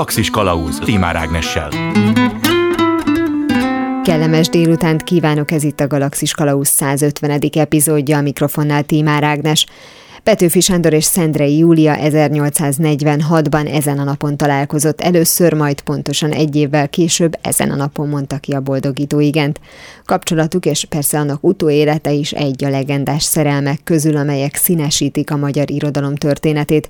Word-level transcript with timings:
Galaxis 0.00 0.30
Kalauz 0.30 0.78
Timár 0.78 1.16
Ágnessel. 1.16 1.68
Kellemes 4.04 4.48
délutánt 4.48 5.02
kívánok, 5.02 5.50
ez 5.50 5.62
itt 5.62 5.80
a 5.80 5.86
Galaxis 5.86 6.32
Kalauz 6.32 6.68
150. 6.68 7.40
epizódja, 7.52 8.16
a 8.16 8.20
mikrofonnál 8.20 8.82
Tímár 8.82 9.22
Ágnes. 9.22 9.66
Petőfi 10.22 10.60
Sándor 10.60 10.92
és 10.92 11.04
Szendrei 11.04 11.58
Júlia 11.58 11.96
1846-ban 11.98 13.74
ezen 13.74 13.98
a 13.98 14.04
napon 14.04 14.36
találkozott 14.36 15.00
először, 15.00 15.52
majd 15.52 15.80
pontosan 15.80 16.32
egy 16.32 16.56
évvel 16.56 16.88
később 16.88 17.38
ezen 17.42 17.70
a 17.70 17.76
napon 17.76 18.08
mondta 18.08 18.38
ki 18.38 18.52
a 18.52 18.60
boldogító 18.60 19.20
igent. 19.20 19.60
Kapcsolatuk 20.04 20.66
és 20.66 20.84
persze 20.84 21.18
annak 21.18 21.44
utóélete 21.44 22.12
is 22.12 22.32
egy 22.32 22.64
a 22.64 22.68
legendás 22.68 23.22
szerelmek 23.22 23.80
közül, 23.84 24.16
amelyek 24.16 24.56
színesítik 24.56 25.30
a 25.30 25.36
magyar 25.36 25.70
irodalom 25.70 26.14
történetét. 26.14 26.88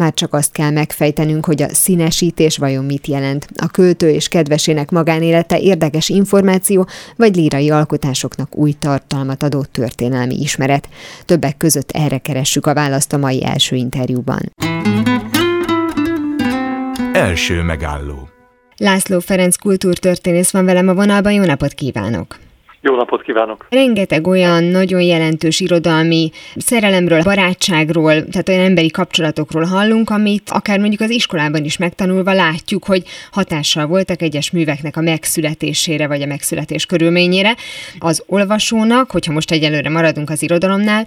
Már 0.00 0.14
csak 0.14 0.34
azt 0.34 0.52
kell 0.52 0.70
megfejtenünk, 0.70 1.44
hogy 1.44 1.62
a 1.62 1.74
színesítés 1.74 2.56
vajon 2.56 2.84
mit 2.84 3.06
jelent. 3.06 3.46
A 3.56 3.66
költő 3.66 4.10
és 4.10 4.28
kedvesének 4.28 4.90
magánélete 4.90 5.58
érdekes 5.58 6.08
információ, 6.08 6.86
vagy 7.16 7.36
lírai 7.36 7.70
alkotásoknak 7.70 8.56
új 8.56 8.72
tartalmat 8.72 9.42
adó 9.42 9.62
történelmi 9.62 10.40
ismeret. 10.40 10.88
Többek 11.24 11.56
között 11.56 11.90
erre 11.90 12.18
keressük 12.18 12.66
a 12.66 12.74
választ 12.74 13.12
a 13.12 13.18
mai 13.18 13.44
első 13.44 13.76
interjúban. 13.76 14.52
Első 17.12 17.62
megálló 17.62 18.28
László 18.76 19.18
Ferenc 19.18 19.56
kultúrtörténész 19.56 20.50
van 20.50 20.64
velem 20.64 20.88
a 20.88 20.94
vonalban, 20.94 21.32
jó 21.32 21.44
napot 21.44 21.72
kívánok! 21.72 22.38
Jó 22.82 22.96
napot 22.96 23.22
kívánok! 23.22 23.66
Rengeteg 23.70 24.26
olyan 24.26 24.64
nagyon 24.64 25.00
jelentős 25.00 25.60
irodalmi 25.60 26.30
szerelemről, 26.56 27.22
barátságról, 27.22 28.24
tehát 28.24 28.48
olyan 28.48 28.64
emberi 28.64 28.90
kapcsolatokról 28.90 29.64
hallunk, 29.64 30.10
amit 30.10 30.50
akár 30.50 30.78
mondjuk 30.78 31.00
az 31.00 31.10
iskolában 31.10 31.64
is 31.64 31.76
megtanulva 31.76 32.32
látjuk, 32.32 32.84
hogy 32.84 33.02
hatással 33.30 33.86
voltak 33.86 34.22
egyes 34.22 34.50
műveknek 34.50 34.96
a 34.96 35.00
megszületésére 35.00 36.06
vagy 36.06 36.22
a 36.22 36.26
megszületés 36.26 36.86
körülményére. 36.86 37.54
Az 37.98 38.22
olvasónak, 38.26 39.10
hogyha 39.10 39.32
most 39.32 39.50
egyelőre 39.50 39.90
maradunk 39.90 40.30
az 40.30 40.42
irodalomnál, 40.42 41.06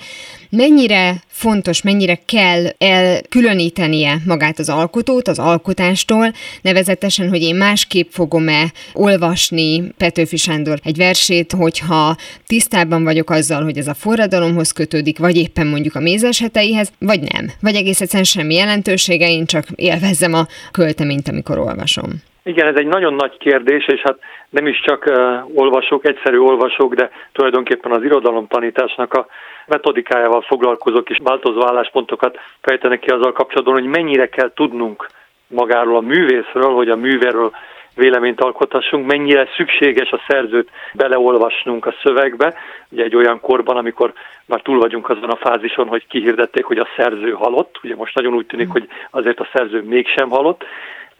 mennyire 0.49 1.23
fontos, 1.43 1.81
mennyire 1.81 2.19
kell 2.25 2.65
elkülönítenie 2.77 4.21
magát 4.25 4.59
az 4.59 4.69
alkotót 4.69 5.27
az 5.27 5.39
alkotástól, 5.39 6.33
nevezetesen, 6.61 7.29
hogy 7.29 7.41
én 7.41 7.55
másképp 7.55 8.11
fogom-e 8.11 8.71
olvasni 8.93 9.93
Petőfi 9.97 10.37
Sándor 10.37 10.79
egy 10.83 10.97
versét, 10.97 11.51
hogyha 11.51 12.17
tisztában 12.47 13.03
vagyok 13.03 13.29
azzal, 13.29 13.63
hogy 13.63 13.77
ez 13.77 13.87
a 13.87 13.93
forradalomhoz 13.93 14.71
kötődik, 14.71 15.17
vagy 15.17 15.35
éppen 15.35 15.67
mondjuk 15.67 15.95
a 15.95 15.99
mézes 15.99 16.39
heteihez, 16.39 16.91
vagy 16.99 17.19
nem. 17.33 17.51
Vagy 17.59 17.75
egész 17.75 18.01
egyszerűen 18.01 18.23
semmi 18.23 18.53
jelentősége, 18.53 19.29
én 19.29 19.45
csak 19.45 19.67
élvezzem 19.75 20.33
a 20.33 20.47
költeményt, 20.71 21.27
amikor 21.27 21.57
olvasom. 21.57 22.21
Igen, 22.43 22.67
ez 22.67 22.75
egy 22.75 22.87
nagyon 22.87 23.13
nagy 23.13 23.37
kérdés, 23.37 23.87
és 23.87 24.01
hát 24.01 24.17
nem 24.49 24.67
is 24.67 24.79
csak 24.79 25.05
uh, 25.05 25.59
olvasók, 25.59 26.05
egyszerű 26.05 26.37
olvasók, 26.37 26.93
de 26.93 27.11
tulajdonképpen 27.31 27.91
az 27.91 28.03
irodalomtanításnak 28.03 29.13
a 29.13 29.27
metodikájával 29.67 30.41
foglalkozok, 30.41 31.09
és 31.09 31.17
változó 31.23 31.67
álláspontokat 31.67 32.39
fejtenek 32.61 32.99
ki 32.99 33.09
azzal 33.09 33.31
kapcsolatban, 33.31 33.73
hogy 33.73 33.89
mennyire 33.89 34.29
kell 34.29 34.51
tudnunk 34.53 35.07
magáról 35.47 35.95
a 35.95 36.01
művészről, 36.01 36.73
hogy 36.73 36.89
a 36.89 36.95
művéről 36.95 37.51
véleményt 37.95 38.41
alkothassunk, 38.41 39.05
mennyire 39.05 39.47
szükséges 39.55 40.11
a 40.11 40.21
szerzőt 40.27 40.69
beleolvasnunk 40.93 41.85
a 41.85 41.95
szövegbe, 42.03 42.53
ugye 42.89 43.03
egy 43.03 43.15
olyan 43.15 43.39
korban, 43.39 43.77
amikor 43.77 44.13
már 44.45 44.61
túl 44.61 44.79
vagyunk 44.79 45.09
azon 45.09 45.29
a 45.29 45.35
fázison, 45.35 45.87
hogy 45.87 46.07
kihirdették, 46.07 46.63
hogy 46.63 46.77
a 46.77 46.87
szerző 46.97 47.31
halott, 47.31 47.79
ugye 47.83 47.95
most 47.95 48.15
nagyon 48.15 48.33
úgy 48.33 48.45
tűnik, 48.45 48.69
hogy 48.69 48.87
azért 49.11 49.39
a 49.39 49.49
szerző 49.53 49.81
mégsem 49.81 50.29
halott, 50.29 50.63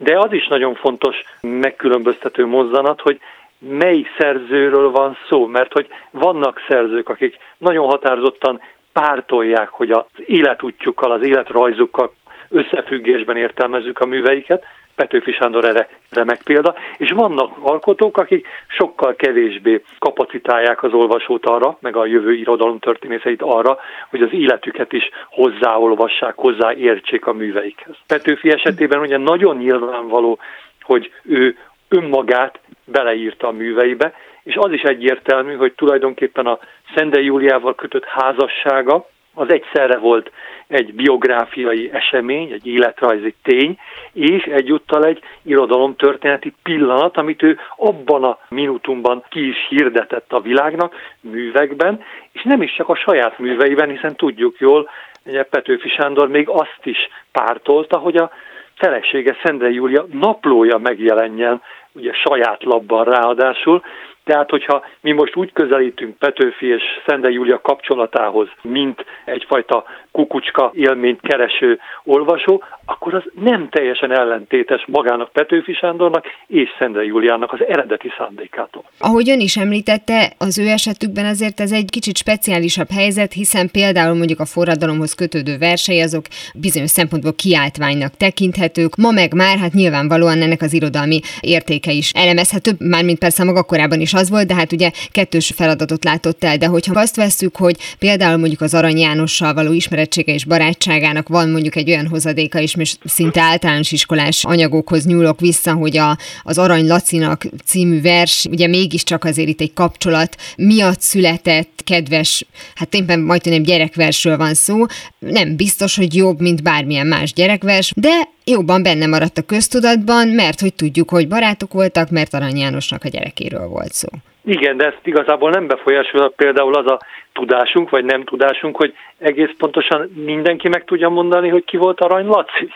de 0.04 0.18
az 0.18 0.32
is 0.32 0.46
nagyon 0.46 0.74
fontos 0.74 1.16
megkülönböztető 1.40 2.46
mozzanat, 2.46 3.00
hogy 3.00 3.20
mely 3.58 4.06
szerzőről 4.18 4.90
van 4.90 5.16
szó, 5.28 5.46
mert 5.46 5.72
hogy 5.72 5.88
vannak 6.10 6.60
szerzők, 6.68 7.08
akik 7.08 7.36
nagyon 7.58 7.86
határozottan 7.86 8.60
pártolják, 8.92 9.68
hogy 9.68 9.90
az 9.90 10.04
életútjukkal, 10.26 11.10
az 11.10 11.22
életrajzukkal 11.22 12.12
összefüggésben 12.48 13.36
értelmezzük 13.36 13.98
a 14.00 14.06
műveiket, 14.06 14.64
Petőfi 14.96 15.32
Sándor 15.32 15.64
erre 15.64 15.88
remek 16.10 16.42
példa, 16.42 16.74
és 16.98 17.10
vannak 17.10 17.56
alkotók, 17.60 18.18
akik 18.18 18.46
sokkal 18.66 19.14
kevésbé 19.14 19.82
kapacitálják 19.98 20.82
az 20.82 20.92
olvasót 20.92 21.46
arra, 21.46 21.78
meg 21.80 21.96
a 21.96 22.06
jövő 22.06 22.34
irodalom 22.34 22.78
történészeit 22.78 23.42
arra, 23.42 23.78
hogy 24.10 24.22
az 24.22 24.32
életüket 24.32 24.92
is 24.92 25.10
hozzáolvassák, 25.28 26.34
hozzáértsék 26.36 27.26
a 27.26 27.32
műveikhez. 27.32 27.94
Petőfi 28.06 28.50
esetében 28.50 29.00
ugye 29.00 29.16
nagyon 29.16 29.56
nyilvánvaló, 29.56 30.38
hogy 30.80 31.12
ő 31.22 31.56
önmagát 31.88 32.58
beleírta 32.84 33.48
a 33.48 33.52
műveibe, 33.52 34.14
és 34.42 34.54
az 34.56 34.72
is 34.72 34.82
egyértelmű, 34.82 35.54
hogy 35.54 35.72
tulajdonképpen 35.72 36.46
a 36.46 36.58
Szendei 36.94 37.24
Júliával 37.24 37.74
kötött 37.74 38.04
házassága, 38.04 39.06
az 39.34 39.52
egyszerre 39.52 39.96
volt 39.96 40.30
egy 40.66 40.94
biográfiai 40.94 41.90
esemény, 41.92 42.52
egy 42.52 42.66
életrajzi 42.66 43.34
tény, 43.42 43.78
és 44.12 44.42
egyúttal 44.42 45.04
egy 45.04 45.20
irodalomtörténeti 45.42 46.54
pillanat, 46.62 47.16
amit 47.16 47.42
ő 47.42 47.58
abban 47.76 48.24
a 48.24 48.38
minutumban 48.48 49.24
ki 49.28 49.48
is 49.48 49.66
hirdetett 49.68 50.32
a 50.32 50.40
világnak, 50.40 50.94
művekben, 51.20 52.02
és 52.32 52.42
nem 52.42 52.62
is 52.62 52.74
csak 52.74 52.88
a 52.88 52.96
saját 52.96 53.38
műveiben, 53.38 53.90
hiszen 53.90 54.16
tudjuk 54.16 54.58
jól, 54.58 54.90
hogy 55.24 55.42
Petőfi 55.42 55.88
Sándor 55.88 56.28
még 56.28 56.48
azt 56.48 56.80
is 56.82 56.98
pártolta, 57.32 57.98
hogy 57.98 58.16
a 58.16 58.30
felesége 58.74 59.36
Szendrei 59.42 59.74
Júlia 59.74 60.06
naplója 60.12 60.78
megjelenjen, 60.78 61.62
ugye 61.92 62.12
saját 62.12 62.62
labban 62.62 63.04
ráadásul, 63.04 63.82
tehát, 64.24 64.50
hogyha 64.50 64.84
mi 65.00 65.12
most 65.12 65.36
úgy 65.36 65.52
közelítünk 65.52 66.18
Petőfi 66.18 66.66
és 66.66 66.82
Szende 67.06 67.30
Júlia 67.30 67.60
kapcsolatához, 67.60 68.48
mint 68.62 69.04
egyfajta 69.24 69.84
kukucska 70.10 70.70
élményt 70.74 71.20
kereső 71.20 71.78
olvasó, 72.04 72.62
akkor 72.84 73.14
az 73.14 73.22
nem 73.40 73.68
teljesen 73.68 74.12
ellentétes 74.12 74.84
magának 74.86 75.32
Petőfi 75.32 75.72
Sándornak 75.72 76.24
és 76.46 76.68
Szende 76.78 77.04
Júliának 77.04 77.52
az 77.52 77.64
eredeti 77.68 78.12
szándékától. 78.18 78.84
Ahogy 78.98 79.30
ön 79.30 79.40
is 79.40 79.56
említette, 79.56 80.32
az 80.38 80.58
ő 80.58 80.66
esetükben 80.68 81.24
azért 81.24 81.60
ez 81.60 81.72
egy 81.72 81.90
kicsit 81.90 82.16
speciálisabb 82.16 82.88
helyzet, 82.94 83.32
hiszen 83.32 83.70
például 83.72 84.14
mondjuk 84.16 84.40
a 84.40 84.46
forradalomhoz 84.46 85.14
kötődő 85.14 85.58
versei 85.58 86.00
azok 86.00 86.24
bizonyos 86.54 86.90
szempontból 86.90 87.34
kiáltványnak 87.34 88.16
tekinthetők, 88.16 88.96
ma 88.96 89.10
meg 89.10 89.34
már 89.34 89.58
hát 89.58 89.72
nyilvánvalóan 89.72 90.42
ennek 90.42 90.62
az 90.62 90.72
irodalmi 90.72 91.20
értéke 91.40 91.90
is 91.92 92.12
elemezhető, 92.12 92.70
mármint 92.78 93.18
persze 93.18 93.44
maga 93.44 93.62
korábban 93.62 94.00
is 94.00 94.13
az 94.14 94.30
volt, 94.30 94.46
de 94.46 94.54
hát 94.54 94.72
ugye 94.72 94.90
kettős 95.10 95.52
feladatot 95.56 96.04
látott 96.04 96.44
el, 96.44 96.56
de 96.56 96.66
hogyha 96.66 97.00
azt 97.00 97.16
vesszük, 97.16 97.56
hogy 97.56 97.76
például 97.98 98.36
mondjuk 98.36 98.60
az 98.60 98.74
Arany 98.74 98.98
Jánossal 98.98 99.54
való 99.54 99.72
ismerettsége 99.72 100.32
és 100.32 100.44
barátságának 100.44 101.28
van 101.28 101.50
mondjuk 101.50 101.76
egy 101.76 101.90
olyan 101.90 102.08
hozadéka 102.08 102.58
is, 102.58 102.74
és 102.74 102.94
szinte 103.04 103.40
általános 103.40 103.92
iskolás 103.92 104.44
anyagokhoz 104.44 105.06
nyúlok 105.06 105.40
vissza, 105.40 105.72
hogy 105.72 105.96
a, 105.96 106.18
az 106.42 106.58
Arany 106.58 106.86
Lacinak 106.86 107.46
című 107.64 108.00
vers, 108.00 108.46
ugye 108.50 108.66
mégiscsak 108.66 109.24
azért 109.24 109.48
itt 109.48 109.60
egy 109.60 109.72
kapcsolat 109.72 110.36
miatt 110.56 111.00
született, 111.00 111.80
kedves, 111.84 112.46
hát 112.74 112.94
éppen 112.94 113.20
majdnem 113.20 113.62
gyerekversről 113.62 114.36
van 114.36 114.54
szó, 114.54 114.84
nem 115.18 115.56
biztos, 115.56 115.96
hogy 115.96 116.14
jobb, 116.14 116.40
mint 116.40 116.62
bármilyen 116.62 117.06
más 117.06 117.32
gyerekvers, 117.32 117.92
de 117.96 118.32
jobban 118.44 118.82
benne 118.82 119.06
maradt 119.06 119.38
a 119.38 119.46
köztudatban, 119.46 120.28
mert 120.28 120.60
hogy 120.60 120.74
tudjuk, 120.74 121.10
hogy 121.10 121.28
barátok 121.28 121.72
voltak, 121.72 122.10
mert 122.10 122.34
Arany 122.34 122.56
Jánosnak 122.56 123.04
a 123.04 123.08
gyerekéről 123.08 123.66
volt 123.68 123.92
szó. 123.92 124.08
Igen, 124.44 124.76
de 124.76 124.84
ezt 124.86 125.00
igazából 125.02 125.50
nem 125.50 125.66
befolyásolja 125.66 126.32
például 126.36 126.74
az 126.74 126.86
a 126.86 127.00
tudásunk, 127.32 127.90
vagy 127.90 128.04
nem 128.04 128.24
tudásunk, 128.24 128.76
hogy 128.76 128.94
egész 129.18 129.50
pontosan 129.58 130.10
mindenki 130.24 130.68
meg 130.68 130.84
tudja 130.84 131.08
mondani, 131.08 131.48
hogy 131.48 131.64
ki 131.64 131.76
volt 131.76 132.00
Arany 132.00 132.26
Laci. 132.26 132.72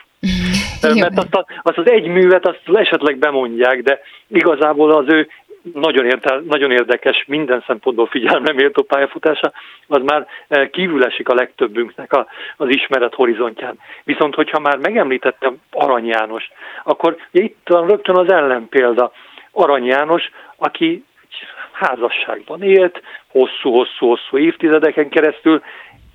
Mert 1.00 1.19
azt, 1.19 1.44
azt 1.62 1.78
az 1.78 1.90
egy 1.90 2.06
művet 2.06 2.46
azt 2.46 2.60
esetleg 2.72 3.19
bemondják, 3.19 3.82
de 3.82 4.00
igazából 4.28 4.90
az 4.93 5.04
ő 5.08 5.28
nagyon, 5.75 6.05
értel, 6.05 6.43
nagyon 6.49 6.70
érdekes, 6.70 7.25
minden 7.26 7.65
szempontból 7.67 8.06
figyelemre 8.06 8.53
méltó 8.53 8.82
pályafutása, 8.82 9.53
az 9.87 10.03
már 10.03 10.26
eh, 10.49 10.69
kívül 10.69 11.05
esik 11.05 11.29
a 11.29 11.35
legtöbbünknek 11.35 12.12
a, 12.12 12.26
az 12.56 12.69
ismeret 12.69 13.15
horizontján. 13.15 13.79
Viszont, 14.05 14.35
hogyha 14.35 14.59
már 14.59 14.79
megemlítettem 14.79 15.56
Arany 15.73 16.06
János, 16.06 16.50
akkor 16.85 17.17
itt 17.31 17.56
van 17.65 17.87
rögtön 17.87 18.17
az 18.17 18.32
ellenpélda. 18.32 19.12
Arany 19.53 19.85
János, 19.85 20.31
aki 20.56 21.05
házasságban 21.73 22.62
élt, 22.62 23.03
hosszú-hosszú-hosszú 23.29 24.38
évtizedeken 24.38 25.09
keresztül, 25.09 25.62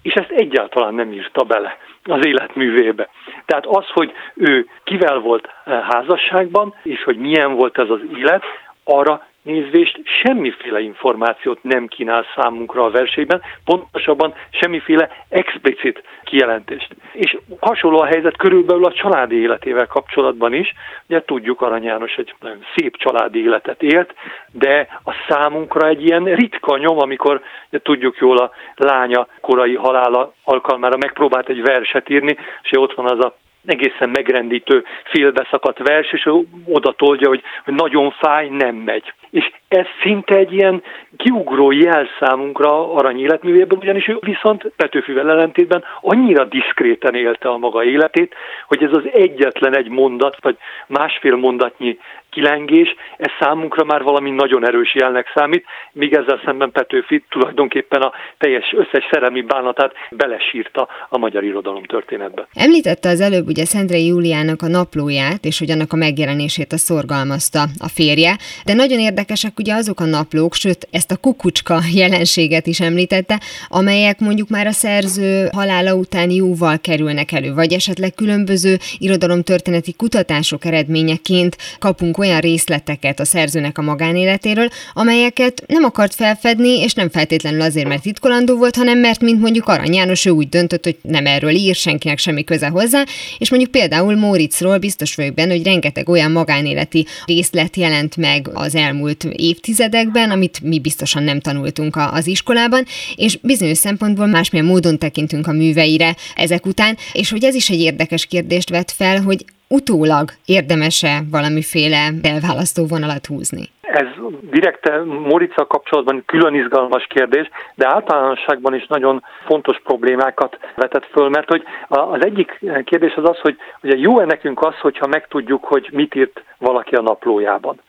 és 0.01 0.13
ezt 0.13 0.31
egyáltalán 0.31 0.93
nem 0.93 1.11
írta 1.11 1.43
bele 1.43 1.77
az 2.03 2.25
életművébe. 2.25 3.09
Tehát 3.45 3.65
az, 3.65 3.85
hogy 3.93 4.11
ő 4.35 4.67
kivel 4.83 5.19
volt 5.19 5.49
eh, 5.65 5.81
házasságban, 5.89 6.75
és 6.83 7.03
hogy 7.03 7.17
milyen 7.17 7.55
volt 7.55 7.77
ez 7.77 7.89
az 7.89 7.99
élet, 8.15 8.43
arra 8.83 9.27
nézvést 9.43 10.01
semmiféle 10.03 10.79
információt 10.79 11.63
nem 11.63 11.87
kínál 11.87 12.25
számunkra 12.35 12.83
a 12.83 12.89
versében, 12.89 13.41
pontosabban 13.65 14.33
semmiféle 14.49 15.09
explicit 15.29 16.03
kijelentést. 16.23 16.95
És 17.11 17.37
hasonló 17.59 17.99
a 17.99 18.05
helyzet 18.05 18.37
körülbelül 18.37 18.85
a 18.85 18.93
családi 18.93 19.35
életével 19.35 19.87
kapcsolatban 19.87 20.53
is. 20.53 20.73
Ugye 21.07 21.23
tudjuk, 21.23 21.61
Arany 21.61 21.83
János 21.83 22.15
egy 22.15 22.33
nagyon 22.39 22.65
szép 22.75 22.97
családi 22.97 23.43
életet 23.43 23.81
élt, 23.81 24.13
de 24.51 24.87
a 25.03 25.13
számunkra 25.27 25.87
egy 25.87 26.05
ilyen 26.05 26.23
ritka 26.23 26.77
nyom, 26.77 26.99
amikor 26.99 27.41
ugye 27.69 27.81
tudjuk 27.81 28.17
jól 28.17 28.37
a 28.37 28.51
lánya 28.75 29.27
korai 29.41 29.75
halála 29.75 30.33
alkalmára 30.43 30.97
megpróbált 30.97 31.49
egy 31.49 31.61
verset 31.61 32.09
írni, 32.09 32.37
és 32.63 32.71
ott 32.77 32.93
van 32.93 33.09
az 33.09 33.25
a 33.25 33.35
egészen 33.65 34.09
megrendítő 34.09 34.83
félbeszakadt 35.03 35.77
vers, 35.77 36.11
és 36.11 36.29
oda 36.65 36.91
tolja, 36.91 37.27
hogy, 37.27 37.41
nagyon 37.65 38.11
fáj, 38.11 38.47
nem 38.47 38.75
megy. 38.75 39.13
És 39.29 39.51
ez 39.73 39.85
szinte 40.01 40.35
egy 40.35 40.53
ilyen 40.53 40.83
kiugró 41.17 41.71
jel 41.71 42.07
számunkra 42.19 42.93
arany 42.93 43.19
életművéből, 43.19 43.79
ugyanis 43.79 44.07
ő 44.07 44.17
viszont 44.19 44.71
Petőfivel 44.75 45.29
ellentétben 45.29 45.83
annyira 46.01 46.45
diszkréten 46.45 47.15
élte 47.15 47.49
a 47.49 47.57
maga 47.57 47.83
életét, 47.83 48.33
hogy 48.67 48.83
ez 48.83 48.91
az 48.91 49.03
egyetlen 49.13 49.77
egy 49.77 49.89
mondat, 49.89 50.37
vagy 50.41 50.57
másfél 50.87 51.35
mondatnyi 51.35 51.97
kilengés, 52.33 52.95
ez 53.17 53.31
számunkra 53.39 53.83
már 53.83 54.03
valami 54.03 54.29
nagyon 54.29 54.65
erős 54.67 54.95
jelnek 54.95 55.31
számít, 55.35 55.65
míg 55.91 56.13
ezzel 56.13 56.41
szemben 56.45 56.71
Petőfi 56.71 57.23
tulajdonképpen 57.29 58.01
a 58.01 58.11
teljes 58.37 58.73
összes 58.77 59.07
szerelmi 59.11 59.41
bánatát 59.41 59.93
belesírta 60.11 60.87
a 61.09 61.17
magyar 61.17 61.43
irodalom 61.43 61.83
történetbe. 61.83 62.47
Említette 62.53 63.09
az 63.09 63.21
előbb 63.21 63.47
ugye 63.47 63.65
Szendrei 63.65 64.05
Júliának 64.05 64.61
a 64.61 64.67
naplóját, 64.67 65.45
és 65.45 65.59
hogy 65.59 65.71
annak 65.71 65.93
a 65.93 65.95
megjelenését 65.95 66.71
a 66.71 66.77
szorgalmazta 66.77 67.61
a 67.79 67.87
férje, 67.87 68.37
de 68.65 68.73
nagyon 68.73 68.99
érdekesek 68.99 69.59
ugye 69.63 69.73
azok 69.73 69.99
a 69.99 70.05
naplók, 70.05 70.53
sőt 70.53 70.87
ezt 70.91 71.11
a 71.11 71.15
kukucska 71.15 71.81
jelenséget 71.93 72.67
is 72.67 72.79
említette, 72.79 73.39
amelyek 73.67 74.19
mondjuk 74.19 74.49
már 74.49 74.67
a 74.67 74.71
szerző 74.71 75.49
halála 75.51 75.93
után 75.95 76.29
jóval 76.29 76.79
kerülnek 76.79 77.31
elő, 77.31 77.53
vagy 77.53 77.73
esetleg 77.73 78.13
különböző 78.13 78.79
irodalomtörténeti 78.97 79.93
kutatások 79.93 80.65
eredményeként 80.65 81.57
kapunk 81.79 82.17
olyan 82.17 82.39
részleteket 82.39 83.19
a 83.19 83.25
szerzőnek 83.25 83.77
a 83.77 83.81
magánéletéről, 83.81 84.67
amelyeket 84.93 85.63
nem 85.67 85.83
akart 85.83 86.15
felfedni, 86.15 86.79
és 86.79 86.93
nem 86.93 87.09
feltétlenül 87.09 87.61
azért, 87.61 87.87
mert 87.87 88.01
titkolandó 88.01 88.57
volt, 88.57 88.75
hanem 88.75 88.99
mert, 88.99 89.21
mint 89.21 89.41
mondjuk 89.41 89.67
Arany 89.67 89.93
János, 89.93 90.25
ő 90.25 90.29
úgy 90.29 90.49
döntött, 90.49 90.83
hogy 90.83 90.97
nem 91.01 91.25
erről 91.25 91.51
ír, 91.51 91.75
senkinek 91.75 92.17
semmi 92.17 92.43
köze 92.43 92.67
hozzá, 92.67 93.03
és 93.37 93.49
mondjuk 93.49 93.71
például 93.71 94.15
Móriczról 94.15 94.77
biztos 94.77 95.15
vagyok 95.15 95.33
benne, 95.33 95.51
hogy 95.53 95.63
rengeteg 95.63 96.09
olyan 96.09 96.31
magánéleti 96.31 97.05
részlet 97.25 97.75
jelent 97.75 98.17
meg 98.17 98.49
az 98.53 98.75
elmúlt 98.75 99.23
évtizedekben, 99.53 100.31
amit 100.31 100.61
mi 100.71 100.79
biztosan 100.79 101.23
nem 101.23 101.39
tanultunk 101.39 101.95
az 102.19 102.27
iskolában, 102.27 102.83
és 103.15 103.37
bizonyos 103.41 103.77
szempontból 103.77 104.27
másmilyen 104.27 104.65
módon 104.65 104.97
tekintünk 104.97 105.47
a 105.47 105.57
műveire 105.61 106.11
ezek 106.35 106.65
után, 106.65 106.93
és 107.13 107.31
hogy 107.31 107.43
ez 107.43 107.55
is 107.55 107.69
egy 107.69 107.81
érdekes 107.89 108.25
kérdést 108.25 108.69
vet 108.69 108.91
fel, 108.91 109.21
hogy 109.21 109.41
utólag 109.67 110.25
érdemese 110.45 111.13
valamiféle 111.31 112.01
elválasztó 112.21 112.85
vonalat 112.93 113.25
húzni? 113.25 113.63
Ez 113.81 114.07
direkte 114.51 115.03
Morica 115.03 115.65
kapcsolatban 115.67 116.23
külön 116.25 116.55
izgalmas 116.55 117.05
kérdés, 117.09 117.49
de 117.75 117.87
általánosságban 117.87 118.73
is 118.75 118.85
nagyon 118.87 119.23
fontos 119.45 119.77
problémákat 119.83 120.57
vetett 120.75 121.05
föl, 121.11 121.29
mert 121.29 121.47
hogy 121.47 121.63
az 121.87 122.25
egyik 122.25 122.59
kérdés 122.83 123.13
az 123.15 123.29
az, 123.29 123.39
hogy 123.39 123.57
ugye 123.83 123.95
jó-e 123.97 124.25
nekünk 124.25 124.61
az, 124.61 124.75
hogyha 124.79 125.07
megtudjuk, 125.07 125.63
hogy 125.63 125.89
mit 125.91 126.15
írt 126.15 126.43
valaki 126.57 126.95
a 126.95 127.01
naplójában. 127.01 127.79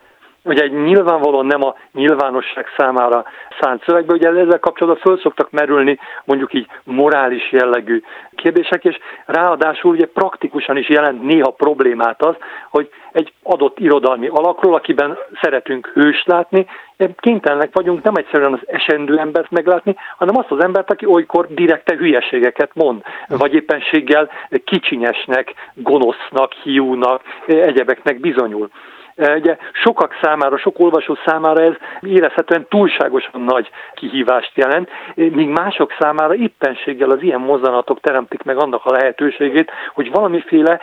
Ugye 0.44 0.62
egy 0.62 0.72
nyilvánvalóan 0.72 1.46
nem 1.46 1.64
a 1.64 1.74
nyilvánosság 1.92 2.66
számára 2.76 3.24
szánt 3.60 3.82
szövegbe, 3.86 4.12
ugye 4.12 4.28
ezzel 4.28 4.58
kapcsolatban 4.58 5.02
föl 5.02 5.20
szoktak 5.20 5.50
merülni 5.50 5.98
mondjuk 6.24 6.54
így 6.54 6.66
morális 6.84 7.52
jellegű 7.52 8.02
kérdések, 8.34 8.84
és 8.84 8.98
ráadásul 9.26 9.90
ugye 9.90 10.06
praktikusan 10.06 10.76
is 10.76 10.88
jelent 10.88 11.22
néha 11.22 11.50
problémát 11.50 12.22
az, 12.22 12.34
hogy 12.70 12.90
egy 13.12 13.32
adott 13.42 13.78
irodalmi 13.78 14.26
alakról, 14.26 14.74
akiben 14.74 15.18
szeretünk 15.40 15.86
hős 15.94 16.22
látni, 16.26 16.66
kénytelenek 17.16 17.70
vagyunk 17.72 18.02
nem 18.02 18.14
egyszerűen 18.14 18.52
az 18.52 18.60
esendő 18.66 19.18
embert 19.18 19.50
meglátni, 19.50 19.96
hanem 20.16 20.36
azt 20.36 20.50
az 20.50 20.62
embert, 20.62 20.90
aki 20.90 21.06
olykor 21.06 21.46
direkte 21.48 21.96
hülyeségeket 21.96 22.70
mond, 22.74 23.02
vagy 23.28 23.54
éppenséggel 23.54 24.30
kicsinyesnek, 24.64 25.54
gonosznak, 25.74 26.52
hiúnak, 26.52 27.22
egyebeknek 27.46 28.20
bizonyul. 28.20 28.70
Ugye 29.16 29.56
sokak 29.72 30.18
számára, 30.22 30.56
sok 30.56 30.78
olvasó 30.78 31.18
számára 31.24 31.62
ez 31.62 31.74
érezhetően 32.00 32.66
túlságosan 32.68 33.40
nagy 33.40 33.70
kihívást 33.94 34.52
jelent, 34.54 34.90
míg 35.14 35.48
mások 35.48 35.92
számára 35.98 36.34
éppenséggel 36.34 37.10
az 37.10 37.22
ilyen 37.22 37.40
mozzanatok 37.40 38.00
teremtik 38.00 38.42
meg 38.42 38.56
annak 38.56 38.84
a 38.84 38.92
lehetőségét, 38.92 39.70
hogy 39.94 40.10
valamiféle 40.10 40.80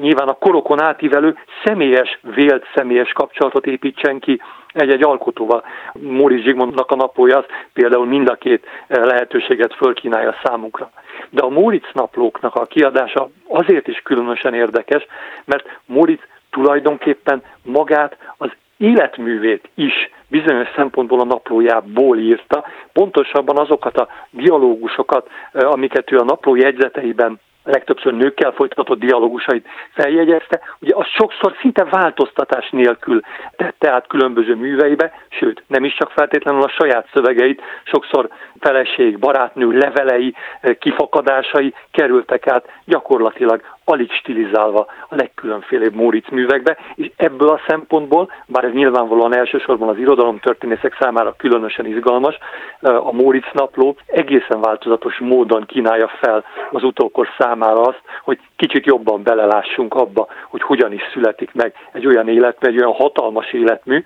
nyilván 0.00 0.28
a 0.28 0.32
korokon 0.32 0.82
átívelő 0.82 1.36
személyes, 1.64 2.18
vélt 2.34 2.66
személyes 2.74 3.12
kapcsolatot 3.12 3.66
építsen 3.66 4.18
ki 4.18 4.40
egy-egy 4.72 5.04
alkotóval. 5.04 5.64
Móri 5.92 6.42
Zsigmondnak 6.42 6.90
a 6.90 6.96
naplója 6.96 7.38
az 7.38 7.44
például 7.72 8.06
mind 8.06 8.28
a 8.28 8.34
két 8.34 8.66
lehetőséget 8.88 9.74
fölkínálja 9.74 10.36
számunkra. 10.42 10.90
De 11.30 11.42
a 11.42 11.48
Móric 11.48 11.92
naplóknak 11.92 12.54
a 12.54 12.66
kiadása 12.66 13.28
azért 13.48 13.88
is 13.88 14.00
különösen 14.04 14.54
érdekes, 14.54 15.06
mert 15.44 15.80
Móric 15.86 16.20
tulajdonképpen 16.52 17.42
magát 17.62 18.16
az 18.36 18.50
életművét 18.76 19.68
is 19.74 20.10
bizonyos 20.28 20.68
szempontból 20.76 21.20
a 21.20 21.24
naplójából 21.24 22.18
írta, 22.18 22.64
pontosabban 22.92 23.58
azokat 23.58 23.96
a 23.96 24.08
dialógusokat, 24.30 25.28
amiket 25.52 26.12
ő 26.12 26.18
a 26.18 26.24
napló 26.24 26.54
jegyzeteiben 26.54 27.40
legtöbbször 27.64 28.14
nőkkel 28.14 28.52
folytatott 28.52 28.98
dialógusait 28.98 29.66
feljegyezte, 29.94 30.60
ugye 30.80 30.94
az 30.96 31.06
sokszor 31.06 31.56
szinte 31.60 31.84
változtatás 31.84 32.70
nélkül 32.70 33.20
tette 33.56 33.90
át 33.90 34.06
különböző 34.06 34.54
műveibe, 34.54 35.12
sőt, 35.28 35.62
nem 35.66 35.84
is 35.84 35.94
csak 35.94 36.10
feltétlenül 36.10 36.62
a 36.62 36.68
saját 36.68 37.08
szövegeit, 37.12 37.62
sokszor 37.84 38.28
feleség, 38.60 39.18
barátnő 39.18 39.70
levelei, 39.70 40.34
kifakadásai 40.78 41.74
kerültek 41.90 42.46
át 42.46 42.64
gyakorlatilag 42.84 43.62
alig 43.84 44.12
stilizálva 44.12 44.86
a 45.08 45.14
legkülönfélebb 45.14 45.94
Móric 45.94 46.30
művekbe, 46.30 46.76
és 46.94 47.10
ebből 47.16 47.48
a 47.48 47.60
szempontból, 47.66 48.30
bár 48.46 48.64
ez 48.64 48.72
nyilvánvalóan 48.72 49.36
elsősorban 49.36 49.88
az 49.88 49.98
irodalomtörténészek 49.98 50.96
számára 51.00 51.34
különösen 51.36 51.86
izgalmas, 51.86 52.38
a 52.80 53.12
Móric 53.12 53.52
napló 53.52 53.96
egészen 54.06 54.60
változatos 54.60 55.18
módon 55.18 55.66
kínálja 55.66 56.08
fel 56.08 56.44
az 56.70 56.82
utókor 56.82 57.28
számára 57.38 57.80
azt, 57.80 58.02
hogy 58.22 58.38
kicsit 58.56 58.86
jobban 58.86 59.22
belelássunk 59.22 59.94
abba, 59.94 60.26
hogy 60.48 60.62
hogyan 60.62 60.92
is 60.92 61.02
születik 61.12 61.52
meg 61.52 61.74
egy 61.92 62.06
olyan 62.06 62.28
életmű, 62.28 62.68
egy 62.68 62.78
olyan 62.78 62.92
hatalmas 62.92 63.52
életmű, 63.52 64.04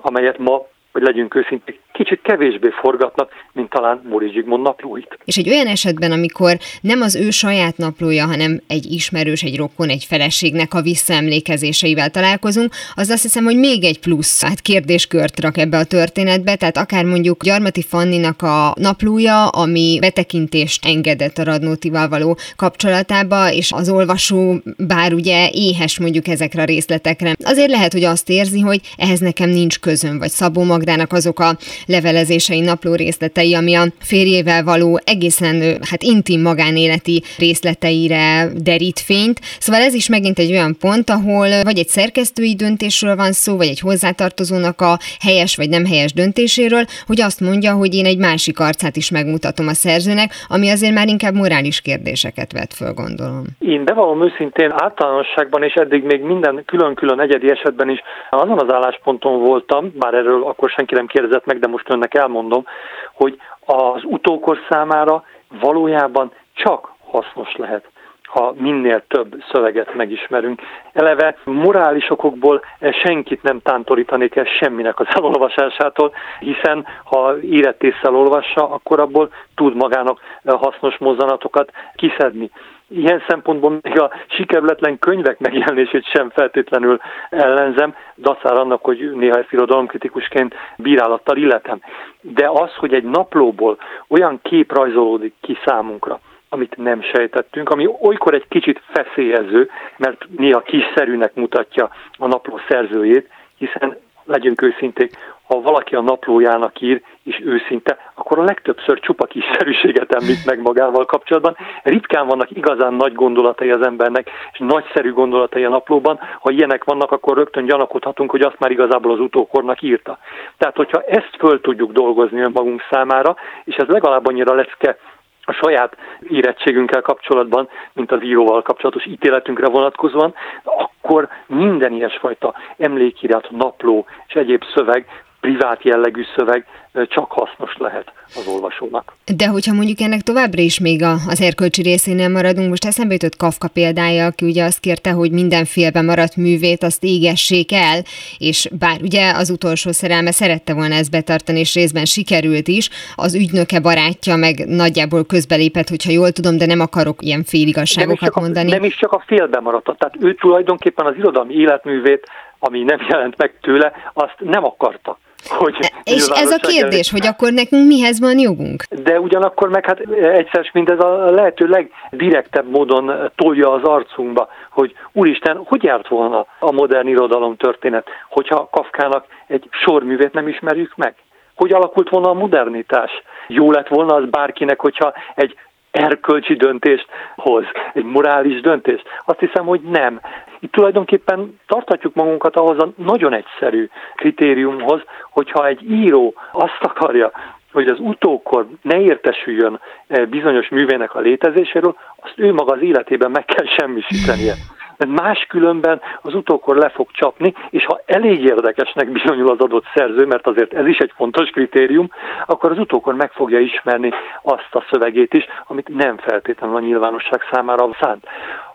amelyet 0.00 0.38
ma 0.38 0.66
hogy 0.92 1.02
legyünk 1.02 1.34
őszinték, 1.34 1.80
kicsit 1.98 2.20
kevésbé 2.22 2.68
forgatnak, 2.80 3.30
mint 3.52 3.70
talán 3.70 4.00
Móri 4.08 4.30
Zsigmond 4.32 4.62
naplóit. 4.62 5.18
És 5.24 5.36
egy 5.36 5.48
olyan 5.48 5.66
esetben, 5.66 6.12
amikor 6.12 6.56
nem 6.80 7.00
az 7.00 7.16
ő 7.16 7.30
saját 7.30 7.76
naplója, 7.76 8.26
hanem 8.26 8.60
egy 8.66 8.84
ismerős, 8.92 9.42
egy 9.42 9.56
rokon, 9.56 9.88
egy 9.88 10.04
feleségnek 10.04 10.74
a 10.74 10.82
visszaemlékezéseivel 10.82 12.10
találkozunk, 12.10 12.72
az 12.94 13.08
azt 13.08 13.22
hiszem, 13.22 13.44
hogy 13.44 13.56
még 13.56 13.84
egy 13.84 14.00
plusz 14.00 14.42
hát 14.42 14.60
kérdéskört 14.60 15.40
rak 15.40 15.58
ebbe 15.58 15.78
a 15.78 15.84
történetbe, 15.84 16.56
tehát 16.56 16.76
akár 16.76 17.04
mondjuk 17.04 17.44
Gyarmati 17.44 17.82
Fanninak 17.82 18.42
a 18.42 18.74
naplója, 18.80 19.48
ami 19.48 19.98
betekintést 20.00 20.86
engedett 20.86 21.38
a 21.38 21.44
Radnótival 21.44 22.08
való 22.08 22.38
kapcsolatába, 22.56 23.52
és 23.52 23.72
az 23.72 23.90
olvasó, 23.90 24.56
bár 24.76 25.12
ugye 25.12 25.48
éhes 25.52 25.98
mondjuk 25.98 26.28
ezekre 26.28 26.62
a 26.62 26.64
részletekre, 26.64 27.34
azért 27.44 27.70
lehet, 27.70 27.92
hogy 27.92 28.04
azt 28.04 28.30
érzi, 28.30 28.60
hogy 28.60 28.80
ehhez 28.96 29.18
nekem 29.20 29.48
nincs 29.48 29.78
közöm, 29.78 30.18
vagy 30.18 30.30
Szabó 30.30 30.62
Magdának 30.62 31.12
azok 31.12 31.40
a 31.40 31.56
levelezései, 31.88 32.60
napló 32.60 32.94
részletei, 32.94 33.54
ami 33.54 33.74
a 33.74 33.84
férjével 34.00 34.64
való 34.64 35.00
egészen 35.04 35.60
hát 35.90 36.02
intim 36.02 36.40
magánéleti 36.40 37.22
részleteire 37.38 38.48
derít 38.62 38.98
fényt. 38.98 39.38
Szóval 39.58 39.82
ez 39.82 39.94
is 39.94 40.08
megint 40.08 40.38
egy 40.38 40.50
olyan 40.50 40.76
pont, 40.80 41.10
ahol 41.10 41.48
vagy 41.62 41.78
egy 41.78 41.88
szerkesztői 41.88 42.54
döntésről 42.54 43.16
van 43.16 43.32
szó, 43.32 43.56
vagy 43.56 43.66
egy 43.66 43.80
hozzátartozónak 43.80 44.80
a 44.80 44.98
helyes 45.20 45.56
vagy 45.56 45.68
nem 45.68 45.86
helyes 45.86 46.12
döntéséről, 46.12 46.84
hogy 47.06 47.20
azt 47.20 47.40
mondja, 47.40 47.72
hogy 47.72 47.94
én 47.94 48.06
egy 48.06 48.18
másik 48.18 48.60
arcát 48.60 48.96
is 48.96 49.10
megmutatom 49.10 49.66
a 49.68 49.74
szerzőnek, 49.74 50.30
ami 50.48 50.70
azért 50.70 50.94
már 50.94 51.08
inkább 51.08 51.34
morális 51.34 51.80
kérdéseket 51.80 52.52
vet 52.52 52.74
föl, 52.74 52.92
gondolom. 52.92 53.44
Én 53.58 53.84
bevallom 53.84 54.24
őszintén 54.24 54.72
általánosságban, 54.76 55.62
és 55.62 55.74
eddig 55.74 56.02
még 56.02 56.20
minden 56.22 56.62
külön-külön 56.66 57.20
egyedi 57.20 57.50
esetben 57.50 57.88
is 57.90 58.00
azon 58.30 58.58
az 58.58 58.72
állásponton 58.72 59.40
voltam, 59.40 59.92
bár 59.98 60.14
erről 60.14 60.44
akkor 60.44 60.70
senki 60.70 60.94
nem 60.94 61.06
kérdezett 61.06 61.46
meg, 61.46 61.58
de 61.58 61.66
most 61.66 61.77
önnek 61.86 62.14
elmondom, 62.14 62.64
hogy 63.12 63.40
az 63.64 64.02
utókor 64.04 64.58
számára 64.68 65.24
valójában 65.60 66.32
csak 66.52 66.92
hasznos 67.10 67.56
lehet 67.56 67.88
ha 68.28 68.54
minél 68.56 69.02
több 69.08 69.42
szöveget 69.52 69.94
megismerünk. 69.94 70.60
Eleve 70.92 71.36
morális 71.44 72.10
okokból 72.10 72.62
senkit 73.04 73.42
nem 73.42 73.60
tántorítanék 73.60 74.36
el 74.36 74.44
semminek 74.44 75.00
az 75.00 75.06
elolvasásától, 75.16 76.12
hiszen 76.38 76.86
ha 77.04 77.38
érettésszel 77.40 78.14
olvassa, 78.14 78.70
akkor 78.70 79.00
abból 79.00 79.32
tud 79.54 79.74
magának 79.74 80.20
hasznos 80.44 80.98
mozzanatokat 80.98 81.70
kiszedni. 81.94 82.50
Ilyen 82.90 83.22
szempontból 83.28 83.78
még 83.82 84.00
a 84.00 84.10
sikerületlen 84.26 84.98
könyvek 84.98 85.38
megjelenését 85.38 86.04
sem 86.04 86.30
feltétlenül 86.30 87.00
ellenzem, 87.30 87.94
dacára 88.16 88.60
annak, 88.60 88.84
hogy 88.84 89.12
néha 89.14 89.38
ezt 89.38 89.52
irodalomkritikusként 89.52 90.54
bírálattal 90.76 91.36
illetem. 91.36 91.80
De 92.20 92.48
az, 92.48 92.74
hogy 92.74 92.94
egy 92.94 93.04
naplóból 93.04 93.78
olyan 94.08 94.38
kép 94.42 94.72
rajzolódik 94.72 95.34
ki 95.40 95.58
számunkra, 95.64 96.20
amit 96.48 96.76
nem 96.76 97.02
sejtettünk, 97.02 97.70
ami 97.70 97.88
olykor 98.00 98.34
egy 98.34 98.48
kicsit 98.48 98.82
feszélyező, 98.92 99.70
mert 99.96 100.24
néha 100.36 100.60
kiszerűnek 100.60 101.34
mutatja 101.34 101.90
a 102.18 102.26
napló 102.26 102.60
szerzőjét, 102.68 103.28
hiszen 103.58 103.96
legyünk 104.24 104.62
őszinték, 104.62 105.16
ha 105.48 105.60
valaki 105.60 105.94
a 105.94 106.00
naplójának 106.00 106.80
ír, 106.80 107.02
és 107.24 107.40
őszinte, 107.44 107.98
akkor 108.14 108.38
a 108.38 108.42
legtöbbször 108.42 109.00
csupa 109.00 109.26
kiszerűséget 109.26 110.14
említ 110.14 110.44
meg 110.44 110.60
magával 110.60 111.04
kapcsolatban. 111.04 111.56
Ritkán 111.82 112.26
vannak 112.26 112.50
igazán 112.50 112.94
nagy 112.94 113.12
gondolatai 113.12 113.70
az 113.70 113.86
embernek, 113.86 114.30
és 114.52 114.58
nagyszerű 114.58 115.12
gondolatai 115.12 115.64
a 115.64 115.68
naplóban. 115.68 116.18
Ha 116.40 116.50
ilyenek 116.50 116.84
vannak, 116.84 117.12
akkor 117.12 117.36
rögtön 117.36 117.64
gyanakodhatunk, 117.64 118.30
hogy 118.30 118.42
azt 118.42 118.58
már 118.58 118.70
igazából 118.70 119.12
az 119.12 119.20
utókornak 119.20 119.82
írta. 119.82 120.18
Tehát, 120.58 120.76
hogyha 120.76 121.02
ezt 121.02 121.36
föl 121.38 121.60
tudjuk 121.60 121.92
dolgozni 121.92 122.40
magunk 122.52 122.82
számára, 122.90 123.36
és 123.64 123.76
ez 123.76 123.86
legalább 123.86 124.26
annyira 124.26 124.54
lecke 124.54 124.98
a 125.44 125.52
saját 125.52 125.96
érettségünkkel 126.28 127.02
kapcsolatban, 127.02 127.68
mint 127.92 128.12
az 128.12 128.22
íróval 128.22 128.62
kapcsolatos 128.62 129.06
ítéletünkre 129.06 129.68
vonatkozóan, 129.68 130.34
akkor 130.64 131.28
minden 131.46 131.92
ilyesfajta 131.92 132.54
emlékirat, 132.78 133.50
napló 133.50 134.06
és 134.26 134.34
egyéb 134.34 134.62
szöveg 134.74 135.06
privát 135.40 135.82
jellegű 135.82 136.22
szöveg 136.36 136.66
csak 137.06 137.32
hasznos 137.32 137.76
lehet 137.76 138.12
az 138.34 138.46
olvasónak. 138.46 139.12
De 139.36 139.46
hogyha 139.46 139.74
mondjuk 139.74 140.00
ennek 140.00 140.20
továbbra 140.20 140.62
is 140.62 140.80
még 140.80 141.02
az 141.28 141.40
erkölcsi 141.40 141.82
részénél 141.82 142.28
maradunk, 142.28 142.68
most 142.68 142.84
eszembe 142.84 143.12
jutott 143.12 143.36
Kafka 143.36 143.68
példája, 143.68 144.26
aki 144.26 144.44
ugye 144.44 144.64
azt 144.64 144.80
kérte, 144.80 145.10
hogy 145.10 145.30
mindenfélben 145.32 146.04
maradt 146.04 146.36
művét 146.36 146.82
azt 146.82 147.04
égessék 147.04 147.72
el, 147.72 147.98
és 148.38 148.68
bár 148.78 149.00
ugye 149.02 149.32
az 149.34 149.50
utolsó 149.50 149.90
szerelme 149.92 150.30
szerette 150.30 150.74
volna 150.74 150.94
ezt 150.94 151.10
betartani, 151.10 151.58
és 151.58 151.74
részben 151.74 152.04
sikerült 152.04 152.68
is, 152.68 152.90
az 153.14 153.34
ügynöke 153.34 153.80
barátja 153.80 154.36
meg 154.36 154.54
nagyjából 154.66 155.24
közbelépett, 155.24 155.88
hogyha 155.88 156.10
jól 156.10 156.30
tudom, 156.30 156.58
de 156.58 156.66
nem 156.66 156.80
akarok 156.80 157.22
ilyen 157.22 157.44
féligasságokat 157.44 158.34
nem 158.34 158.42
mondani. 158.44 158.70
A, 158.70 158.74
nem 158.74 158.84
is 158.84 158.96
csak 158.96 159.12
a 159.12 159.22
félbe 159.26 159.60
maradt, 159.60 159.84
tehát 159.98 160.16
ő 160.20 160.34
tulajdonképpen 160.34 161.06
az 161.06 161.14
irodalmi 161.16 161.54
életművét, 161.54 162.26
ami 162.58 162.82
nem 162.82 163.06
jelent 163.08 163.36
meg 163.36 163.58
tőle, 163.60 163.92
azt 164.12 164.36
nem 164.38 164.64
akarta 164.64 165.18
hogy 165.46 165.76
És 166.02 166.26
ez 166.26 166.50
a 166.50 166.56
kérdés, 166.56 167.10
hogy 167.10 167.26
akkor 167.26 167.52
nekünk 167.52 167.86
mihez 167.86 168.20
van 168.20 168.38
jogunk? 168.38 168.82
De 169.02 169.20
ugyanakkor 169.20 169.68
meg 169.68 169.86
hát 169.86 170.00
egyszer 170.22 170.70
mint 170.72 170.90
ez 170.90 171.00
a 171.00 171.30
lehető 171.30 171.66
legdirektebb 171.66 172.70
módon 172.70 173.30
tolja 173.36 173.72
az 173.72 173.82
arcunkba, 173.82 174.48
hogy 174.70 174.94
úristen, 175.12 175.62
hogy 175.64 175.82
járt 175.82 176.08
volna 176.08 176.46
a 176.58 176.72
modern 176.72 177.08
irodalom 177.08 177.56
történet, 177.56 178.06
hogyha 178.30 178.68
Kafkának 178.70 179.24
egy 179.46 179.68
sorművét 179.70 180.32
nem 180.32 180.48
ismerjük 180.48 180.96
meg? 180.96 181.14
Hogy 181.54 181.72
alakult 181.72 182.08
volna 182.08 182.30
a 182.30 182.34
modernitás? 182.34 183.10
Jó 183.46 183.70
lett 183.70 183.88
volna 183.88 184.14
az 184.14 184.24
bárkinek, 184.30 184.80
hogyha 184.80 185.12
egy 185.34 185.54
erkölcsi 185.90 186.54
döntést 186.54 187.06
hoz, 187.36 187.64
egy 187.94 188.04
morális 188.04 188.60
döntést? 188.60 189.04
Azt 189.24 189.38
hiszem, 189.38 189.66
hogy 189.66 189.80
nem. 189.80 190.20
Itt 190.60 190.72
tulajdonképpen 190.72 191.58
tartatjuk 191.66 192.14
magunkat 192.14 192.56
ahhoz 192.56 192.78
a 192.78 192.92
nagyon 192.96 193.32
egyszerű 193.32 193.88
kritériumhoz, 194.14 195.00
hogyha 195.30 195.66
egy 195.66 195.90
író 195.90 196.34
azt 196.52 196.78
akarja, 196.80 197.30
hogy 197.72 197.86
az 197.86 197.98
utókor 198.00 198.66
ne 198.82 199.00
értesüljön 199.00 199.80
eh, 200.06 200.26
bizonyos 200.26 200.68
művének 200.68 201.14
a 201.14 201.20
létezéséről, 201.20 201.96
azt 202.16 202.34
ő 202.36 202.52
maga 202.52 202.72
az 202.72 202.82
életében 202.82 203.30
meg 203.30 203.44
kell 203.44 203.66
semmisítenie 203.78 204.54
mert 204.98 205.20
máskülönben 205.20 206.00
az 206.22 206.34
utókor 206.34 206.76
le 206.76 206.88
fog 206.88 207.10
csapni, 207.10 207.54
és 207.70 207.84
ha 207.84 208.00
elég 208.06 208.44
érdekesnek 208.44 209.10
bizonyul 209.10 209.50
az 209.50 209.60
adott 209.60 209.84
szerző, 209.94 210.26
mert 210.26 210.46
azért 210.46 210.74
ez 210.74 210.86
is 210.86 210.98
egy 210.98 211.12
fontos 211.16 211.50
kritérium, 211.50 212.10
akkor 212.46 212.70
az 212.70 212.78
utókor 212.78 213.14
meg 213.14 213.32
fogja 213.32 213.58
ismerni 213.58 214.10
azt 214.42 214.74
a 214.74 214.84
szövegét 214.90 215.34
is, 215.34 215.44
amit 215.66 215.88
nem 215.88 216.16
feltétlenül 216.16 216.76
a 216.76 216.80
nyilvánosság 216.80 217.40
számára 217.52 217.88
szánt. 218.00 218.26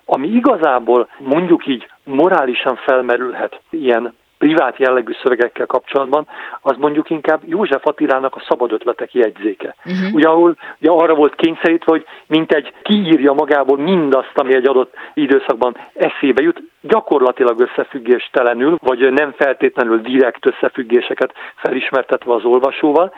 Ami 0.06 0.27
igazából 0.27 1.08
mondjuk 1.18 1.68
így 1.68 1.88
morálisan 2.03 2.75
felmerülhet 2.75 3.62
ilyen 3.70 4.13
privát 4.44 4.78
jellegű 4.78 5.12
szövegekkel 5.22 5.66
kapcsolatban, 5.66 6.28
az 6.62 6.76
mondjuk 6.78 7.10
inkább 7.10 7.42
József 7.46 7.86
Attilának 7.86 8.36
a 8.36 8.44
szabad 8.48 8.72
ötletek 8.72 9.14
jegyzéke. 9.14 9.76
Uh-huh. 9.86 10.14
Ugye, 10.14 10.28
ahol 10.28 10.56
ugye 10.80 10.90
arra 10.90 11.16
volt 11.16 11.36
kényszerítve, 11.36 11.92
hogy 11.92 12.06
mint 12.28 12.52
egy 12.52 12.74
kiírja 12.82 13.34
magából 13.34 13.78
mindazt, 13.78 14.32
ami 14.34 14.54
egy 14.56 14.68
adott 14.68 14.94
időszakban 15.14 15.78
eszébe 15.94 16.42
jut, 16.42 16.62
gyakorlatilag 16.82 17.60
összefüggéstelenül, 17.60 18.78
vagy 18.82 19.14
nem 19.14 19.34
feltétlenül 19.38 20.02
direkt 20.02 20.46
összefüggéseket 20.46 21.34
felismertetve 21.56 22.34
az 22.34 22.44
olvasóval, 22.44 23.14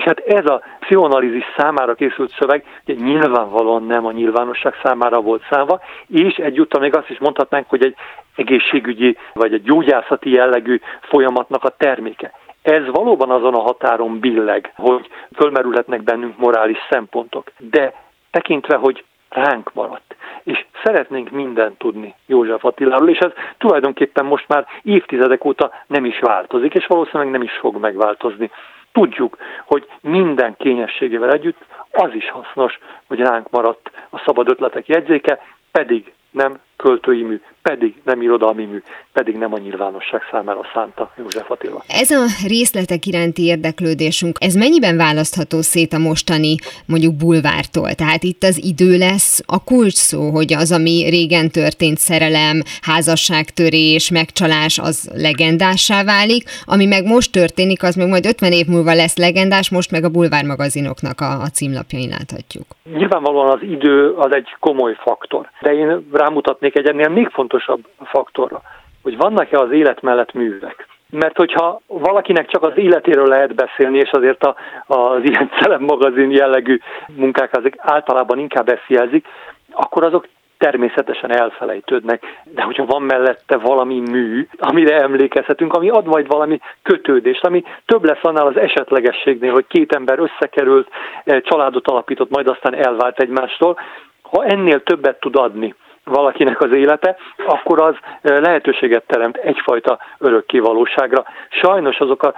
és 0.00 0.06
hát 0.06 0.18
ez 0.18 0.46
a 0.46 0.62
pszichoanalízis 0.80 1.44
számára 1.56 1.94
készült 1.94 2.34
szöveg 2.38 2.64
ugye 2.86 3.04
nyilvánvalóan 3.04 3.82
nem 3.82 4.06
a 4.06 4.12
nyilvánosság 4.12 4.74
számára 4.82 5.20
volt 5.20 5.42
számva, 5.50 5.80
és 6.06 6.34
egyúttal 6.34 6.80
még 6.80 6.96
azt 6.96 7.10
is 7.10 7.18
mondhatnánk, 7.18 7.68
hogy 7.68 7.84
egy 7.84 7.94
egészségügyi 8.36 9.16
vagy 9.32 9.52
egy 9.52 9.62
gyógyászati 9.62 10.30
jellegű 10.30 10.80
folyamatnak 11.00 11.64
a 11.64 11.74
terméke. 11.76 12.32
Ez 12.62 12.86
valóban 12.86 13.30
azon 13.30 13.54
a 13.54 13.60
határon 13.60 14.20
billeg, 14.20 14.72
hogy 14.76 15.08
fölmerülhetnek 15.36 16.02
bennünk 16.02 16.38
morális 16.38 16.78
szempontok. 16.90 17.52
De 17.58 17.94
tekintve, 18.30 18.76
hogy 18.76 19.04
ránk 19.28 19.72
maradt. 19.74 20.16
És 20.42 20.64
szeretnénk 20.84 21.30
mindent 21.30 21.78
tudni 21.78 22.14
József 22.26 22.64
Attiláról, 22.64 23.08
és 23.08 23.18
ez 23.18 23.32
tulajdonképpen 23.58 24.24
most 24.24 24.48
már 24.48 24.66
évtizedek 24.82 25.44
óta 25.44 25.70
nem 25.86 26.04
is 26.04 26.18
változik, 26.18 26.74
és 26.74 26.86
valószínűleg 26.86 27.30
nem 27.32 27.42
is 27.42 27.52
fog 27.52 27.76
megváltozni. 27.80 28.50
Tudjuk, 28.92 29.36
hogy 29.64 29.88
minden 30.00 30.56
kényességével 30.56 31.32
együtt 31.32 31.64
az 31.90 32.14
is 32.14 32.30
hasznos, 32.30 32.78
hogy 33.06 33.18
ránk 33.18 33.50
maradt 33.50 33.90
a 34.10 34.22
szabad 34.24 34.48
ötletek 34.48 34.86
jegyzéke, 34.86 35.38
pedig 35.70 36.12
nem 36.30 36.60
költői 36.82 37.22
mű, 37.22 37.40
pedig 37.62 37.94
nem 38.04 38.22
irodalmi 38.22 38.64
mű, 38.64 38.82
pedig 39.12 39.36
nem 39.36 39.52
a 39.52 39.58
nyilvánosság 39.58 40.20
számára 40.30 40.60
szánta 40.74 41.12
József 41.18 41.50
Attila. 41.50 41.82
Ez 41.88 42.10
a 42.10 42.24
részletek 42.48 43.06
iránti 43.06 43.44
érdeklődésünk, 43.44 44.36
ez 44.40 44.54
mennyiben 44.54 44.96
választható 44.96 45.60
szét 45.60 45.92
a 45.92 45.98
mostani 45.98 46.54
mondjuk 46.86 47.16
bulvártól? 47.16 47.92
Tehát 47.94 48.22
itt 48.22 48.42
az 48.42 48.64
idő 48.64 48.98
lesz 48.98 49.42
a 49.46 49.64
kulcs 49.64 50.00
szó, 50.10 50.30
hogy 50.30 50.52
az, 50.52 50.72
ami 50.72 51.08
régen 51.10 51.50
történt 51.50 51.98
szerelem, 51.98 52.56
házasságtörés, 52.82 54.10
megcsalás, 54.10 54.78
az 54.78 55.10
legendássá 55.14 56.04
válik, 56.04 56.42
ami 56.64 56.86
meg 56.86 57.04
most 57.06 57.32
történik, 57.32 57.82
az 57.82 57.94
meg 57.94 58.08
majd 58.08 58.26
50 58.26 58.52
év 58.52 58.66
múlva 58.66 58.94
lesz 58.94 59.16
legendás, 59.16 59.70
most 59.70 59.90
meg 59.90 60.04
a 60.04 60.08
bulvár 60.08 60.44
magazinoknak 60.44 61.20
a, 61.20 61.30
a 61.40 61.48
címlapjain 61.56 62.08
láthatjuk. 62.08 62.66
Nyilvánvalóan 62.96 63.50
az 63.50 63.62
idő 63.62 64.12
az 64.12 64.34
egy 64.34 64.48
komoly 64.60 64.94
faktor, 65.00 65.50
de 65.60 65.72
én 65.74 66.06
rámutatnék 66.12 66.69
egy 66.76 66.86
ennél 66.86 67.08
még 67.08 67.28
fontosabb 67.28 67.86
faktorra, 68.04 68.60
hogy 69.02 69.16
vannak-e 69.16 69.58
az 69.58 69.70
élet 69.70 70.02
mellett 70.02 70.32
művek. 70.32 70.86
Mert 71.10 71.36
hogyha 71.36 71.80
valakinek 71.86 72.48
csak 72.48 72.62
az 72.62 72.72
életéről 72.74 73.26
lehet 73.26 73.54
beszélni, 73.54 73.98
és 73.98 74.10
azért 74.10 74.44
a, 74.44 74.54
az 74.86 75.20
ilyen 75.22 75.50
celeb 75.60 75.80
magazin 75.80 76.30
jellegű 76.30 76.78
munkák 77.16 77.56
azok 77.56 77.72
általában 77.76 78.38
inkább 78.38 78.68
ezt 78.68 78.88
jelzik, 78.88 79.26
akkor 79.70 80.04
azok 80.04 80.26
természetesen 80.60 81.30
elfelejtődnek, 81.30 82.22
de 82.44 82.62
hogyha 82.62 82.84
van 82.84 83.02
mellette 83.02 83.56
valami 83.56 84.00
mű, 84.00 84.46
amire 84.58 85.00
emlékezhetünk, 85.00 85.72
ami 85.72 85.88
ad 85.88 86.06
majd 86.06 86.26
valami 86.26 86.60
kötődést, 86.82 87.44
ami 87.44 87.64
több 87.86 88.04
lesz 88.04 88.22
annál 88.24 88.46
az 88.46 88.56
esetlegességnél, 88.56 89.52
hogy 89.52 89.66
két 89.66 89.92
ember 89.92 90.18
összekerült, 90.18 90.88
eh, 91.24 91.40
családot 91.40 91.88
alapított, 91.88 92.30
majd 92.30 92.48
aztán 92.48 92.74
elvált 92.74 93.20
egymástól, 93.20 93.78
ha 94.22 94.44
ennél 94.44 94.82
többet 94.82 95.20
tud 95.20 95.36
adni, 95.36 95.74
valakinek 96.04 96.60
az 96.60 96.72
élete, 96.72 97.16
akkor 97.46 97.80
az 97.82 97.94
lehetőséget 98.22 99.06
teremt 99.06 99.36
egyfajta 99.36 99.98
örökkévalóságra. 100.18 101.24
Sajnos 101.50 101.98
azok 101.98 102.22
a 102.22 102.34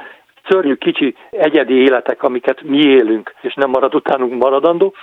szörnyű 0.49 0.75
kicsi 0.75 1.16
egyedi 1.31 1.75
életek, 1.75 2.23
amiket 2.23 2.62
mi 2.62 2.78
élünk, 2.78 3.35
és 3.40 3.54
nem 3.54 3.71
marad 3.71 3.95
utánunk 3.95 4.42
maradandó, 4.42 4.95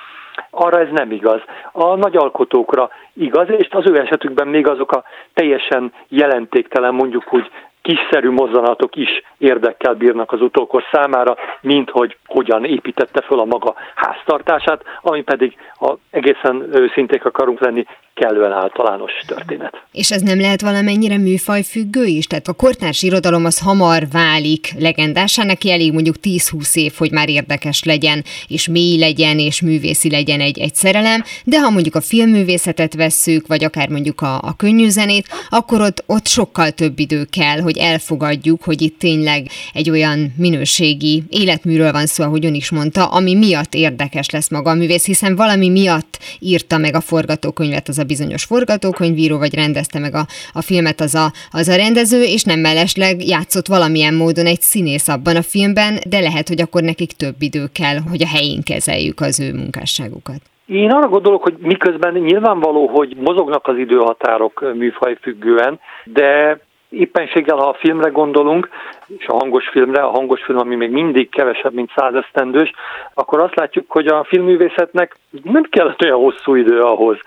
arra 0.50 0.80
ez 0.80 0.88
nem 0.92 1.12
igaz. 1.12 1.42
A 1.72 1.96
nagy 1.96 2.16
alkotókra 2.16 2.90
igaz, 3.14 3.50
és 3.50 3.68
az 3.70 3.90
ő 3.90 4.00
esetükben 4.00 4.48
még 4.48 4.68
azok 4.68 4.92
a 4.92 5.04
teljesen 5.34 5.94
jelentéktelen, 6.08 6.94
mondjuk 6.94 7.34
úgy 7.34 7.52
kiszerű 7.82 8.30
mozzanatok 8.30 8.96
is 8.96 9.10
érdekkel 9.38 9.94
bírnak 9.94 10.32
az 10.32 10.42
utókor 10.42 10.84
számára, 10.92 11.36
mint 11.62 11.90
hogy 11.90 12.18
hogyan 12.26 12.66
építette 12.66 13.22
föl 13.22 13.40
a 13.40 13.46
maga 13.46 13.74
háztartását, 13.96 14.84
ami 15.02 15.22
pedig, 15.22 15.56
ha 15.78 15.98
egészen 16.10 16.70
őszinték 16.74 17.26
akarunk 17.26 17.60
lenni, 17.60 17.86
kellően 18.20 18.52
általános 18.52 19.12
történet. 19.28 19.82
És 19.92 20.12
ez 20.12 20.22
nem 20.22 20.40
lehet 20.40 20.62
valamennyire 20.62 21.18
műfajfüggő 21.18 22.06
is? 22.06 22.28
Tehát 22.28 22.48
a 22.48 22.54
kortárs 22.54 23.04
irodalom 23.04 23.46
az 23.46 23.60
hamar 23.60 24.04
válik 24.12 24.68
legendásá, 24.80 25.44
neki 25.44 25.72
elég 25.72 25.94
mondjuk 25.94 26.16
10-20 26.22 26.76
év, 26.76 26.94
hogy 26.98 27.12
már 27.12 27.30
érdekes 27.30 27.84
legyen, 27.84 28.24
és 28.48 28.68
mély 28.68 29.00
legyen, 29.00 29.40
és 29.40 29.62
művészi 29.62 30.10
legyen 30.10 30.40
egy, 30.40 30.60
egy 30.60 30.76
szerelem, 30.76 31.24
de 31.44 31.60
ha 31.60 31.70
mondjuk 31.70 31.96
a 31.96 32.02
filmművészetet 32.02 32.96
vesszük, 32.96 33.48
vagy 33.48 33.64
akár 33.64 33.90
mondjuk 33.90 34.22
a, 34.22 34.36
a 34.36 34.56
könnyű 34.58 34.88
zenét, 34.88 35.28
akkor 35.50 35.82
ott, 35.82 36.04
ott 36.06 36.28
sokkal 36.28 36.72
több 36.72 37.00
idő 37.00 37.24
kell, 37.32 37.60
hogy 37.70 37.78
elfogadjuk, 37.78 38.64
hogy 38.64 38.82
itt 38.82 39.00
tényleg 39.00 39.46
egy 39.74 39.90
olyan 39.90 40.34
minőségi 40.38 41.24
életműről 41.30 41.92
van 41.92 42.06
szó, 42.06 42.24
ahogy 42.24 42.46
ön 42.46 42.54
is 42.54 42.72
mondta, 42.72 43.06
ami 43.06 43.36
miatt 43.36 43.74
érdekes 43.74 44.30
lesz 44.30 44.50
maga 44.50 44.70
a 44.70 44.76
művész, 44.76 45.06
hiszen 45.06 45.36
valami 45.36 45.70
miatt 45.70 46.18
írta 46.40 46.78
meg 46.78 46.96
a 46.96 47.02
forgatókönyvet 47.02 47.88
az 47.88 47.98
a 47.98 48.04
bizonyos 48.04 48.44
forgatókönyvíró, 48.44 49.38
vagy 49.38 49.54
rendezte 49.54 50.00
meg 50.00 50.14
a, 50.16 50.26
a 50.54 50.62
filmet 50.62 51.02
az 51.02 51.16
a, 51.16 51.32
az 51.52 51.68
a 51.68 51.76
rendező, 51.76 52.22
és 52.24 52.44
nem 52.44 52.60
mellesleg 52.60 53.28
játszott 53.28 53.68
valamilyen 53.68 54.14
módon 54.14 54.46
egy 54.46 54.62
színész 54.62 55.08
abban 55.08 55.36
a 55.36 55.42
filmben, 55.42 56.00
de 56.10 56.20
lehet, 56.20 56.48
hogy 56.48 56.62
akkor 56.62 56.82
nekik 56.82 57.12
több 57.12 57.36
idő 57.40 57.66
kell, 57.74 57.98
hogy 58.10 58.22
a 58.22 58.34
helyén 58.36 58.62
kezeljük 58.64 59.20
az 59.20 59.40
ő 59.40 59.54
munkásságukat. 59.54 60.42
Én 60.66 60.92
arra 60.92 61.08
gondolok, 61.08 61.44
hogy 61.44 61.56
miközben 61.60 62.14
nyilvánvaló, 62.14 62.88
hogy 62.88 63.16
mozognak 63.18 63.68
az 63.68 63.78
időhatárok 63.78 64.74
műfajfüggően, 64.76 65.80
de 66.04 66.60
éppenséggel, 66.90 67.58
ha 67.58 67.68
a 67.68 67.78
filmre 67.80 68.10
gondolunk, 68.10 68.70
és 69.18 69.28
a 69.28 69.38
hangos 69.38 69.68
filmre, 69.68 70.02
a 70.02 70.10
hangos 70.10 70.44
film, 70.44 70.58
ami 70.58 70.76
még 70.76 70.92
mindig 70.92 71.30
kevesebb, 71.30 71.74
mint 71.74 71.92
száz 71.96 72.14
esztendős, 72.14 72.72
akkor 73.14 73.42
azt 73.42 73.56
látjuk, 73.56 73.92
hogy 73.92 74.08
a 74.08 74.24
filmművészetnek 74.24 75.18
nem 75.44 75.64
kellett 75.64 76.04
olyan 76.04 76.20
hosszú 76.20 76.56
idő 76.56 76.82
ahhoz, 76.82 77.18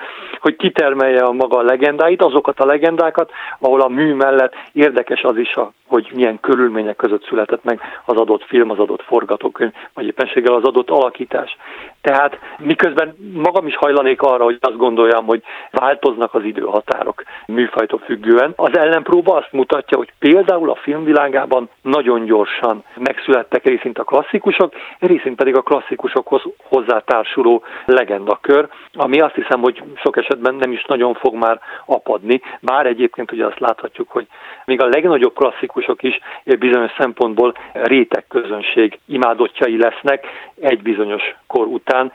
hogy 0.41 0.57
kitermelje 0.57 1.23
a 1.23 1.33
maga 1.33 1.63
legendáit, 1.63 2.23
azokat 2.23 2.61
a 2.61 2.67
legendákat, 2.67 3.31
ahol 3.59 3.81
a 3.81 3.89
mű 3.89 4.15
mellett 4.15 4.55
érdekes 4.73 5.23
az 5.23 5.37
is, 5.37 5.55
hogy 5.87 6.11
milyen 6.15 6.41
körülmények 6.41 6.97
között 6.97 7.25
született 7.25 7.65
meg 7.65 7.81
az 8.05 8.17
adott 8.17 8.45
film, 8.45 8.71
az 8.71 8.79
adott 8.79 9.03
forgatókönyv, 9.03 9.73
vagy 9.95 10.07
éppenséggel 10.07 10.55
az 10.55 10.65
adott 10.65 10.91
alakítás. 10.91 11.57
Tehát 12.01 12.39
miközben 12.59 13.15
magam 13.33 13.67
is 13.67 13.77
hajlanék 13.77 14.23
arra, 14.23 14.45
hogy 14.45 14.59
azt 14.61 14.77
gondoljam, 14.77 15.27
hogy 15.27 15.43
változnak 15.71 16.35
az 16.35 16.45
időhatárok 16.45 17.23
műfajtól 17.47 17.99
függően, 17.99 18.53
az 18.57 18.77
ellenpróba 18.77 19.35
azt 19.35 19.53
mutatja, 19.53 19.97
hogy 19.97 20.13
például 20.19 20.71
a 20.71 20.75
filmvilágában 20.83 21.69
nagyon 21.83 22.25
gyorsan 22.25 22.85
megszülettek 22.97 23.65
részint 23.65 23.99
a 23.99 24.05
klasszikusok, 24.05 24.75
részint 24.99 25.37
pedig 25.37 25.57
a 25.57 25.63
klasszikusokhoz 25.63 26.43
hozzátársuló 26.63 27.63
legendakör, 27.85 28.69
ami 28.93 29.21
azt 29.21 29.35
hiszem, 29.35 29.61
hogy 29.61 29.83
sok 29.95 30.17
esetben 30.17 30.55
nem 30.55 30.73
is 30.73 30.85
nagyon 30.85 31.15
fog 31.15 31.35
már 31.35 31.61
apadni, 31.87 32.41
bár 32.61 32.87
egyébként 32.87 33.33
ugye 33.33 33.47
azt 33.47 33.59
láthatjuk, 33.59 34.11
hogy 34.11 34.27
még 34.65 34.83
a 34.83 34.87
legnagyobb 34.87 35.35
klasszikusok 35.35 36.03
is 36.03 36.19
bizonyos 36.45 36.93
szempontból 36.99 37.55
réteg 37.73 38.25
közönség 38.29 38.99
imádottjai 39.07 39.79
lesznek 39.79 40.27
egy 40.61 40.83
bizonyos 40.83 41.35
kor 41.47 41.67
után. 41.67 42.13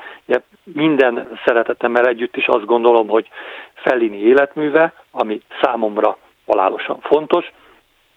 Minden 0.63 1.39
szeretetemmel 1.45 2.07
együtt 2.07 2.35
is 2.35 2.47
azt 2.47 2.65
gondolom, 2.65 3.07
hogy 3.07 3.27
Fellini 3.73 4.17
életműve, 4.17 4.93
ami 5.11 5.41
számomra 5.61 6.17
halálosan 6.45 6.99
fontos, 6.99 7.51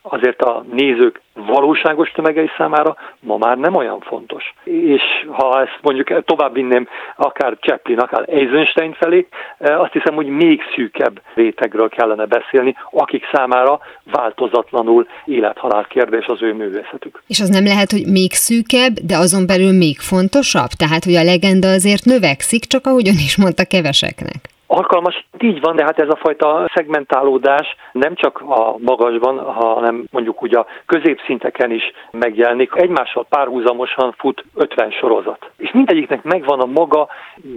azért 0.02 0.42
a 0.42 0.64
nézők 0.73 1.21
valóságos 1.35 2.11
tömegei 2.11 2.50
számára 2.57 2.97
ma 3.21 3.37
már 3.37 3.59
nem 3.59 3.75
olyan 3.75 4.00
fontos. 4.00 4.54
És 4.64 5.02
ha 5.30 5.61
ezt 5.61 5.78
mondjuk 5.83 6.25
tovább 6.25 6.54
vinném 6.54 6.88
akár 7.16 7.57
Chaplin, 7.61 7.99
akár 7.99 8.25
Eisenstein 8.28 8.92
felé, 8.92 9.28
eh, 9.59 9.80
azt 9.80 9.92
hiszem, 9.92 10.14
hogy 10.14 10.26
még 10.26 10.61
szűkebb 10.75 11.21
rétegről 11.35 11.88
kellene 11.88 12.26
beszélni, 12.26 12.76
akik 12.90 13.25
számára 13.33 13.80
változatlanul 14.04 15.07
élethalál 15.25 15.87
kérdés 15.88 16.26
az 16.26 16.42
ő 16.42 16.54
művészetük. 16.54 17.23
És 17.26 17.40
az 17.40 17.49
nem 17.49 17.64
lehet, 17.64 17.90
hogy 17.90 18.07
még 18.07 18.33
szűkebb, 18.33 18.92
de 18.92 19.16
azon 19.16 19.47
belül 19.47 19.73
még 19.73 19.99
fontosabb? 19.99 20.71
Tehát, 20.78 21.04
hogy 21.04 21.14
a 21.14 21.23
legenda 21.23 21.69
azért 21.69 22.04
növekszik, 22.04 22.64
csak 22.64 22.87
ahogyan 22.87 23.14
is 23.14 23.37
mondta 23.37 23.64
keveseknek. 23.64 24.59
Alkalmas, 24.73 25.27
így 25.39 25.61
van, 25.61 25.77
de 25.77 25.85
hát 25.85 25.99
ez 25.99 26.09
a 26.09 26.17
fajta 26.17 26.71
szegmentálódás 26.75 27.77
nem 27.93 28.15
csak 28.15 28.41
a 28.41 28.75
magasban, 28.79 29.39
hanem 29.39 30.05
mondjuk 30.11 30.42
úgy 30.42 30.55
a 30.55 30.66
középszinteken 30.87 31.71
is 31.71 31.83
megjelenik. 32.11 32.75
Egymással 32.75 33.27
párhuzamosan 33.29 34.14
fut 34.18 34.44
50 34.55 34.90
sorozat. 34.90 35.51
És 35.57 35.71
mindegyiknek 35.73 36.23
megvan 36.23 36.61
a 36.61 36.66
maga, 36.66 37.09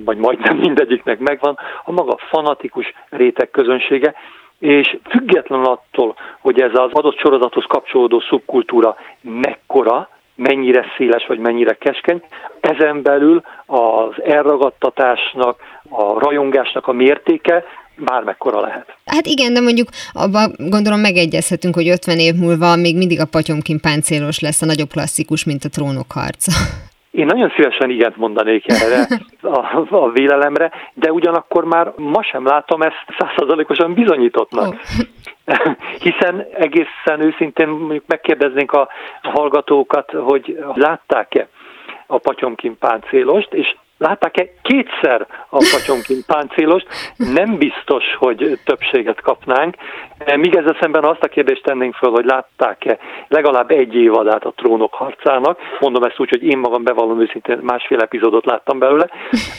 vagy 0.05 0.17
majdnem 0.17 0.57
mindegyiknek 0.57 1.19
megvan 1.19 1.57
a 1.83 1.91
maga 1.91 2.17
fanatikus 2.17 2.93
réteg 3.09 3.49
közönsége, 3.51 4.13
és 4.59 4.97
független 5.09 5.63
attól, 5.63 6.15
hogy 6.39 6.61
ez 6.61 6.71
az 6.73 6.91
adott 6.91 7.17
sorozathoz 7.17 7.65
kapcsolódó 7.67 8.19
szubkultúra 8.19 8.95
mekkora, 9.21 10.09
mennyire 10.35 10.85
széles 10.97 11.25
vagy 11.27 11.39
mennyire 11.39 11.73
keskeny, 11.73 12.21
ezen 12.59 13.01
belül 13.01 13.41
az 13.65 14.23
elragadtatásnak, 14.23 15.59
a 15.89 16.19
rajongásnak 16.19 16.87
a 16.87 16.91
mértéke 16.91 17.63
bármekkora 17.97 18.59
lehet. 18.59 18.95
Hát 19.05 19.25
igen, 19.25 19.53
de 19.53 19.59
mondjuk 19.59 19.87
abban 20.13 20.51
gondolom 20.57 20.99
megegyezhetünk, 20.99 21.75
hogy 21.75 21.89
50 21.89 22.17
év 22.17 22.35
múlva 22.35 22.75
még 22.75 22.97
mindig 22.97 23.19
a 23.19 23.25
patyomkin 23.25 23.79
páncélos 23.79 24.39
lesz 24.39 24.61
a 24.61 24.65
nagyobb 24.65 24.89
klasszikus, 24.89 25.45
mint 25.45 25.63
a 25.63 25.69
trónok 25.69 26.11
harca. 26.11 26.51
Én 27.13 27.25
nagyon 27.25 27.51
szívesen 27.55 27.89
igent 27.89 28.17
mondanék 28.17 28.65
erre 28.67 29.07
a, 29.41 29.85
a 29.89 30.09
vélelemre, 30.11 30.71
de 30.93 31.11
ugyanakkor 31.11 31.65
már 31.65 31.93
ma 31.95 32.23
sem 32.23 32.45
látom 32.45 32.81
ezt 32.81 33.05
százszerzalékosan 33.17 33.93
bizonyítottnak. 33.93 34.75
Hiszen 36.05 36.45
egészen 36.53 37.21
őszintén 37.21 37.67
mondjuk 37.67 38.03
megkérdeznénk 38.07 38.71
a 38.71 38.89
hallgatókat, 39.21 40.11
hogy 40.11 40.63
látták-e 40.73 41.47
a 42.07 42.17
patyomkin 42.17 42.77
páncélost, 42.77 43.53
és 43.53 43.75
látták-e 44.03 44.47
kétszer 44.61 45.27
a 45.49 45.57
patyomkin 45.71 46.17
páncélost, 46.27 46.87
nem 47.15 47.57
biztos, 47.57 48.03
hogy 48.17 48.59
többséget 48.65 49.21
kapnánk. 49.21 49.75
Míg 50.35 50.55
ezzel 50.55 50.77
szemben 50.79 51.03
azt 51.03 51.23
a 51.23 51.27
kérdést 51.27 51.63
tennénk 51.63 51.95
föl, 51.95 52.11
hogy 52.11 52.25
látták-e 52.25 52.97
legalább 53.27 53.71
egy 53.71 53.95
évadát 53.95 54.45
a 54.45 54.53
trónok 54.55 54.93
harcának, 54.93 55.59
mondom 55.79 56.03
ezt 56.03 56.19
úgy, 56.19 56.29
hogy 56.29 56.43
én 56.43 56.57
magam 56.57 56.83
bevallom 56.83 57.21
őszintén 57.21 57.59
másfél 57.61 57.99
epizódot 57.99 58.45
láttam 58.45 58.79
belőle, 58.79 59.09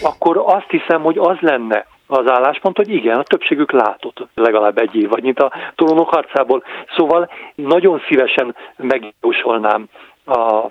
akkor 0.02 0.42
azt 0.46 0.70
hiszem, 0.70 1.02
hogy 1.02 1.18
az 1.18 1.36
lenne 1.40 1.86
az 2.06 2.30
álláspont, 2.30 2.76
hogy 2.76 2.88
igen, 2.88 3.18
a 3.18 3.22
többségük 3.22 3.72
látott 3.72 4.26
legalább 4.34 4.78
egy 4.78 4.94
év, 4.94 5.08
vagy 5.08 5.32
a 5.36 5.52
trónok 5.74 6.08
harcából. 6.08 6.62
Szóval 6.96 7.30
nagyon 7.54 8.02
szívesen 8.08 8.56
megjósolnám 8.76 9.86
a 10.26 10.66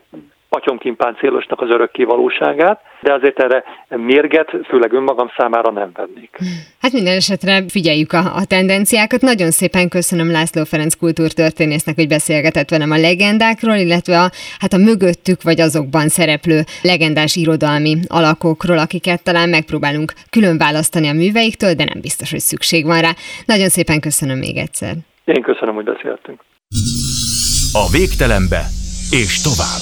patyomkin 0.53 0.95
páncélosnak 0.95 1.61
az 1.61 1.69
örökké 1.69 2.03
valóságát, 2.03 2.81
de 3.01 3.13
azért 3.13 3.39
erre 3.39 3.63
mérget, 3.89 4.49
főleg 4.67 4.93
önmagam 4.93 5.29
számára 5.37 5.71
nem 5.71 5.91
vennék. 5.93 6.37
Hát 6.81 6.91
minden 6.91 7.15
esetre 7.15 7.63
figyeljük 7.67 8.11
a, 8.13 8.35
a 8.35 8.45
tendenciákat. 8.47 9.21
Nagyon 9.21 9.51
szépen 9.51 9.89
köszönöm 9.89 10.31
László 10.31 10.63
Ferenc 10.63 10.93
kultúrtörténésznek, 10.95 11.95
hogy 11.95 12.07
beszélgetett 12.07 12.69
velem 12.69 12.91
a 12.91 12.97
legendákról, 12.97 13.75
illetve 13.75 14.19
a, 14.19 14.27
hát 14.59 14.73
a 14.73 14.77
mögöttük 14.77 15.43
vagy 15.43 15.61
azokban 15.61 16.07
szereplő 16.07 16.59
legendás 16.83 17.35
irodalmi 17.35 17.95
alakokról, 18.07 18.77
akiket 18.77 19.23
talán 19.23 19.49
megpróbálunk 19.49 20.13
külön 20.29 20.57
választani 20.57 21.07
a 21.07 21.13
műveiktől, 21.13 21.73
de 21.73 21.83
nem 21.83 22.01
biztos, 22.01 22.31
hogy 22.31 22.39
szükség 22.39 22.85
van 22.85 23.01
rá. 23.01 23.11
Nagyon 23.45 23.69
szépen 23.69 23.99
köszönöm 23.99 24.37
még 24.37 24.57
egyszer. 24.57 24.93
Én 25.25 25.41
köszönöm, 25.41 25.75
hogy 25.75 25.85
beszéltünk. 25.85 26.39
A 27.73 27.85
végtelenbe 27.91 28.61
és 29.09 29.41
tovább. 29.41 29.81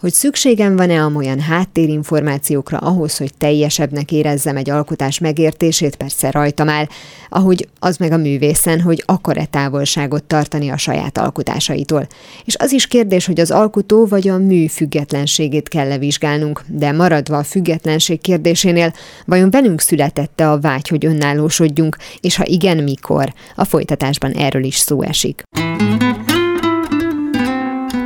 Hogy 0.00 0.12
szükségem 0.12 0.76
van-e 0.76 1.02
amolyan 1.02 1.40
háttérinformációkra 1.40 2.78
ahhoz, 2.78 3.16
hogy 3.16 3.34
teljesebbnek 3.38 4.12
érezzem 4.12 4.56
egy 4.56 4.70
alkotás 4.70 5.18
megértését, 5.18 5.96
persze 5.96 6.30
rajtam 6.30 6.68
áll, 6.68 6.86
ahogy 7.28 7.68
az 7.78 7.96
meg 7.96 8.12
a 8.12 8.16
művészen, 8.16 8.80
hogy 8.80 9.02
akar-e 9.06 9.44
távolságot 9.44 10.24
tartani 10.24 10.70
a 10.70 10.76
saját 10.76 11.18
alkotásaitól. 11.18 12.06
És 12.44 12.56
az 12.56 12.72
is 12.72 12.86
kérdés, 12.86 13.26
hogy 13.26 13.40
az 13.40 13.50
alkotó 13.50 14.06
vagy 14.06 14.28
a 14.28 14.38
mű 14.38 14.66
függetlenségét 14.66 15.68
kell 15.68 15.98
vizsgálnunk, 15.98 16.64
de 16.68 16.92
maradva 16.92 17.36
a 17.36 17.44
függetlenség 17.44 18.20
kérdésénél, 18.20 18.94
vajon 19.26 19.50
velünk 19.50 19.80
születette 19.80 20.50
a 20.50 20.60
vágy, 20.60 20.88
hogy 20.88 21.06
önállósodjunk, 21.06 21.96
és 22.20 22.36
ha 22.36 22.44
igen, 22.46 22.82
mikor? 22.82 23.32
A 23.54 23.64
folytatásban 23.64 24.32
erről 24.32 24.64
is 24.64 24.76
szó 24.76 25.02
esik. 25.02 25.42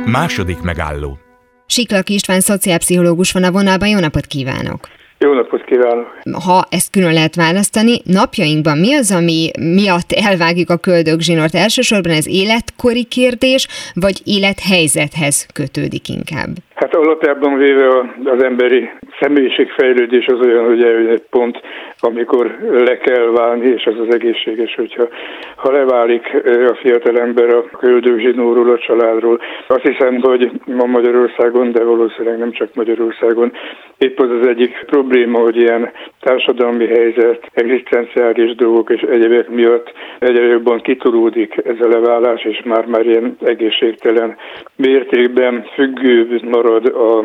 Második 0.05 0.61
megálló 0.61 1.17
Siklak 1.67 2.09
István 2.09 2.39
szociálpszichológus 2.39 3.31
van 3.31 3.43
a 3.43 3.51
vonalban, 3.51 3.87
jó 3.87 3.99
napot 3.99 4.25
kívánok! 4.25 4.87
Jó 5.17 5.33
napot 5.33 5.63
kívánok! 5.63 6.07
Ha 6.43 6.67
ezt 6.69 6.91
külön 6.91 7.13
lehet 7.13 7.35
választani, 7.35 8.01
napjainkban 8.03 8.77
mi 8.77 8.93
az, 8.93 9.11
ami 9.11 9.51
miatt 9.59 10.11
elvágjuk 10.11 10.69
a 10.69 10.77
köldögzsinort? 10.77 11.55
Elsősorban 11.55 12.11
ez 12.11 12.27
életkori 12.27 13.03
kérdés, 13.03 13.67
vagy 13.93 14.21
élethelyzethez 14.23 15.47
kötődik 15.53 16.09
inkább? 16.09 16.49
Hát 16.75 16.95
alapjában 16.95 17.57
véve 17.57 17.87
az 18.23 18.43
emberi 18.43 18.89
személyiségfejlődés 19.19 20.25
az 20.25 20.39
olyan, 20.39 20.65
hogy 20.65 20.83
eljön 20.83 21.09
egy 21.09 21.23
pont, 21.29 21.61
amikor 21.99 22.57
le 22.71 22.97
kell 22.97 23.25
válni, 23.25 23.67
és 23.67 23.85
az 23.85 23.99
az 24.07 24.13
egészséges, 24.13 24.75
hogyha 24.75 25.07
ha 25.55 25.71
leválik 25.71 26.41
a 26.45 26.75
fiatal 26.81 27.19
ember 27.19 27.49
a 27.49 27.63
köldögzsinóról, 27.77 28.71
a 28.71 28.77
családról. 28.77 29.39
Azt 29.67 29.87
hiszem, 29.87 30.19
hogy 30.21 30.51
ma 30.65 30.85
Magyarországon, 30.85 31.71
de 31.71 31.83
valószínűleg 31.83 32.37
nem 32.37 32.51
csak 32.51 32.69
Magyarországon, 32.73 33.51
épp 33.97 34.19
az 34.19 34.29
az 34.41 34.47
egyik 34.47 34.83
probléma, 34.85 35.39
hogy 35.39 35.55
ilyen 35.55 35.91
társadalmi 36.21 36.87
helyzet, 36.87 37.49
egzisztenciális 37.53 38.55
dolgok 38.55 38.89
és 38.89 39.01
egyébek 39.01 39.49
miatt 39.49 39.91
egyre 40.19 40.45
jobban 40.45 40.81
kitolódik 40.81 41.61
ez 41.65 41.85
a 41.85 41.87
leválás, 41.87 42.43
és 42.43 42.61
már-már 42.63 43.05
ilyen 43.05 43.37
egészségtelen 43.43 44.35
mértékben 44.75 45.65
függő 45.73 46.39
marad 46.43 46.64
a, 46.65 47.17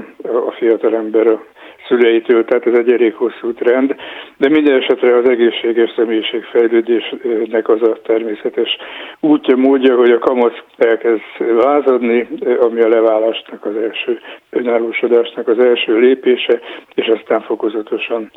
a 0.46 0.50
fiatal 0.50 0.94
ember 0.94 1.26
a 1.26 1.44
szüleitől, 1.88 2.44
tehát 2.44 2.66
ez 2.66 2.78
egy 2.78 2.92
elég 2.92 3.14
hosszú 3.14 3.52
trend, 3.52 3.94
de 4.36 4.48
minden 4.48 4.80
esetre 4.80 5.16
az 5.16 5.28
egészséges 5.28 5.92
személyiségfejlődésnek 5.96 7.68
az 7.68 7.82
a 7.82 8.00
természetes 8.02 8.76
útja, 9.20 9.56
módja, 9.56 9.96
hogy 9.96 10.10
a 10.10 10.18
kamasz 10.18 10.58
elkezd 10.76 11.22
lázadni, 11.38 12.28
ami 12.60 12.80
a 12.80 12.88
leválásnak 12.88 13.64
az 13.64 13.76
első, 13.76 14.18
önállósodásnak 14.50 15.48
az 15.48 15.58
első 15.58 15.98
lépése, 15.98 16.60
és 16.94 17.06
aztán 17.06 17.40
fokozatosan 17.40 18.30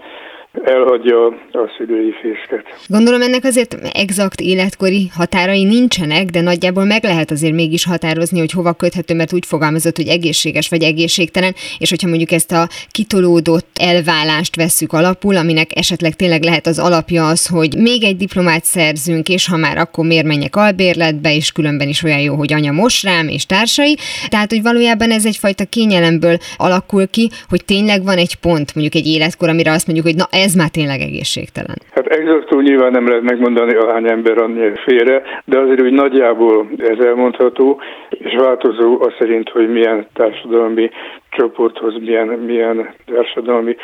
elhagyja 0.61 1.25
a 1.51 1.73
szülői 1.77 2.13
fészket. 2.21 2.65
Gondolom 2.87 3.21
ennek 3.21 3.43
azért 3.43 3.77
exakt 3.93 4.39
életkori 4.39 5.09
határai 5.15 5.63
nincsenek, 5.63 6.25
de 6.25 6.41
nagyjából 6.41 6.83
meg 6.83 7.03
lehet 7.03 7.31
azért 7.31 7.53
mégis 7.53 7.85
határozni, 7.85 8.39
hogy 8.39 8.51
hova 8.51 8.73
köthető, 8.73 9.15
mert 9.15 9.33
úgy 9.33 9.45
fogalmazott, 9.45 9.95
hogy 9.95 10.07
egészséges 10.07 10.69
vagy 10.69 10.83
egészségtelen, 10.83 11.55
és 11.77 11.89
hogyha 11.89 12.07
mondjuk 12.07 12.31
ezt 12.31 12.51
a 12.51 12.67
kitolódott 12.91 13.67
elválást 13.79 14.55
vesszük 14.55 14.93
alapul, 14.93 15.35
aminek 15.35 15.77
esetleg 15.77 16.13
tényleg 16.15 16.43
lehet 16.43 16.67
az 16.67 16.79
alapja 16.79 17.27
az, 17.27 17.47
hogy 17.47 17.75
még 17.77 18.03
egy 18.03 18.17
diplomát 18.17 18.63
szerzünk, 18.63 19.29
és 19.29 19.47
ha 19.47 19.57
már 19.57 19.77
akkor 19.77 20.05
miért 20.05 20.25
menjek 20.25 20.55
albérletbe, 20.55 21.35
és 21.35 21.51
különben 21.51 21.87
is 21.87 22.03
olyan 22.03 22.19
jó, 22.19 22.35
hogy 22.35 22.53
anya 22.53 22.71
mos 22.71 23.03
rám, 23.03 23.27
és 23.27 23.45
társai. 23.45 23.97
Tehát, 24.27 24.49
hogy 24.51 24.61
valójában 24.61 25.11
ez 25.11 25.25
egyfajta 25.25 25.65
kényelemből 25.65 26.37
alakul 26.57 27.07
ki, 27.07 27.29
hogy 27.49 27.65
tényleg 27.65 28.03
van 28.03 28.17
egy 28.17 28.35
pont, 28.35 28.75
mondjuk 28.75 28.95
egy 28.95 29.07
életkor, 29.07 29.49
amire 29.49 29.71
azt 29.71 29.85
mondjuk, 29.87 30.07
hogy 30.07 30.15
na 30.15 30.27
ez 30.43 30.53
már 30.53 30.69
tényleg 30.69 30.99
egészségtelen. 30.99 31.77
Hát 31.95 32.07
exaktul 32.07 32.61
nyilván 32.61 32.91
nem 32.91 33.07
lehet 33.07 33.23
megmondani, 33.23 33.73
ahány 33.75 34.09
ember 34.09 34.37
annyi 34.37 34.71
félre, 34.85 35.21
de 35.45 35.59
azért 35.59 35.81
úgy 35.81 35.91
nagyjából 35.91 36.67
ez 36.77 36.99
elmondható, 37.05 37.81
és 38.09 38.35
változó 38.37 39.01
az 39.01 39.13
szerint, 39.19 39.49
hogy 39.49 39.69
milyen 39.69 40.07
társadalmi 40.13 40.89
csoporthoz, 41.29 41.93
milyen, 41.99 42.27
milyen 42.27 42.93
társadalmi 43.05 43.75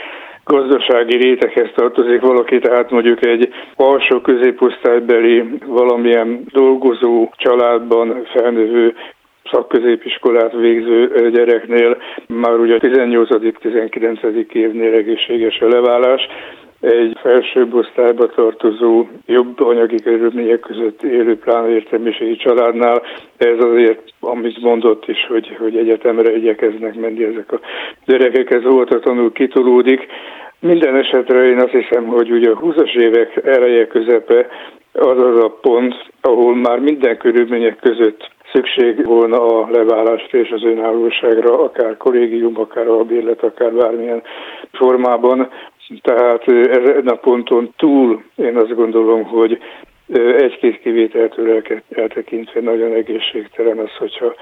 gazdasági 0.43 1.15
réteghez 1.17 1.69
tartozik 1.75 2.21
valaki, 2.21 2.59
tehát 2.59 2.91
mondjuk 2.91 3.25
egy 3.25 3.53
alsó 3.75 4.21
középosztálybeli 4.21 5.43
valamilyen 5.65 6.43
dolgozó 6.51 7.29
családban 7.37 8.27
felnövő 8.33 8.95
szakközépiskolát 9.51 10.51
végző 10.51 11.29
gyereknél 11.33 11.97
már 12.27 12.59
ugye 12.59 12.75
a 12.75 12.79
18.-19. 12.79 14.51
évnél 14.51 14.93
egészséges 14.93 15.59
a 15.59 15.67
leválás, 15.67 16.21
egy 16.81 17.17
felsőbb 17.21 17.73
osztályba 17.73 18.27
tartozó, 18.27 19.07
jobb 19.25 19.59
anyagi 19.59 20.01
körülmények 20.01 20.59
között 20.59 21.03
élő 21.03 21.38
pláne 21.38 21.69
értelmiségi 21.69 22.35
családnál 22.35 23.01
ez 23.38 23.63
azért, 23.63 24.01
amit 24.19 24.62
mondott 24.62 25.07
is, 25.07 25.25
hogy, 25.27 25.55
hogy 25.59 25.77
egyetemre 25.77 26.35
igyekeznek 26.35 26.95
menni 26.95 27.23
ezek 27.23 27.51
a 27.51 27.59
gyerekek, 28.05 28.49
ez 28.51 28.62
tanul 29.01 29.31
kitolódik. 29.31 30.07
Minden 30.59 30.95
esetre 30.95 31.45
én 31.45 31.59
azt 31.59 31.71
hiszem, 31.71 32.05
hogy 32.05 32.31
ugye 32.31 32.49
a 32.49 32.59
20-as 32.59 32.95
évek 32.95 33.41
eleje 33.45 33.88
közepe 33.88 34.47
az 34.93 35.21
az 35.21 35.43
a 35.43 35.57
pont, 35.62 35.95
ahol 36.21 36.55
már 36.55 36.79
minden 36.79 37.17
körülmények 37.17 37.77
között 37.81 38.29
szükség 38.53 39.05
volna 39.05 39.59
a 39.59 39.67
leválásra 39.71 40.39
és 40.39 40.49
az 40.49 40.63
önállóságra, 40.63 41.63
akár 41.63 41.97
kollégium, 41.97 42.59
akár 42.59 42.88
a 42.88 43.03
bérlet, 43.03 43.43
akár 43.43 43.71
bármilyen 43.73 44.21
formában. 44.71 45.49
Tehát 46.01 46.47
ezen 46.47 47.07
a 47.07 47.15
ponton 47.15 47.73
túl 47.77 48.23
én 48.35 48.57
azt 48.57 48.75
gondolom, 48.75 49.23
hogy 49.23 49.59
egy-két 50.38 50.79
kivételtől 50.79 51.63
eltekintve 51.89 52.62
nagyon 52.62 52.93
egészségtelen 52.93 53.77
az, 53.77 53.95
hogyha 53.97 54.33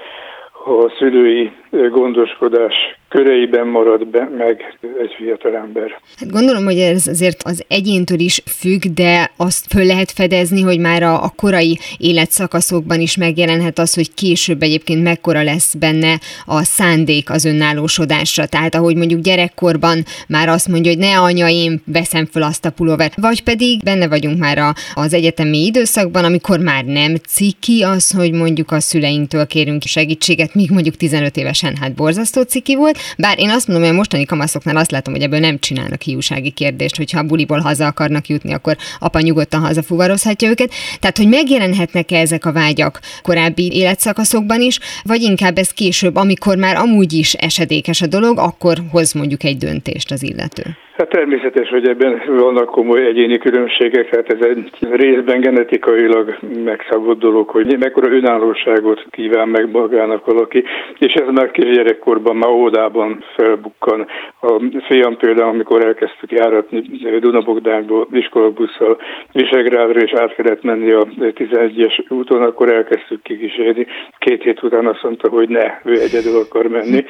a 0.64 0.94
szülői 0.98 1.52
gondoskodás 1.70 2.74
köreiben 3.08 3.66
marad 3.66 4.06
be 4.06 4.28
meg 4.38 4.78
egy 5.02 5.14
fiatal 5.16 5.56
ember. 5.56 6.00
Hát 6.16 6.30
gondolom, 6.30 6.64
hogy 6.64 6.78
ez 6.78 7.06
azért 7.06 7.42
az 7.42 7.64
egyéntől 7.68 8.18
is 8.18 8.42
függ, 8.46 8.82
de 8.94 9.30
azt 9.36 9.66
föl 9.68 9.84
lehet 9.84 10.10
fedezni, 10.10 10.62
hogy 10.62 10.78
már 10.78 11.02
a, 11.02 11.24
a 11.24 11.32
korai 11.36 11.78
életszakaszokban 11.98 13.00
is 13.00 13.16
megjelenhet 13.16 13.78
az, 13.78 13.94
hogy 13.94 14.14
később 14.14 14.62
egyébként 14.62 15.02
mekkora 15.02 15.42
lesz 15.42 15.74
benne 15.74 16.18
a 16.46 16.62
szándék 16.62 17.30
az 17.30 17.44
önállósodásra. 17.44 18.46
Tehát 18.46 18.74
ahogy 18.74 18.96
mondjuk 18.96 19.20
gyerekkorban 19.20 20.04
már 20.28 20.48
azt 20.48 20.68
mondja, 20.68 20.90
hogy 20.90 21.00
ne 21.00 21.18
anya, 21.18 21.48
én 21.48 21.82
veszem 21.84 22.26
föl 22.26 22.42
azt 22.42 22.64
a 22.64 22.70
pulóvert. 22.70 23.14
Vagy 23.20 23.42
pedig 23.42 23.82
benne 23.82 24.08
vagyunk 24.08 24.38
már 24.38 24.58
a, 24.58 24.74
az 24.94 25.14
egyetemi 25.14 25.64
időszakban, 25.64 26.24
amikor 26.24 26.58
már 26.58 26.84
nem 26.84 27.14
ciki 27.16 27.82
az, 27.82 28.10
hogy 28.10 28.32
mondjuk 28.32 28.70
a 28.70 28.80
szüleinktől 28.80 29.46
kérünk 29.46 29.82
segítséget, 29.82 30.54
míg 30.54 30.70
mondjuk 30.70 30.94
15 30.94 31.36
évesen 31.36 31.76
hát 31.76 31.94
borzasztó 31.94 32.42
ciki 32.42 32.74
volt, 32.74 32.97
bár 33.18 33.38
én 33.38 33.50
azt 33.50 33.66
mondom, 33.66 33.84
hogy 33.84 33.94
a 33.94 33.96
mostani 33.96 34.24
kamaszoknál 34.24 34.76
azt 34.76 34.90
látom, 34.90 35.14
hogy 35.14 35.22
ebből 35.22 35.40
nem 35.40 35.58
csinálnak 35.58 36.02
hiúsági 36.02 36.50
kérdést, 36.50 36.96
hogyha 36.96 37.18
a 37.18 37.22
buliból 37.22 37.58
haza 37.58 37.86
akarnak 37.86 38.28
jutni, 38.28 38.52
akkor 38.52 38.76
apa 38.98 39.20
nyugodtan 39.20 39.60
hazafuvarozhatja 39.60 40.48
őket. 40.48 40.72
Tehát, 41.00 41.16
hogy 41.16 41.28
megjelenhetnek-e 41.28 42.16
ezek 42.16 42.44
a 42.44 42.52
vágyak 42.52 43.00
korábbi 43.22 43.72
életszakaszokban 43.72 44.60
is, 44.60 44.78
vagy 45.02 45.22
inkább 45.22 45.58
ez 45.58 45.70
később, 45.70 46.16
amikor 46.16 46.56
már 46.56 46.76
amúgy 46.76 47.12
is 47.12 47.34
esedékes 47.34 48.00
a 48.00 48.06
dolog, 48.06 48.38
akkor 48.38 48.82
hoz 48.90 49.12
mondjuk 49.12 49.44
egy 49.44 49.56
döntést 49.56 50.10
az 50.10 50.22
illető. 50.22 50.87
Hát 50.98 51.08
természetes, 51.08 51.68
hogy 51.68 51.88
ebben 51.88 52.22
vannak 52.26 52.70
komoly 52.70 53.06
egyéni 53.06 53.38
különbségek, 53.38 54.14
hát 54.14 54.32
ez 54.32 54.46
egy 54.46 54.70
részben 54.90 55.40
genetikailag 55.40 56.38
megszabott 56.64 57.18
dolog, 57.18 57.48
hogy 57.48 57.78
mekkora 57.78 58.12
önállóságot 58.12 59.04
kíván 59.10 59.48
meg 59.48 59.70
magának 59.70 60.24
valaki, 60.26 60.64
és 60.98 61.12
ez 61.12 61.28
már 61.30 61.50
gyerekkorban, 61.50 62.36
már 62.36 62.50
ódában 62.50 63.24
felbukkan. 63.36 64.06
A 64.40 64.62
fiam 64.86 65.16
például, 65.16 65.48
amikor 65.48 65.84
elkezdtük 65.84 66.32
járatni 66.32 66.80
Dunabogdányból 67.20 68.08
iskolabusszal 68.12 68.98
Visegrádra, 69.32 70.00
és 70.00 70.12
át 70.12 70.34
kellett 70.34 70.62
menni 70.62 70.90
a 70.90 71.06
11-es 71.18 72.10
úton, 72.10 72.42
akkor 72.42 72.72
elkezdtük 72.72 73.22
kikísérni. 73.22 73.86
Két 74.18 74.42
hét 74.42 74.62
után 74.62 74.86
azt 74.86 75.02
mondta, 75.02 75.28
hogy 75.28 75.48
ne, 75.48 75.80
ő 75.84 75.92
egyedül 76.00 76.36
akar 76.36 76.66
menni 76.66 77.04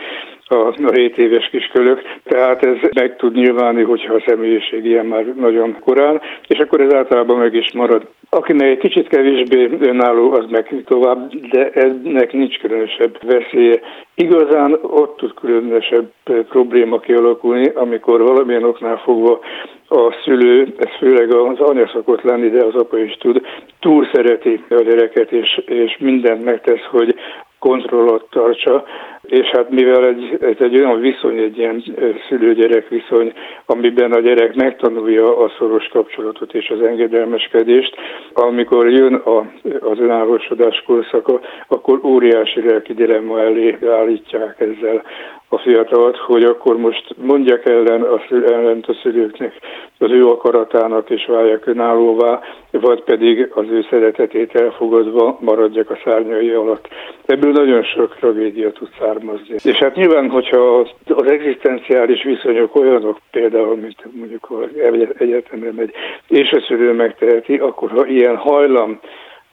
a, 0.48 0.54
a 0.54 0.92
7 0.92 1.18
éves 1.18 1.48
kiskölök, 1.50 2.02
tehát 2.24 2.64
ez 2.64 2.76
meg 2.94 3.16
tud 3.16 3.34
nyilvánni, 3.34 3.82
hogyha 3.82 4.14
a 4.14 4.22
személyiség 4.26 4.84
ilyen 4.84 5.06
már 5.06 5.24
nagyon 5.24 5.76
korán, 5.80 6.20
és 6.46 6.58
akkor 6.58 6.80
ez 6.80 6.94
általában 6.94 7.38
meg 7.38 7.54
is 7.54 7.72
marad. 7.72 8.06
Akinek 8.30 8.68
egy 8.68 8.78
kicsit 8.78 9.08
kevésbé 9.08 9.68
önálló, 9.80 10.32
az 10.32 10.44
meg 10.50 10.82
tovább, 10.84 11.34
de 11.50 11.70
ennek 11.70 12.32
nincs 12.32 12.58
különösebb 12.58 13.18
veszélye. 13.22 13.80
Igazán 14.14 14.78
ott 14.82 15.16
tud 15.16 15.34
különösebb 15.34 16.12
probléma 16.48 16.98
kialakulni, 16.98 17.70
amikor 17.74 18.22
valamilyen 18.22 18.64
oknál 18.64 18.96
fogva 18.96 19.40
a 19.88 20.12
szülő, 20.24 20.74
ez 20.78 20.96
főleg 20.98 21.34
az 21.34 21.60
anya 21.60 21.88
szokott 21.88 22.22
lenni, 22.22 22.48
de 22.48 22.64
az 22.64 22.74
apa 22.74 22.98
is 22.98 23.16
tud, 23.16 23.40
túl 23.80 24.08
szereti 24.12 24.64
a 24.68 24.82
gyereket, 24.82 25.32
és, 25.32 25.62
és 25.66 25.96
mindent 25.98 26.44
megtesz, 26.44 26.84
hogy 26.90 27.14
kontrollat 27.58 28.26
tartsa, 28.30 28.84
és 29.22 29.46
hát 29.46 29.70
mivel 29.70 30.06
egy, 30.06 30.38
ez 30.40 30.56
egy 30.58 30.76
olyan 30.76 31.00
viszony, 31.00 31.38
egy 31.38 31.58
ilyen 31.58 31.82
szülő-gyerek 32.28 32.88
viszony, 32.88 33.32
amiben 33.66 34.12
a 34.12 34.20
gyerek 34.20 34.54
megtanulja 34.54 35.38
a 35.38 35.52
szoros 35.58 35.88
kapcsolatot 35.88 36.54
és 36.54 36.68
az 36.68 36.82
engedelmeskedést, 36.82 37.96
amikor 38.34 38.90
jön 38.90 39.14
a, 39.14 39.38
az 39.80 39.98
önállósodás 39.98 40.82
korszaka, 40.86 41.40
akkor 41.68 42.00
óriási 42.02 42.68
lelki 42.68 42.94
dilemma 42.94 43.40
elé 43.40 43.78
állítják 43.86 44.60
ezzel 44.60 45.02
a 45.48 45.58
fiatalt, 45.58 46.16
hogy 46.16 46.44
akkor 46.44 46.76
most 46.76 47.14
mondjak 47.16 47.64
ellen 47.64 48.02
a, 48.02 48.20
ellent 48.30 48.86
a 48.86 48.92
szülőknek, 49.02 49.52
az 49.98 50.10
ő 50.10 50.26
akaratának 50.26 51.10
és 51.10 51.26
váljak 51.26 51.66
önállóvá, 51.66 52.40
vagy 52.70 53.02
pedig 53.02 53.50
az 53.54 53.64
ő 53.70 53.86
szeretetét 53.90 54.54
elfogadva 54.54 55.38
maradjak 55.40 55.90
a 55.90 55.98
szárnyai 56.04 56.50
alatt. 56.50 56.88
Ebből 57.26 57.52
nagyon 57.52 57.82
sok 57.82 58.16
tragédia 58.16 58.72
tud 58.72 58.88
származni. 58.98 59.54
És 59.62 59.76
hát 59.76 59.94
nyilván, 59.94 60.30
hogyha 60.30 60.86
az 61.06 61.30
egzisztenciális 61.30 62.22
viszonyok 62.22 62.74
olyanok, 62.74 63.18
például, 63.30 63.76
mint 63.76 64.16
mondjuk 64.18 64.50
az 64.50 64.80
egyetemre 65.18 65.72
megy, 65.72 65.92
és 66.28 66.52
a 66.52 66.60
szülő 66.60 66.92
megteheti, 66.92 67.56
akkor 67.56 67.90
ha 67.90 68.06
ilyen 68.06 68.36
hajlam 68.36 69.00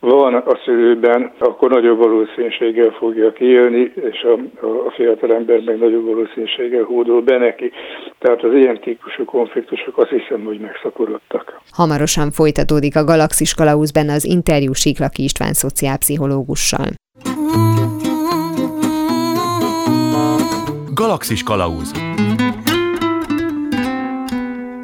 van 0.05 0.33
a 0.33 0.59
szülőben, 0.65 1.31
akkor 1.39 1.69
nagyobb 1.69 1.97
valószínűséggel 1.97 2.89
fogja 2.89 3.31
kiélni, 3.31 3.91
és 3.95 4.23
a, 4.23 4.65
a 4.87 4.91
fiatal 4.91 5.33
ember 5.33 5.61
meg 5.65 5.77
nagyobb 5.77 6.05
valószínűséggel 6.05 6.83
hódol 6.83 7.21
be 7.21 7.37
neki. 7.37 7.71
Tehát 8.19 8.43
az 8.43 8.53
ilyen 8.53 8.79
típusú 8.79 9.25
konfliktusok 9.25 9.97
azt 9.97 10.09
hiszem, 10.09 10.43
hogy 10.45 10.59
megszaporodtak. 10.59 11.61
Hamarosan 11.71 12.31
folytatódik 12.31 12.95
a 12.95 13.03
Galaxis 13.03 13.53
Kalauz 13.53 13.91
benne 13.91 14.13
az 14.13 14.25
interjú 14.25 14.73
Siklaki 14.73 15.23
István 15.23 15.53
szociálpszichológussal. 15.53 16.87
Galaxis 20.93 21.43
Kalauz 21.43 21.91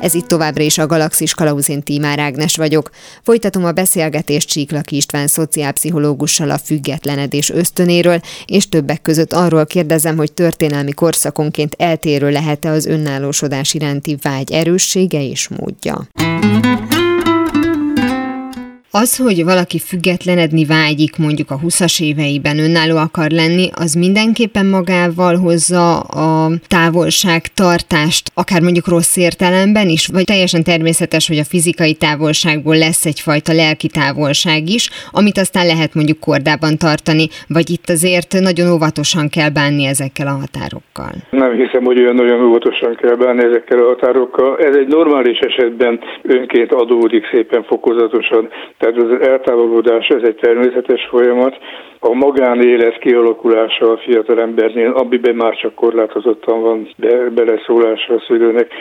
ez 0.02 0.14
itt 0.14 0.28
továbbra 0.28 0.64
is 0.64 0.78
a 0.78 0.88
Galaxis 0.88 1.34
Kalauzin 1.34 1.84
Tímár 1.84 2.20
Ágnes 2.20 2.56
vagyok. 2.56 2.90
Folytatom 3.24 3.66
a 3.66 3.72
beszélgetést 3.72 4.50
Csíklaki 4.50 4.96
István 4.96 5.28
szociálpszichológussal 5.28 6.50
a 6.50 6.58
függetlenedés 6.58 7.50
ösztönéről, 7.50 8.20
és 8.46 8.70
többek 8.70 9.02
között 9.02 9.34
arról 9.34 9.66
kérdezem, 9.66 10.18
hogy 10.18 10.34
történelmi 10.34 10.92
korszakonként 10.92 11.76
eltérő 11.78 12.30
lehet-e 12.30 12.70
az 12.70 12.86
önállósodás 12.86 13.74
iránti 13.74 14.18
vágy 14.22 14.52
erőssége 14.52 15.24
és 15.24 15.48
módja. 15.48 16.08
Az, 18.93 19.17
hogy 19.17 19.43
valaki 19.43 19.80
függetlenedni 19.80 20.65
vágyik 20.65 21.17
mondjuk 21.17 21.51
a 21.51 21.60
20-as 21.65 21.95
éveiben 22.10 22.58
önálló 22.60 22.97
akar 23.08 23.30
lenni, 23.41 23.65
az 23.84 23.93
mindenképpen 23.93 24.65
magával 24.65 25.36
hozza 25.36 25.99
a 25.99 26.49
távolságtartást, 26.67 28.25
akár 28.41 28.62
mondjuk 28.62 28.88
rossz 28.88 29.17
értelemben 29.17 29.88
is, 29.97 30.04
vagy 30.15 30.23
teljesen 30.23 30.63
természetes, 30.63 31.27
hogy 31.27 31.38
a 31.38 31.49
fizikai 31.54 31.93
távolságból 31.93 32.77
lesz 32.77 33.06
egyfajta 33.06 33.54
lelki 33.54 33.88
távolság 33.99 34.62
is, 34.77 34.84
amit 35.12 35.38
aztán 35.38 35.65
lehet 35.65 35.93
mondjuk 35.93 36.19
kordában 36.19 36.73
tartani, 36.77 37.25
vagy 37.47 37.69
itt 37.75 37.88
azért 37.95 38.32
nagyon 38.49 38.67
óvatosan 38.75 39.30
kell 39.36 39.51
bánni 39.60 39.86
ezekkel 39.93 40.27
a 40.27 40.39
határokkal. 40.43 41.13
Nem 41.30 41.51
hiszem, 41.62 41.84
hogy 41.84 41.99
olyan 41.99 42.15
nagyon 42.15 42.39
óvatosan 42.47 42.95
kell 43.01 43.15
bánni 43.15 43.43
ezekkel 43.49 43.80
a 43.80 43.88
határokkal. 43.91 44.58
Ez 44.58 44.75
egy 44.75 44.88
normális 44.88 45.39
esetben 45.39 45.99
önként 46.21 46.71
adódik 46.71 47.25
szépen 47.32 47.63
fokozatosan 47.63 48.49
tehát 48.82 48.98
az 48.98 49.28
eltávolodás 49.28 50.08
ez 50.08 50.24
egy 50.24 50.36
természetes 50.36 51.08
folyamat. 51.10 51.58
A 52.00 52.13
magánélet 52.13 52.98
kialakulása 52.98 53.91
a 53.91 53.98
fiatal 53.98 54.41
embernél, 54.41 54.91
amiben 54.91 55.36
már 55.36 55.56
csak 55.56 55.76
korlátozottan 55.76 56.62
van 56.62 56.89
be, 56.98 57.30
beleszólása 57.30 58.13
a 58.13 58.24
szülőnek, 58.28 58.72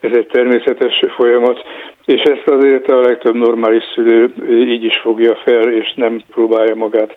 ez 0.00 0.16
egy 0.16 0.26
természetes 0.26 1.04
folyamat, 1.16 1.62
és 2.04 2.22
ezt 2.22 2.48
azért 2.48 2.88
a 2.88 3.00
legtöbb 3.00 3.34
normális 3.34 3.84
szülő 3.94 4.32
így 4.48 4.84
is 4.84 4.98
fogja 5.02 5.36
fel, 5.44 5.72
és 5.72 5.92
nem 5.96 6.20
próbálja 6.30 6.74
magát 6.74 7.14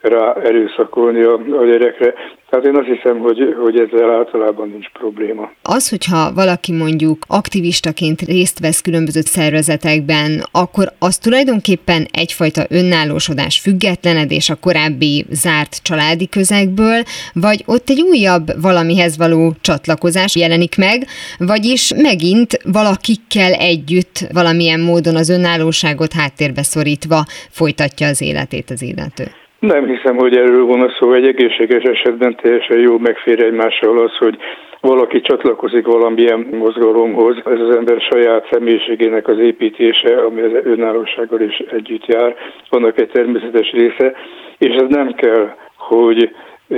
rá 0.00 0.32
erőszakolni 0.32 1.22
a, 1.22 1.32
a 1.32 1.64
gyerekre. 1.64 2.14
Tehát 2.50 2.64
én 2.64 2.76
azt 2.76 2.86
hiszem, 2.86 3.18
hogy, 3.18 3.54
hogy 3.62 3.78
ezzel 3.78 4.10
általában 4.10 4.68
nincs 4.68 4.88
probléma. 4.88 5.50
Az, 5.62 5.88
hogyha 5.88 6.32
valaki 6.34 6.72
mondjuk 6.72 7.18
aktivistaként 7.28 8.20
részt 8.20 8.60
vesz 8.60 8.80
különböző 8.80 9.20
szervezetekben, 9.20 10.42
akkor 10.52 10.84
az 10.98 11.18
tulajdonképpen 11.18 12.06
egyfajta 12.12 12.62
önállósodás, 12.68 13.60
függetlenedés 13.60 14.50
a 14.50 14.54
korábbi 14.60 15.26
zárt 15.30 15.82
családi 15.82 16.28
közegből, 16.28 17.02
vagy 17.32 17.62
ott 17.66 17.88
egy 17.88 18.00
újabb 18.00 18.60
valamihez 18.62 19.16
való 19.16 19.52
csatlakozás 19.60 20.36
jelenik 20.36 20.76
meg, 20.76 21.02
vagyis 21.38 21.92
megint 22.02 22.58
valakikkel 22.72 23.52
együtt 23.52 24.18
valamilyen 24.32 24.80
módon 24.80 25.16
az 25.16 25.28
önállóságot 25.28 26.12
háttérbe 26.12 26.62
szorítva 26.62 27.24
folytatja 27.50 28.06
az 28.06 28.20
életét 28.22 28.70
az 28.70 28.82
illető. 28.82 29.39
Nem 29.60 29.86
hiszem, 29.86 30.16
hogy 30.16 30.36
erről 30.36 30.66
van 30.66 30.80
a 30.80 30.90
szó. 30.98 31.12
Egy 31.12 31.26
egészséges 31.26 31.82
esetben 31.82 32.36
teljesen 32.36 32.78
jó 32.78 32.98
megfér 32.98 33.42
egymással 33.42 33.98
az, 33.98 34.16
hogy 34.16 34.38
valaki 34.80 35.20
csatlakozik 35.20 35.86
valamilyen 35.86 36.46
mozgalomhoz. 36.50 37.36
Ez 37.44 37.60
az 37.60 37.76
ember 37.76 38.00
saját 38.00 38.48
személyiségének 38.50 39.28
az 39.28 39.38
építése, 39.38 40.16
ami 40.16 40.40
az 40.40 40.52
önállósággal 40.64 41.40
is 41.40 41.58
együtt 41.58 42.06
jár. 42.06 42.36
Vannak 42.68 43.00
egy 43.00 43.08
természetes 43.08 43.70
része, 43.70 44.14
és 44.58 44.74
ez 44.74 44.88
nem 44.88 45.12
kell, 45.14 45.54
hogy 45.76 46.30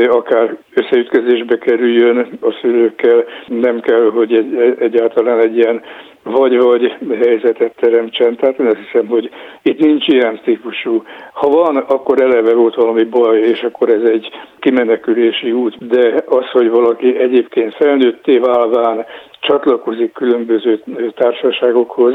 akár 0.08 0.56
összeütközésbe 0.74 1.58
kerüljön 1.58 2.38
a 2.40 2.52
szülőkkel, 2.60 3.24
nem 3.46 3.80
kell, 3.80 4.10
hogy 4.10 4.32
egy, 4.34 4.76
egyáltalán 4.78 5.40
egy 5.40 5.56
ilyen 5.56 5.82
vagy-vagy 6.22 6.96
helyzetet 7.24 7.74
teremtsen. 7.76 8.36
Tehát 8.36 8.58
én 8.58 8.66
azt 8.66 8.78
hiszem, 8.90 9.06
hogy 9.06 9.30
itt 9.62 9.78
nincs 9.78 10.08
ilyen 10.08 10.40
típusú. 10.44 11.02
Ha 11.32 11.48
van, 11.48 11.76
akkor 11.76 12.22
eleve 12.22 12.54
volt 12.54 12.74
valami 12.74 13.04
baj, 13.04 13.38
és 13.38 13.62
akkor 13.62 13.88
ez 13.88 14.02
egy 14.02 14.30
kimenekülési 14.58 15.52
út. 15.52 15.86
De 15.86 16.14
az, 16.26 16.50
hogy 16.50 16.70
valaki 16.70 17.18
egyébként 17.18 17.74
felnőtté 17.74 18.38
válván 18.38 19.04
csatlakozik 19.40 20.12
különböző 20.12 20.82
társaságokhoz, 21.14 22.14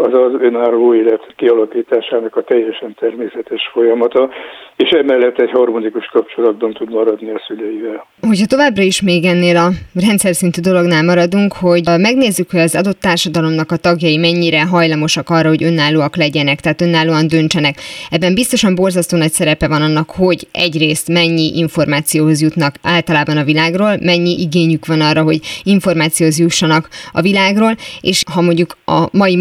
az 0.00 0.12
az 0.12 0.32
önálló 0.40 0.94
élet 0.94 1.34
kialakításának 1.36 2.36
a 2.36 2.42
teljesen 2.42 2.94
természetes 2.94 3.70
folyamata, 3.72 4.30
és 4.76 4.90
emellett 4.90 5.38
egy 5.38 5.50
harmonikus 5.50 6.06
kapcsolatban 6.06 6.72
tud 6.72 6.90
maradni 6.90 7.30
a 7.30 7.42
szüleivel. 7.46 8.06
Hogyha 8.20 8.46
továbbra 8.46 8.82
is 8.82 9.02
még 9.02 9.24
ennél 9.24 9.56
a 9.56 9.68
rendszer 10.06 10.34
szintű 10.34 10.60
dolognál 10.60 11.04
maradunk, 11.04 11.52
hogy 11.52 11.82
megnézzük, 12.00 12.50
hogy 12.50 12.60
az 12.60 12.74
adott 12.74 13.00
társadalomnak 13.00 13.70
a 13.70 13.76
tagjai 13.76 14.16
mennyire 14.16 14.62
hajlamosak 14.66 15.30
arra, 15.30 15.48
hogy 15.48 15.62
önállóak 15.62 16.16
legyenek, 16.16 16.60
tehát 16.60 16.80
önállóan 16.80 17.28
döntsenek. 17.28 17.74
Ebben 18.10 18.34
biztosan 18.34 18.74
borzasztó 18.74 19.16
nagy 19.16 19.32
szerepe 19.32 19.68
van 19.68 19.82
annak, 19.82 20.10
hogy 20.10 20.46
egyrészt 20.52 21.08
mennyi 21.08 21.56
információhoz 21.56 22.42
jutnak 22.42 22.74
általában 22.82 23.36
a 23.36 23.44
világról, 23.44 23.96
mennyi 24.00 24.40
igényük 24.40 24.86
van 24.86 25.00
arra, 25.00 25.22
hogy 25.22 25.40
információhoz 25.64 26.38
jussanak 26.38 26.88
a 27.12 27.20
világról, 27.20 27.74
és 28.00 28.22
ha 28.34 28.40
mondjuk 28.40 28.70
a 28.84 29.08
mai 29.12 29.36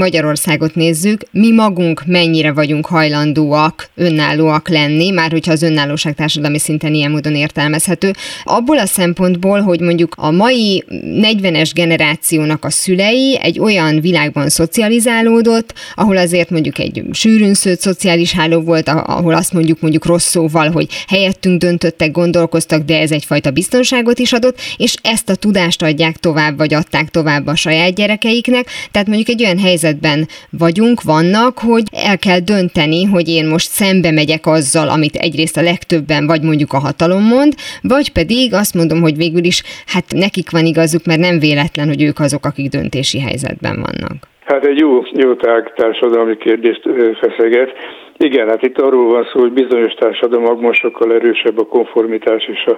Magyarországot 0.48 0.76
nézzük, 0.76 1.22
mi 1.32 1.52
magunk 1.52 2.06
mennyire 2.06 2.52
vagyunk 2.52 2.86
hajlandóak 2.86 3.90
önállóak 3.96 4.70
lenni, 4.70 5.10
már 5.10 5.32
hogyha 5.32 5.52
az 5.52 5.62
önállóság 5.62 6.16
társadalmi 6.16 6.60
szinten 6.60 6.94
ilyen 6.94 7.12
módon 7.12 7.36
értelmezhető. 7.36 8.14
Abból 8.44 8.78
a 8.80 8.86
szempontból, 8.86 9.62
hogy 9.62 9.80
mondjuk 9.80 10.14
a 10.18 10.32
mai 10.32 10.84
40-es 10.90 11.72
generációnak 11.74 12.66
a 12.66 12.70
szülei 12.70 13.40
egy 13.42 13.60
olyan 13.60 14.00
világban 14.00 14.50
szocializálódott, 14.50 15.74
ahol 15.96 16.18
azért 16.18 16.50
mondjuk 16.50 16.80
egy 16.80 17.04
sűrűn 17.12 17.54
szőtt 17.54 17.80
szociális 17.80 18.32
háló 18.32 18.62
volt, 18.62 18.90
ahol 18.90 19.34
azt 19.34 19.54
mondjuk 19.54 19.82
mondjuk 19.82 20.06
rossz 20.06 20.28
szóval, 20.28 20.72
hogy 20.72 20.88
helyettünk 21.08 21.60
döntöttek, 21.60 22.12
gondolkoztak, 22.12 22.84
de 22.84 23.00
ez 23.00 23.12
egyfajta 23.12 23.52
biztonságot 23.52 24.20
is 24.20 24.34
adott, 24.34 24.60
és 24.78 24.96
ezt 25.02 25.30
a 25.30 25.36
tudást 25.36 25.82
adják 25.82 26.18
tovább, 26.18 26.58
vagy 26.58 26.74
adták 26.74 27.10
tovább 27.10 27.48
a 27.48 27.56
saját 27.56 27.96
gyerekeiknek. 27.96 28.70
Tehát 28.92 29.08
mondjuk 29.08 29.30
egy 29.30 29.44
olyan 29.44 29.60
helyzetben 29.60 30.28
vagyunk, 30.50 31.02
vannak, 31.02 31.60
hogy 31.60 31.84
el 31.92 32.18
kell 32.18 32.40
dönteni, 32.40 33.04
hogy 33.06 33.28
én 33.28 33.46
most 33.48 33.70
szembe 33.70 34.12
megyek 34.12 34.46
azzal, 34.46 34.90
amit 34.90 35.16
egyrészt 35.16 35.58
a 35.58 35.62
legtöbben, 35.62 36.28
vagy 36.28 36.42
mondjuk 36.42 36.74
a 36.74 36.80
hatalom 36.80 37.24
mond, 37.24 37.54
vagy 37.82 38.12
pedig 38.12 38.54
azt 38.54 38.74
mondom, 38.74 39.02
hogy 39.02 39.16
végül 39.18 39.44
is 39.44 39.64
hát 39.86 40.06
nekik 40.16 40.52
van 40.52 40.66
igazuk, 40.66 41.06
mert 41.06 41.20
nem 41.20 41.40
véletlen, 41.40 41.88
hogy 41.88 42.04
ők 42.04 42.20
azok, 42.20 42.46
akik 42.46 42.70
döntési 42.70 43.20
helyzetben 43.20 43.76
vannak. 43.76 44.18
Hát 44.46 44.66
egy 44.66 44.80
jó, 44.80 45.04
jó 45.12 45.36
tág 45.36 45.74
társadalmi 45.76 46.38
kérdést 46.38 46.84
feszeget. 47.20 47.72
Igen, 48.18 48.48
hát 48.48 48.64
itt 48.64 48.80
arról 48.80 49.10
van 49.10 49.28
szó, 49.34 49.40
hogy 49.40 49.52
bizonyos 49.52 49.94
társadalmakban 49.94 50.74
sokkal 50.74 51.14
erősebb 51.14 51.60
a 51.60 51.68
konformitás 51.68 52.44
és 52.48 52.66
a 52.66 52.78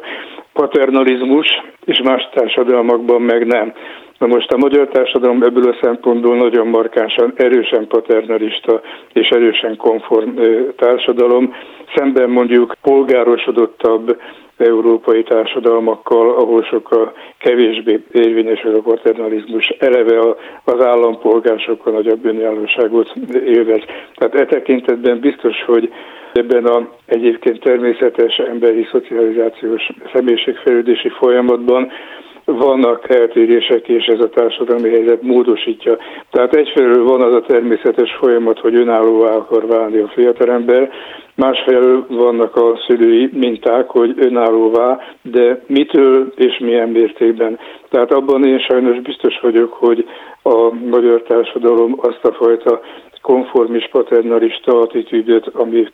paternalizmus, 0.53 1.47
és 1.85 2.01
más 2.03 2.29
társadalmakban 2.33 3.21
meg 3.21 3.45
nem. 3.45 3.73
Na 4.19 4.27
most 4.27 4.51
a 4.51 4.57
magyar 4.57 4.87
társadalom 4.87 5.43
ebből 5.43 5.69
a 5.69 5.77
szempontból 5.81 6.35
nagyon 6.35 6.67
markánsan 6.67 7.33
erősen 7.35 7.87
paternalista 7.87 8.81
és 9.13 9.29
erősen 9.29 9.77
konform 9.77 10.29
társadalom, 10.75 11.53
szemben 11.95 12.29
mondjuk 12.29 12.75
polgárosodottabb 12.81 14.19
európai 14.57 15.23
társadalmakkal, 15.23 16.29
ahol 16.29 16.63
sokkal 16.63 17.13
kevésbé 17.37 18.03
érvényes 18.11 18.63
a 18.63 18.81
paternalizmus, 18.81 19.67
eleve 19.79 20.19
az 20.63 20.85
állampolgár 20.85 21.59
sokkal 21.59 21.93
nagyobb 21.93 22.25
önállóságot 22.25 23.13
élvez. 23.45 23.81
Tehát 24.15 24.35
e 24.35 24.45
tekintetben 24.45 25.19
biztos, 25.19 25.63
hogy 25.65 25.91
ebben 26.33 26.65
a 26.65 26.89
egyébként 27.05 27.59
természetes 27.59 28.37
emberi 28.37 28.87
szocializációs 28.91 29.89
személyiségfejlődési 30.13 31.09
folyamatban 31.09 31.91
vannak 32.57 33.09
eltérések, 33.09 33.87
és 33.87 34.05
ez 34.05 34.19
a 34.19 34.29
társadalmi 34.29 34.89
helyzet 34.89 35.21
módosítja. 35.21 35.97
Tehát 36.31 36.55
egyfelől 36.55 37.03
van 37.03 37.21
az 37.21 37.33
a 37.33 37.41
természetes 37.41 38.17
folyamat, 38.19 38.59
hogy 38.59 38.75
önállóvá 38.75 39.35
akar 39.35 39.67
válni 39.67 39.97
a 39.97 40.07
fiatalember, 40.07 40.91
másfelől 41.35 42.05
vannak 42.09 42.55
a 42.55 42.79
szülői 42.87 43.29
minták, 43.33 43.89
hogy 43.89 44.13
önállóvá, 44.17 44.99
de 45.21 45.63
mitől 45.67 46.33
és 46.35 46.57
milyen 46.59 46.89
mértékben. 46.89 47.59
Tehát 47.89 48.11
abban 48.11 48.45
én 48.45 48.59
sajnos 48.59 48.99
biztos 48.99 49.39
vagyok, 49.41 49.73
hogy 49.73 50.05
a 50.43 50.73
magyar 50.89 51.21
társadalom 51.21 51.95
azt 52.01 52.25
a 52.25 52.31
fajta 52.31 52.81
konformis 53.21 53.87
paternalista 53.91 54.79
attitűdöt, 54.79 55.47
amit 55.47 55.91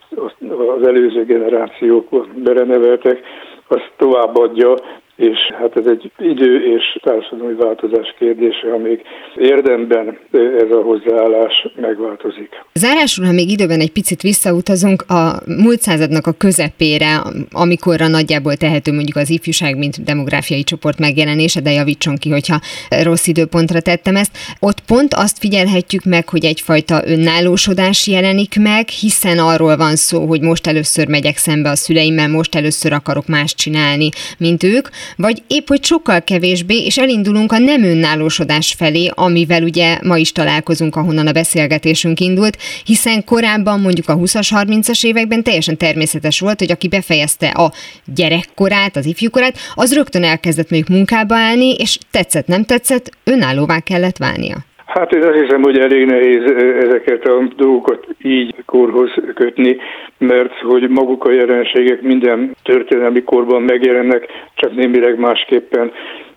az 0.78 0.86
előző 0.86 1.24
generációk 1.24 2.26
beleneveltek, 2.34 3.20
azt 3.68 3.90
továbbadja, 3.96 4.74
és 5.16 5.38
hát 5.58 5.76
ez 5.76 5.86
egy 5.86 6.10
idő 6.18 6.74
és 6.74 6.98
társadalmi 7.02 7.54
változás 7.54 8.14
kérdése, 8.18 8.72
amíg 8.72 9.02
érdemben 9.36 10.18
ez 10.32 10.70
a 10.70 10.82
hozzáállás 10.82 11.68
megváltozik. 11.80 12.48
Zárásul, 12.74 13.24
ha 13.24 13.32
még 13.32 13.50
időben 13.50 13.80
egy 13.80 13.92
picit 13.92 14.22
visszautazunk 14.22 15.02
a 15.10 15.40
múlt 15.62 15.80
századnak 15.80 16.26
a 16.26 16.32
közepére, 16.32 17.22
amikorra 17.52 18.08
nagyjából 18.08 18.56
tehető 18.56 18.92
mondjuk 18.92 19.16
az 19.16 19.30
ifjúság, 19.30 19.78
mint 19.78 20.04
demográfiai 20.04 20.62
csoport 20.62 20.98
megjelenése, 20.98 21.60
de 21.60 21.70
javítson 21.72 22.16
ki, 22.16 22.30
hogyha 22.30 22.60
rossz 23.02 23.26
időpontra 23.26 23.80
tettem 23.80 24.16
ezt. 24.16 24.38
Ott 24.60 24.80
pont 24.80 25.14
azt 25.14 25.38
figyelhetjük 25.38 26.04
meg, 26.04 26.28
hogy 26.28 26.44
egyfajta 26.44 27.02
önállósodás 27.06 28.06
jelenik 28.06 28.60
meg, 28.60 28.88
hiszen 28.88 29.38
arról 29.38 29.76
van 29.76 29.96
szó, 29.96 30.26
hogy 30.26 30.40
most 30.40 30.66
először 30.66 31.08
megyek 31.08 31.36
szembe 31.36 31.70
a 31.70 31.76
szüleimmel, 31.76 32.28
most 32.28 32.54
először 32.54 32.92
akarok 32.92 33.26
más 33.26 33.54
csinálni, 33.54 34.08
mint 34.38 34.62
ők, 34.62 34.88
vagy 35.16 35.42
épp, 35.46 35.68
hogy 35.68 35.84
sokkal 35.84 36.22
kevésbé, 36.22 36.84
és 36.84 36.98
elindulunk 36.98 37.52
a 37.52 37.58
nem 37.58 37.82
önállósodás 37.82 38.74
felé, 38.78 39.10
amivel 39.14 39.62
ugye 39.62 39.98
ma 40.02 40.16
is 40.16 40.32
találkozunk, 40.32 40.96
ahonnan 40.96 41.26
a 41.26 41.32
beszélgetésünk 41.32 42.20
indult, 42.20 42.58
hiszen 42.84 43.24
korábban 43.24 43.80
mondjuk 43.80 44.08
a 44.08 44.16
20-as, 44.16 44.48
30-as 44.50 45.04
években 45.04 45.42
teljesen 45.42 45.76
természetes 45.76 46.40
volt, 46.40 46.58
hogy 46.58 46.70
aki 46.70 46.88
befejezte 46.88 47.48
a 47.48 47.72
gyerekkorát, 48.14 48.96
az 48.96 49.06
ifjúkorát, 49.06 49.58
az 49.74 49.94
rögtön 49.94 50.24
elkezdett 50.24 50.70
mondjuk 50.70 50.96
munkába 50.96 51.36
állni, 51.36 51.74
és 51.74 51.98
tetszett, 52.10 52.46
nem 52.46 52.64
tetszett, 52.64 53.10
önállóvá 53.24 53.80
kellett 53.80 54.16
válnia. 54.16 54.64
Hát 54.96 55.12
én 55.12 55.22
azt 55.22 55.40
hiszem, 55.40 55.62
hogy 55.62 55.78
elég 55.78 56.06
nehéz 56.06 56.42
ezeket 56.84 57.26
a 57.28 57.48
dolgokat 57.56 58.06
így 58.22 58.54
korhoz 58.66 59.10
kötni, 59.34 59.76
mert 60.18 60.60
hogy 60.60 60.88
maguk 60.88 61.24
a 61.24 61.32
jelenségek 61.32 62.02
minden 62.02 62.56
történelmi 62.62 63.22
korban 63.22 63.62
megjelennek, 63.62 64.26
csak 64.54 64.74
némileg 64.74 65.18
másképpen 65.18 65.92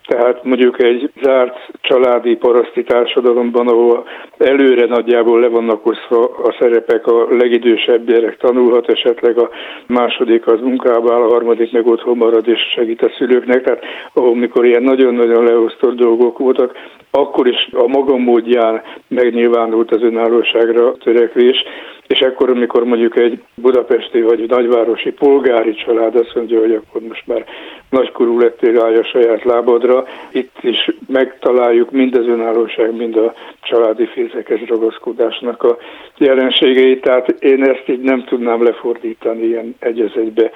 tehát 0.06 0.44
mondjuk 0.44 0.82
egy 0.82 1.10
zárt 1.22 1.56
családi 1.80 2.36
paraszti 2.36 2.82
társadalomban, 2.82 3.68
ahol 3.68 4.06
előre 4.38 4.86
nagyjából 4.86 5.40
le 5.40 5.48
vannak 5.48 5.86
osztva 5.86 6.24
a 6.24 6.56
szerepek, 6.58 7.06
a 7.06 7.26
legidősebb 7.30 8.06
gyerek 8.06 8.36
tanulhat, 8.36 8.88
esetleg 8.88 9.38
a 9.38 9.50
második 9.86 10.46
az 10.46 10.60
munkába 10.60 11.12
áll, 11.14 11.22
a 11.22 11.28
harmadik 11.28 11.72
meg 11.72 11.86
otthon 11.86 12.16
marad 12.16 12.48
és 12.48 12.60
segít 12.74 13.02
a 13.02 13.10
szülőknek, 13.18 13.62
tehát 13.62 13.84
ahol 14.12 14.36
mikor 14.36 14.64
ilyen 14.64 14.82
nagyon-nagyon 14.82 15.44
leosztott 15.44 15.96
dolgok 15.96 16.38
voltak, 16.38 16.76
akkor 17.10 17.46
is 17.46 17.68
a 17.72 17.86
maga 17.86 18.16
módján 18.16 18.82
megnyilvánult 19.08 19.90
az 19.90 20.02
önállóságra 20.02 20.92
törekvés, 20.92 21.64
és 22.06 22.20
akkor, 22.20 22.50
amikor 22.50 22.84
mondjuk 22.84 23.16
egy 23.16 23.42
budapesti 23.54 24.20
vagy 24.20 24.48
nagyvárosi 24.48 25.10
polgári 25.10 25.74
család 25.74 26.14
azt 26.14 26.34
mondja, 26.34 26.60
hogy 26.60 26.72
akkor 26.72 27.00
most 27.08 27.26
már 27.26 27.44
nagykorú 27.90 28.38
lettél 28.38 28.80
állj 28.80 28.96
a 28.96 29.04
saját 29.04 29.44
lábadra, 29.44 30.06
itt 30.32 30.56
is 30.60 30.90
megtaláljuk 31.06 31.90
mind 31.90 32.14
az 32.14 32.26
önállóság, 32.26 32.96
mind 32.96 33.16
a 33.16 33.34
családi 33.62 34.06
fészekes 34.06 34.68
ragaszkodásnak 34.68 35.62
a 35.62 35.76
jelenségeit, 36.16 37.00
tehát 37.00 37.28
én 37.28 37.64
ezt 37.64 37.84
így 37.86 38.00
nem 38.00 38.24
tudnám 38.24 38.62
lefordítani 38.62 39.42
ilyen 39.42 39.74
egyezetbe 39.78 40.50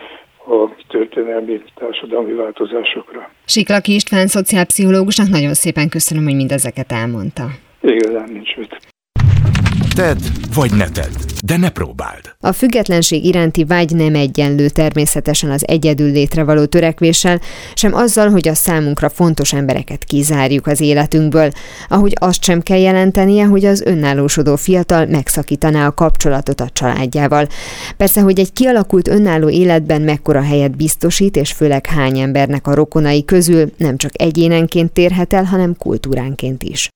a 0.46 0.68
történelmi 0.88 1.62
társadalmi 1.74 2.32
változásokra. 2.32 3.30
Siklaki 3.46 3.94
István 3.94 4.26
szociálpszichológusnak 4.26 5.28
nagyon 5.28 5.54
szépen 5.54 5.88
köszönöm, 5.88 6.24
hogy 6.24 6.34
mindezeket 6.34 6.92
elmondta. 6.92 7.44
Igazán 7.80 8.28
nincs 8.32 8.56
mit. 8.56 8.93
Tedd, 9.94 10.18
vagy 10.54 10.74
ne 10.74 10.88
tedd, 10.88 11.12
de 11.44 11.56
ne 11.56 11.68
próbáld. 11.68 12.20
A 12.40 12.52
függetlenség 12.52 13.24
iránti 13.24 13.64
vágy 13.64 13.94
nem 13.94 14.14
egyenlő 14.14 14.68
természetesen 14.68 15.50
az 15.50 15.68
egyedül 15.68 16.12
létre 16.12 16.44
való 16.44 16.64
törekvéssel, 16.64 17.40
sem 17.74 17.94
azzal, 17.94 18.30
hogy 18.30 18.48
a 18.48 18.54
számunkra 18.54 19.08
fontos 19.08 19.52
embereket 19.52 20.04
kizárjuk 20.04 20.66
az 20.66 20.80
életünkből, 20.80 21.50
ahogy 21.88 22.16
azt 22.20 22.42
sem 22.42 22.60
kell 22.60 22.78
jelentenie, 22.78 23.44
hogy 23.44 23.64
az 23.64 23.82
önállósodó 23.84 24.56
fiatal 24.56 25.06
megszakítaná 25.06 25.86
a 25.86 25.94
kapcsolatot 25.94 26.60
a 26.60 26.68
családjával. 26.72 27.48
Persze, 27.96 28.20
hogy 28.20 28.38
egy 28.38 28.52
kialakult 28.52 29.08
önálló 29.08 29.48
életben 29.48 30.02
mekkora 30.02 30.42
helyet 30.42 30.76
biztosít, 30.76 31.36
és 31.36 31.52
főleg 31.52 31.86
hány 31.86 32.18
embernek 32.18 32.66
a 32.66 32.74
rokonai 32.74 33.24
közül 33.24 33.72
nem 33.76 33.96
csak 33.96 34.10
egyénenként 34.14 34.92
térhet 34.92 35.32
el, 35.32 35.44
hanem 35.44 35.76
kultúránként 35.76 36.62
is. 36.62 36.88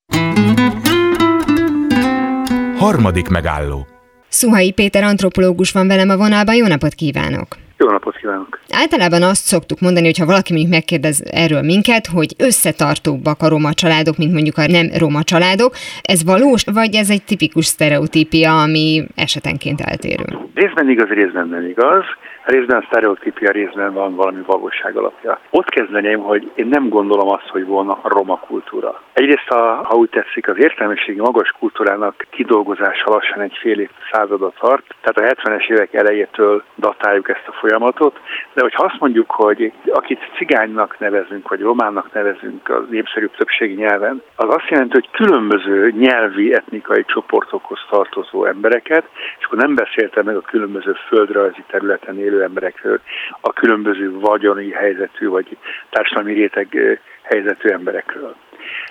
Harmadik 2.79 3.29
megálló. 3.29 3.87
Szuhai 4.29 4.73
Péter 4.73 5.03
antropológus 5.03 5.73
van 5.73 5.87
velem 5.87 6.11
a 6.11 6.17
vonalban, 6.17 6.55
jó 6.55 6.67
napot 6.67 6.95
kívánok! 6.95 7.47
Jó 7.77 7.91
napot 7.91 8.17
kívánok! 8.17 8.59
Általában 8.71 9.23
azt 9.23 9.45
szoktuk 9.45 9.81
mondani, 9.81 10.07
hogy 10.07 10.19
ha 10.19 10.27
valaki 10.27 10.53
még 10.53 10.69
megkérdez 10.69 11.23
erről 11.31 11.63
minket, 11.63 12.07
hogy 12.07 12.35
összetartóbbak 12.39 13.43
a 13.43 13.49
roma 13.49 13.73
családok, 13.73 14.17
mint 14.17 14.33
mondjuk 14.33 14.59
a 14.59 14.67
nem 14.67 14.87
roma 14.99 15.23
családok. 15.23 15.73
Ez 16.03 16.25
valós, 16.25 16.65
vagy 16.73 16.95
ez 16.95 17.11
egy 17.11 17.25
tipikus 17.25 17.67
sztereotípia, 17.67 18.63
ami 18.63 19.05
esetenként 19.15 19.81
eltérő? 19.81 20.25
Részben 20.55 20.89
igaz, 20.91 21.09
részben 21.09 21.49
nem 21.49 21.65
igaz 21.67 22.05
részben 22.49 22.85
sztereotípia, 22.87 23.51
részben 23.51 23.93
van 23.93 24.15
valami 24.15 24.43
valóság 24.47 24.97
alapja. 24.97 25.39
Ott 25.51 25.69
kezdeném, 25.69 26.21
hogy 26.21 26.51
én 26.55 26.67
nem 26.67 26.89
gondolom 26.89 27.29
azt, 27.29 27.49
hogy 27.49 27.67
volna 27.67 27.99
a 28.03 28.09
roma 28.09 28.39
kultúra. 28.39 29.03
Egyrészt, 29.13 29.49
a, 29.49 29.81
ha 29.85 29.95
úgy 29.95 30.09
tetszik, 30.09 30.49
az 30.49 30.59
értelmiségi 30.59 31.21
magas 31.21 31.55
kultúrának 31.59 32.27
kidolgozása 32.31 33.11
lassan 33.11 33.41
egy 33.41 33.57
fél 33.61 33.81
év 33.81 33.91
századot 34.13 34.57
tart, 34.61 34.95
tehát 35.01 35.33
a 35.33 35.41
70-es 35.41 35.71
évek 35.71 35.95
elejétől 35.95 36.63
datáljuk 36.77 37.29
ezt 37.29 37.45
a 37.47 37.53
folyamatot, 37.53 38.21
de 38.53 38.63
hogyha 38.63 38.85
azt 38.85 39.01
mondjuk, 39.01 39.31
hogy 39.31 39.73
akit 39.93 40.31
cigánynak 40.37 40.99
nevezünk, 40.99 41.49
vagy 41.49 41.61
románnak 41.61 42.13
nevezünk 42.13 42.69
az 42.69 42.85
népszerűbb 42.91 43.37
többségi 43.37 43.75
nyelven, 43.75 44.23
az 44.37 44.55
azt 44.55 44.69
jelenti, 44.69 44.93
hogy 44.93 45.11
különböző 45.11 45.91
nyelvi, 45.91 46.55
etnikai 46.55 47.05
csoportokhoz 47.05 47.81
tartozó 47.91 48.45
embereket, 48.45 49.05
és 49.39 49.45
akkor 49.45 49.59
nem 49.59 49.75
beszéltem 49.75 50.25
meg 50.25 50.37
a 50.37 50.41
különböző 50.41 50.97
földrajzi 51.09 51.65
területen 51.67 52.19
élő 52.19 52.38
emberekről, 52.43 53.01
a 53.41 53.53
különböző 53.53 54.19
vagyoni 54.19 54.71
helyzetű 54.71 55.29
vagy 55.29 55.57
társadalmi 55.91 56.33
réteg 56.33 56.99
helyzetű 57.23 57.69
emberekről. 57.69 58.35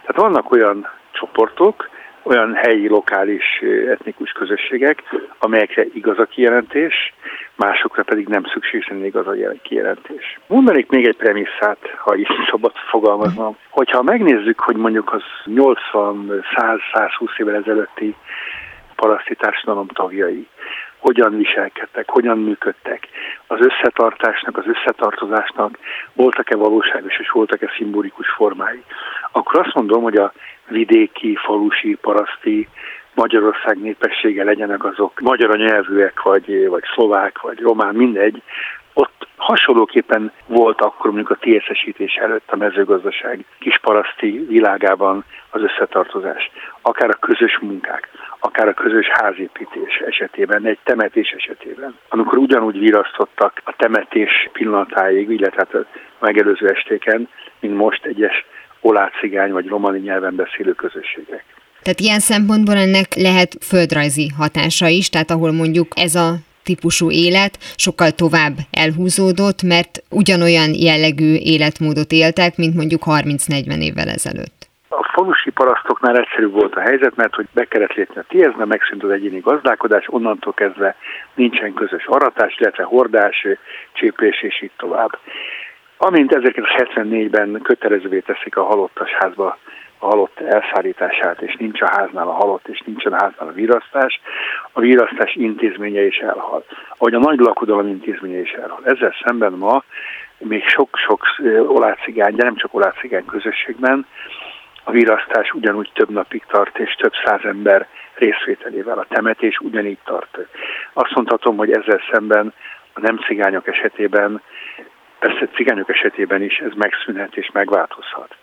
Tehát 0.06 0.22
vannak 0.22 0.52
olyan 0.52 0.88
csoportok, 1.12 1.90
olyan 2.24 2.54
helyi, 2.54 2.88
lokális, 2.88 3.62
etnikus 3.90 4.32
közösségek, 4.32 5.04
amelyekre 5.40 5.86
igaz 5.94 6.20
a 6.20 6.26
kijelentés, 6.26 7.14
másokra 7.56 8.04
pedig 8.04 8.28
nem 8.28 8.44
szükségesen 8.54 9.06
igaz 9.06 9.28
a 9.28 9.36
kijelentés. 9.62 10.40
Mondanék 10.48 10.90
még 10.90 11.08
egy 11.08 11.16
premisszát, 11.16 11.78
ha 11.98 12.16
is 12.16 12.28
szabad 12.50 12.72
fogalmaznom. 12.90 13.58
Hogyha 13.70 14.02
megnézzük, 14.02 14.60
hogy 14.60 14.76
mondjuk 14.76 15.14
az 15.14 15.24
80-100-120 15.46 17.38
évvel 17.38 17.56
ezelőtti 17.56 18.16
paraszti 18.96 19.36
társadalom 19.36 19.88
tagjai, 19.88 20.48
hogyan 21.08 21.38
viselkedtek, 21.38 22.10
hogyan 22.10 22.38
működtek. 22.38 23.08
Az 23.48 23.60
összetartásnak, 23.60 24.58
az 24.58 24.66
összetartozásnak 24.68 25.78
voltak-e 26.14 26.56
valóságos 26.56 27.20
és 27.20 27.30
voltak-e 27.30 27.74
szimbolikus 27.78 28.30
formái. 28.30 28.84
Akkor 29.32 29.60
azt 29.60 29.74
mondom, 29.74 30.04
hogy 30.04 30.18
a 30.18 30.34
vidéki, 30.68 31.36
falusi, 31.36 31.98
paraszti 32.02 32.68
Magyarország 33.14 33.78
népessége 33.78 34.44
legyenek 34.44 34.84
azok 34.84 35.20
magyar 35.20 35.58
nyelvűek, 35.58 36.22
vagy, 36.22 36.68
vagy 36.68 36.84
szlovák, 36.94 37.42
vagy 37.42 37.60
román, 37.60 37.96
mindegy, 37.96 38.42
ott 38.98 39.28
hasonlóképpen 39.36 40.32
volt 40.46 40.82
akkor 40.82 41.12
mondjuk 41.12 41.30
a 41.30 41.38
TSZ-esítés 41.40 42.14
előtt 42.14 42.52
a 42.52 42.56
mezőgazdaság 42.56 43.46
kisparaszti 43.60 44.46
világában 44.50 45.24
az 45.50 45.62
összetartozás. 45.62 46.52
Akár 46.82 47.10
a 47.10 47.18
közös 47.20 47.60
munkák, 47.62 48.10
akár 48.40 48.68
a 48.68 48.74
közös 48.74 49.08
házépítés 49.08 49.96
esetében, 50.06 50.66
egy 50.66 50.80
temetés 50.84 51.30
esetében. 51.30 51.96
Amikor 52.10 52.38
ugyanúgy 52.38 52.80
virasztottak 52.80 53.62
a 53.64 53.74
temetés 53.78 54.50
pillanatáig, 54.54 55.30
illetve 55.30 55.66
hát 55.68 55.74
a 55.74 55.86
megelőző 56.20 56.68
estéken, 56.68 57.30
mint 57.60 57.76
most 57.76 58.06
egyes 58.06 58.46
olácigány 58.82 59.52
vagy 59.52 59.68
romani 59.68 60.00
nyelven 60.00 60.36
beszélő 60.36 60.74
közösségek. 60.74 61.44
Tehát 61.82 62.00
ilyen 62.00 62.20
szempontból 62.20 62.76
ennek 62.76 63.16
lehet 63.16 63.58
földrajzi 63.62 64.32
hatása 64.38 64.88
is, 64.88 65.10
tehát 65.10 65.32
ahol 65.32 65.52
mondjuk 65.52 65.88
ez 65.96 66.16
a 66.16 66.34
típusú 66.70 67.08
élet 67.26 67.54
sokkal 67.86 68.12
tovább 68.24 68.56
elhúzódott, 68.84 69.62
mert 69.74 69.94
ugyanolyan 70.22 70.70
jellegű 70.90 71.32
életmódot 71.54 72.12
éltek, 72.24 72.52
mint 72.62 72.76
mondjuk 72.80 73.04
30-40 73.06 73.82
évvel 73.90 74.10
ezelőtt. 74.18 74.60
A 74.90 75.04
falusi 75.14 75.52
parasztoknál 75.60 76.18
egyszerű 76.18 76.48
volt 76.60 76.76
a 76.76 76.86
helyzet, 76.90 77.16
mert 77.16 77.36
hogy 77.36 77.48
be 77.54 77.66
kellett 77.66 77.94
lépni 77.94 78.20
a 78.22 78.26
tiézbe, 78.28 78.66
megszűnt 78.66 79.04
az 79.04 79.10
egyéni 79.10 79.40
gazdálkodás, 79.40 80.06
onnantól 80.08 80.54
kezdve 80.54 80.96
nincsen 81.36 81.74
közös 81.74 82.06
aratás, 82.06 82.58
illetve 82.60 82.84
hordás, 82.84 83.48
cséplés 83.94 84.42
és 84.42 84.62
így 84.62 84.76
tovább. 84.78 85.12
Amint 85.98 86.32
1974-ben 86.36 87.60
kötelezővé 87.64 88.20
teszik 88.20 88.58
a 88.58 88.64
halottas 88.64 89.12
házba 89.20 89.58
a 90.00 90.06
halott 90.06 90.40
elszállítását, 90.40 91.42
és 91.42 91.56
nincs 91.56 91.82
a 91.82 91.90
háznál 91.90 92.28
a 92.28 92.34
halott, 92.34 92.68
és 92.68 92.82
nincsen 92.86 93.14
a 93.14 93.22
háznál 93.22 93.48
a 93.48 93.52
virasztás, 93.52 94.20
a 94.72 94.80
virasztás 94.80 95.36
intézménye 95.36 96.02
is 96.06 96.18
elhal. 96.18 96.64
Ahogy 96.98 97.14
a 97.14 97.20
nagy 97.20 97.40
lakodalom 97.40 97.88
intézménye 97.88 98.40
is 98.40 98.52
elhal. 98.52 98.82
Ezzel 98.84 99.16
szemben 99.26 99.54
ma 99.54 99.84
még 100.38 100.68
sok-sok 100.68 101.26
olácigány, 101.68 102.36
de 102.36 102.44
nem 102.44 102.56
csak 102.56 102.74
olácigány 102.74 103.26
közösségben 103.26 104.06
a 104.88 104.92
virasztás 104.92 105.52
ugyanúgy 105.52 105.92
több 105.94 106.10
napig 106.10 106.44
tart, 106.48 106.80
és 106.80 106.94
több 106.94 107.14
száz 107.24 107.44
ember 107.44 107.88
részvételével 108.14 108.98
a 108.98 109.06
temetés 109.10 109.60
ugyanígy 109.60 109.98
tart. 110.04 110.38
Azt 110.94 111.16
mondhatom, 111.16 111.58
hogy 111.58 111.72
ezzel 111.72 112.02
szemben 112.12 112.54
a 112.94 113.00
nem 113.00 113.18
cigányok 113.18 113.68
esetében, 113.68 114.42
persze 115.20 115.48
cigányok 115.48 115.90
esetében 115.90 116.42
is 116.42 116.58
ez 116.58 116.72
megszűnhet 116.76 117.36
és 117.36 117.50
megváltozhat. 117.54 118.36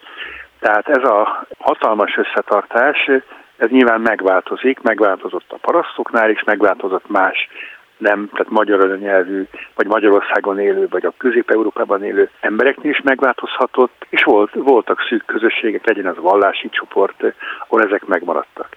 Tehát 0.65 0.89
ez 0.89 1.05
a 1.05 1.47
hatalmas 1.59 2.17
összetartás, 2.17 3.11
ez 3.57 3.69
nyilván 3.69 4.01
megváltozik, 4.01 4.81
megváltozott 4.81 5.53
a 5.53 5.59
parasztoknál 5.61 6.31
is, 6.31 6.45
megváltozott 6.45 7.09
más 7.09 7.49
nem, 7.97 8.29
tehát 8.33 8.51
magyar 8.51 8.99
nyelvű, 8.99 9.43
vagy 9.75 9.87
Magyarországon 9.87 10.59
élő, 10.59 10.87
vagy 10.91 11.05
a 11.05 11.15
Közép-Európában 11.17 12.05
élő 12.05 12.31
embereknél 12.41 12.91
is 12.91 13.01
megváltozhatott, 13.01 14.07
és 14.09 14.23
volt, 14.23 14.51
voltak 14.55 15.01
szűk 15.09 15.25
közösségek, 15.27 15.87
legyen 15.87 16.07
az 16.07 16.17
vallási 16.17 16.69
csoport, 16.69 17.35
ahol 17.67 17.83
ezek 17.83 18.05
megmaradtak. 18.05 18.69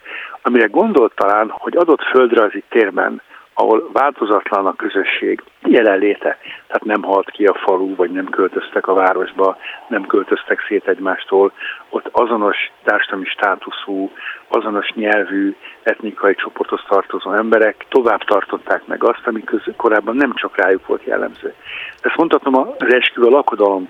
Amire 0.42 0.66
gondolt 0.66 1.16
talán, 1.16 1.50
hogy 1.50 1.78
adott 1.78 2.02
földrajzi 2.02 2.64
térben 2.70 3.22
ahol 3.60 3.90
változatlan 3.94 4.66
a 4.66 4.76
közösség 4.76 5.44
jelenléte, 5.64 6.38
tehát 6.68 6.84
nem 6.84 7.04
halt 7.04 7.32
ki 7.32 7.46
a 7.46 7.54
falu, 7.54 7.96
vagy 7.96 8.12
nem 8.12 8.26
költöztek 8.26 8.88
a 8.88 8.94
városba, 8.94 9.58
nem 9.88 10.06
költöztek 10.06 10.66
szét 10.68 10.88
egymástól, 10.88 11.52
ott 11.90 12.10
azonos 12.12 12.72
társadalmi 12.84 13.26
státuszú, 13.26 14.12
azonos 14.48 14.92
nyelvű, 14.94 15.56
etnikai 15.84 16.36
csoporthoz 16.36 16.82
tartozó 16.88 17.34
emberek 17.34 17.86
tovább 17.90 18.24
tartották 18.24 18.86
meg 18.86 19.04
azt, 19.04 19.28
ami 19.28 19.44
korábban 19.76 20.16
nem 20.16 20.34
csak 20.34 20.58
rájuk 20.58 20.88
volt 20.88 21.04
jellemző. 21.04 21.54
Ezt 22.02 22.18
mondhatom 22.18 22.56
az 22.56 22.94
esküvő 22.94 23.30
lakodalom 23.30 23.88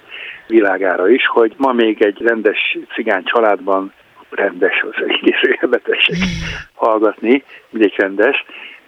világára 0.47 1.09
is, 1.09 1.28
hogy 1.28 1.53
ma 1.57 1.72
még 1.72 2.01
egy 2.01 2.22
rendes 2.22 2.78
cigány 2.93 3.24
családban 3.24 3.93
rendes, 4.30 4.86
az 4.91 5.03
egész 5.07 5.59
hallgatni, 6.74 7.43
mindegy 7.70 7.95
rendes, 7.97 8.45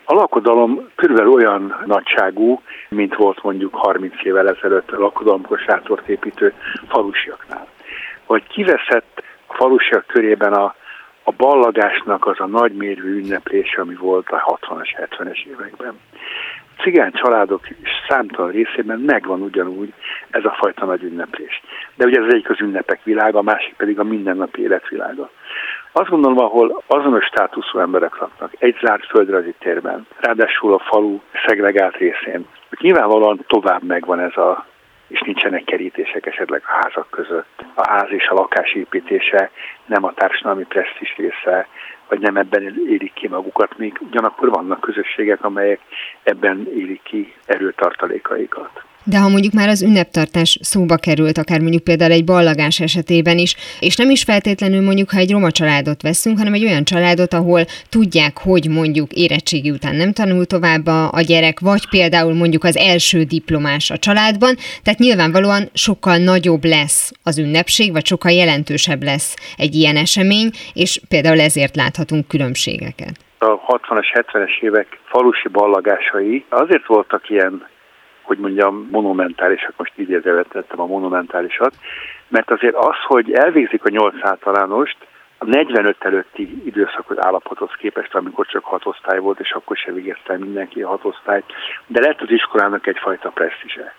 a 0.10 0.14
lakodalom 0.14 0.90
körülbelül 0.96 1.32
olyan 1.32 1.84
nagyságú, 1.86 2.62
mint 2.90 3.16
volt 3.16 3.44
mondjuk 3.44 3.76
30 3.76 4.14
évvel 4.24 4.50
ezelőtt 4.50 4.92
a 4.92 5.00
lakodalomkor 5.00 5.60
sátort 5.60 6.08
építő 6.08 6.54
falusiaknál. 6.88 7.68
Hogy 8.26 8.44
kiveszett 8.48 9.24
a 9.48 9.54
falusiak 9.54 10.06
körében 10.08 10.54
a, 10.54 10.76
a 11.24 11.32
ballagásnak 11.32 12.28
az 12.28 12.40
a 12.40 12.46
nagymérvű 12.46 13.20
ünneplése, 13.20 13.82
ami 13.82 13.96
volt 13.96 14.30
a 14.30 14.60
60-as, 14.62 15.08
70-es 15.10 15.46
években. 15.46 16.00
Cigány 16.82 17.12
családok 17.12 17.62
számtalan 18.08 18.52
részében 18.52 19.00
megvan 19.00 19.42
ugyanúgy 19.42 19.94
ez 20.30 20.46
a 20.46 20.56
fajta 20.60 20.86
nagy 20.86 21.04
ünneplés. 21.04 21.62
De 21.96 22.06
ugye 22.06 22.22
ez 22.22 22.34
egyik 22.34 22.50
az 22.50 22.62
ünnepek 22.62 23.04
világa, 23.04 23.38
a 23.38 23.42
másik 23.42 23.76
pedig 23.76 24.00
a 24.00 24.04
mindennapi 24.04 24.62
életvilága. 24.62 25.30
Azt 25.92 26.10
gondolom, 26.10 26.40
ahol 26.40 26.84
azonos 26.88 27.26
státuszú 27.26 27.80
emberek 27.80 28.18
laknak, 28.18 28.54
egy 28.60 28.78
zárt 28.82 29.06
földrajzi 29.06 29.54
térben, 29.60 30.08
ráadásul 30.20 30.74
a 30.74 30.80
falu 30.80 31.20
szegregált 31.46 31.96
részén, 31.96 32.46
hogy 32.70 32.78
nyilvánvalóan 32.82 33.44
tovább 33.48 33.84
megvan 33.84 34.20
ez 34.20 34.38
a 34.38 34.66
és 35.10 35.22
nincsenek 35.22 35.64
kerítések 35.64 36.26
esetleg 36.26 36.62
a 36.66 36.72
házak 36.82 37.10
között. 37.10 37.66
A 37.74 37.90
ház 37.90 38.08
és 38.12 38.28
a 38.28 38.34
lakás 38.34 38.74
építése 38.74 39.52
nem 39.86 40.04
a 40.04 40.14
társadalmi 40.14 40.64
presztis 40.64 41.16
része, 41.16 41.68
vagy 42.08 42.20
nem 42.20 42.38
ebben 42.38 42.62
élik 42.88 43.14
ki 43.14 43.28
magukat, 43.28 43.78
még 43.78 43.98
ugyanakkor 44.00 44.50
vannak 44.50 44.82
közösségek, 44.82 45.44
amelyek 45.44 45.80
ebben 46.24 46.68
élik 46.74 47.02
ki 47.04 47.34
erőtartalékaikat. 47.46 48.84
De 49.04 49.18
ha 49.18 49.30
mondjuk 49.30 49.54
már 49.54 49.68
az 49.68 49.82
ünneptartás 49.82 50.58
szóba 50.62 50.96
került, 50.96 51.38
akár 51.38 51.60
mondjuk 51.60 51.84
például 51.84 52.12
egy 52.12 52.24
ballagás 52.24 52.80
esetében 52.80 53.38
is, 53.38 53.56
és 53.80 53.96
nem 53.96 54.10
is 54.10 54.24
feltétlenül 54.24 54.82
mondjuk, 54.82 55.12
ha 55.12 55.18
egy 55.18 55.32
roma 55.32 55.52
családot 55.52 56.02
veszünk, 56.02 56.38
hanem 56.38 56.54
egy 56.54 56.66
olyan 56.66 56.84
családot, 56.84 57.34
ahol 57.34 57.62
tudják, 57.90 58.38
hogy 58.38 58.70
mondjuk 58.70 59.12
érettségi 59.12 59.72
után 59.72 59.96
nem 59.96 60.12
tanul 60.12 60.46
tovább 60.46 60.86
a 61.12 61.22
gyerek, 61.28 61.60
vagy 61.60 61.90
például 61.90 62.34
mondjuk 62.34 62.64
az 62.64 62.78
első 62.78 63.24
diplomás 63.24 63.90
a 63.92 63.98
családban, 63.98 64.56
tehát 64.84 65.00
nyilvánvalóan 65.00 65.70
sokkal 65.74 66.18
nagyobb 66.18 66.64
lesz 66.64 67.12
az 67.24 67.38
ünnepség, 67.38 67.92
vagy 67.92 68.06
sokkal 68.06 68.32
jelentősebb 68.32 69.04
lesz 69.04 69.36
egy 69.58 69.76
ilyen 69.76 69.96
esemény, 69.96 70.50
és 70.74 71.02
például 71.10 71.40
ezért 71.40 71.76
láthatunk 71.76 72.28
különbségeket. 72.28 73.14
A 73.38 73.60
60-as, 73.68 74.24
70-es 74.34 74.62
évek 74.62 75.00
falusi 75.06 75.48
ballagásai 75.48 76.46
azért 76.50 76.86
voltak 76.86 77.30
ilyen 77.30 77.68
hogy 78.30 78.38
mondjam, 78.38 78.88
monumentálisak, 78.92 79.74
most 79.78 79.92
idézővel 79.96 80.44
tettem 80.44 80.82
a 80.82 80.86
monumentálisat, 80.86 81.74
mert 82.28 82.52
azért 82.52 82.76
az, 82.76 82.96
hogy 83.08 83.32
elvégzik 83.32 83.84
a 83.84 83.90
nyolc 83.90 84.16
általánost, 84.22 84.98
a 85.38 85.46
45 85.46 85.96
előtti 86.00 86.62
időszakot 86.66 87.20
állapothoz 87.20 87.72
képest, 87.78 88.16
amikor 88.16 88.46
csak 88.46 88.64
hat 88.64 88.86
osztály 88.86 89.20
volt, 89.20 89.40
és 89.40 89.52
akkor 89.52 89.78
se 89.78 89.92
végezte 89.92 90.38
mindenki 90.38 90.82
a 90.82 90.88
hat 90.88 91.06
osztályt, 91.06 91.46
de 91.88 92.00
lett 92.00 92.22
az 92.22 92.32
iskolának 92.32 92.88
egyfajta 92.88 93.30
presztízse 93.30 93.94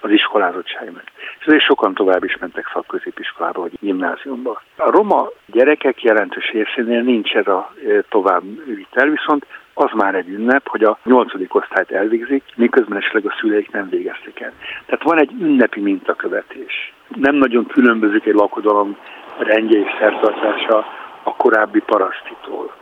az 0.00 0.10
iskolázottságnak. 0.10 1.04
És 1.38 1.46
azért 1.46 1.62
sokan 1.62 1.94
tovább 1.94 2.24
is 2.24 2.36
mentek 2.36 2.70
szakközépiskolába 2.72 3.60
vagy 3.60 3.78
gimnáziumba. 3.80 4.62
A 4.76 4.90
roma 4.90 5.28
gyerekek 5.46 6.02
jelentős 6.02 6.50
részénél 6.50 7.02
nincs 7.02 7.34
ez 7.34 7.46
a 7.46 7.72
e, 7.88 8.02
tovább 8.08 8.42
vitel, 8.64 9.08
viszont 9.08 9.46
az 9.78 9.90
már 9.94 10.14
egy 10.14 10.28
ünnep, 10.28 10.68
hogy 10.68 10.84
a 10.84 10.98
nyolcadik 11.04 11.54
osztályt 11.54 11.90
elvégzik, 11.90 12.42
miközben 12.54 12.98
esetleg 12.98 13.26
a 13.26 13.36
szüleik 13.40 13.70
nem 13.70 13.88
végezték 13.88 14.40
el. 14.40 14.52
Tehát 14.86 15.02
van 15.02 15.20
egy 15.20 15.32
ünnepi 15.40 15.80
mintakövetés. 15.80 16.94
Nem 17.08 17.34
nagyon 17.34 17.66
különbözik 17.66 18.26
egy 18.26 18.34
lakodalom 18.34 18.96
rendje 19.38 19.78
és 19.78 19.90
szertartása 19.98 20.84
a 21.22 21.36
korábbi 21.36 21.80
parasztitól 21.80 22.72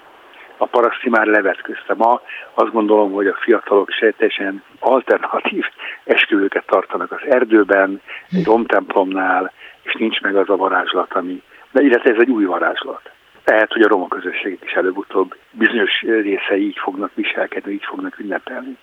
a 0.57 0.67
paraszti 0.67 1.09
már 1.09 1.27
levetközte. 1.27 1.95
Ma 1.95 2.21
azt 2.55 2.73
gondolom, 2.73 3.13
hogy 3.13 3.27
a 3.27 3.39
fiatalok 3.41 3.91
sejtesen 3.91 4.63
alternatív 4.79 5.65
esküvőket 6.05 6.67
tartanak 6.67 7.13
az 7.13 7.21
erdőben, 7.29 8.01
egy 8.31 8.45
romtemplomnál, 8.45 9.53
és 9.83 9.95
nincs 9.95 10.21
meg 10.21 10.37
az 10.37 10.51
a 10.51 10.57
varázslat, 10.57 11.13
ami... 11.13 11.43
De 11.73 11.83
illetve 11.83 12.11
ez 12.11 12.21
egy 12.21 12.31
új 12.31 12.45
varázslat. 12.45 13.14
Lehet, 13.45 13.73
hogy 13.73 13.83
a 13.83 13.89
roma 13.89 14.09
közösségek 14.09 14.65
is 14.65 14.73
előbb-utóbb 14.73 15.35
bizonyos 15.51 16.01
részei 16.01 16.67
így 16.67 16.79
fognak 16.79 17.11
viselkedni, 17.15 17.73
így 17.73 17.85
fognak 17.85 18.19
ünnepelni. 18.19 18.77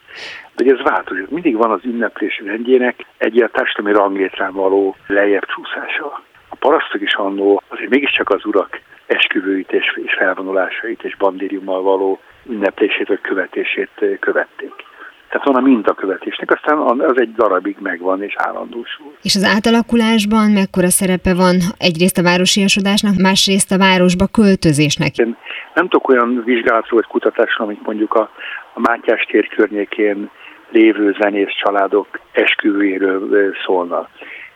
De 0.56 0.72
ez 0.72 0.82
változik. 0.82 1.30
Mindig 1.30 1.56
van 1.56 1.72
az 1.72 1.80
ünneplés 1.84 2.42
rendjének 2.46 3.06
egy 3.18 3.36
ilyen 3.36 3.50
társadalmi 3.52 3.98
ranglétrán 3.98 4.54
való 4.54 4.96
lejjebb 5.08 5.46
csúszása. 5.46 6.22
A 6.50 6.56
parasztok 6.56 7.02
is 7.02 7.14
annó 7.14 7.62
azért 7.68 7.90
mégiscsak 7.90 8.30
az 8.30 8.46
urak 8.46 8.80
esküvőit 9.06 9.72
és 9.72 9.86
felvonulásait 10.18 11.04
és 11.04 11.16
bandériummal 11.16 11.82
való 11.82 12.20
ünneplését 12.46 13.08
vagy 13.08 13.22
követését 13.22 13.90
követték. 14.20 14.74
Tehát 15.32 15.48
van 15.48 15.56
a 15.56 15.68
mintakövetésnek, 15.68 16.52
aztán 16.52 16.78
az 17.00 17.20
egy 17.20 17.34
darabig 17.34 17.76
megvan 17.80 18.24
és 18.24 18.34
állandósul. 18.38 19.14
És 19.22 19.36
az 19.36 19.44
átalakulásban 19.56 20.52
mekkora 20.52 20.90
szerepe 20.90 21.34
van 21.34 21.56
egyrészt 21.78 22.18
a 22.18 22.24
városiasodásnak, 22.24 23.16
másrészt 23.22 23.72
a 23.72 23.78
városba 23.78 24.26
költözésnek? 24.32 25.18
Én 25.18 25.36
nem 25.74 25.88
tudok 25.88 26.10
olyan 26.10 26.42
vizsgálatról 26.46 27.00
vagy 27.00 27.10
kutatásról, 27.10 27.68
amit 27.68 27.86
mondjuk 27.86 28.14
a, 28.14 28.30
a 28.74 28.80
Mátyás 28.80 29.24
tér 29.24 29.48
környékén 29.48 30.30
lévő 30.70 31.16
zenész 31.22 31.54
családok 31.64 32.08
esküvőjéről 32.32 33.54
szólna. 33.66 34.08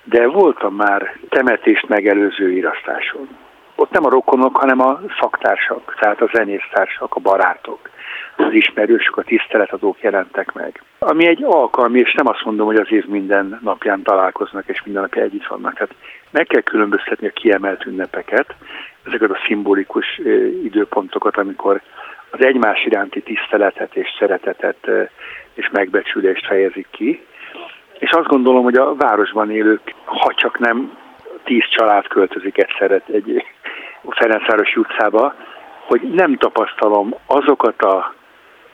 De 0.04 0.28
voltam 0.28 0.76
már 0.76 1.18
temetést 1.30 1.88
megelőző 1.88 2.52
írasztáson 2.52 3.28
ott 3.76 3.92
nem 3.92 4.06
a 4.06 4.10
rokonok, 4.10 4.58
hanem 4.58 4.80
a 4.80 5.00
szaktársak, 5.20 5.96
tehát 6.00 6.22
a 6.22 6.30
zenésztársak, 6.34 7.16
a 7.16 7.20
barátok, 7.20 7.90
az 8.36 8.54
ismerősök, 8.54 9.18
a 9.18 9.24
tiszteletadók 9.24 10.02
jelentek 10.02 10.54
meg. 10.54 10.82
Ami 11.00 11.28
egy 11.28 11.44
alkalmi, 11.44 12.00
és 12.00 12.14
nem 12.14 12.28
azt 12.28 12.46
mondom, 12.46 12.66
hogy 12.66 12.76
az 12.76 12.92
év 12.92 13.06
minden 13.06 13.60
napján 13.64 14.02
találkoznak, 14.02 14.68
és 14.68 14.84
minden 14.84 15.02
napja 15.02 15.22
együtt 15.22 15.48
vannak. 15.48 15.74
Tehát 15.74 15.96
meg 16.32 16.46
kell 16.46 16.62
különböztetni 16.62 17.28
a 17.28 17.32
kiemelt 17.32 17.86
ünnepeket, 17.86 18.56
ezeket 19.04 19.30
a 19.30 19.42
szimbolikus 19.46 20.22
időpontokat, 20.64 21.38
amikor 21.38 21.82
az 22.30 22.46
egymás 22.46 22.86
iránti 22.86 23.22
tiszteletet 23.22 23.96
és 23.96 24.08
szeretetet 24.20 24.88
és 25.54 25.70
megbecsülést 25.72 26.46
fejezik 26.46 26.88
ki. 26.92 27.26
És 28.00 28.12
azt 28.12 28.28
gondolom, 28.28 28.64
hogy 28.64 28.76
a 28.76 28.96
városban 28.96 29.52
élők, 29.52 29.94
ha 30.06 30.34
csak 30.34 30.60
nem 30.60 30.98
tíz 31.44 31.64
család 31.70 32.08
költözik 32.08 32.58
egyszerre 32.58 33.02
egy 33.14 33.46
Ferencvárosi 34.10 34.80
utcába, 34.80 35.36
hogy 35.86 36.02
nem 36.02 36.38
tapasztalom 36.38 37.16
azokat 37.26 37.82
a 37.82 38.15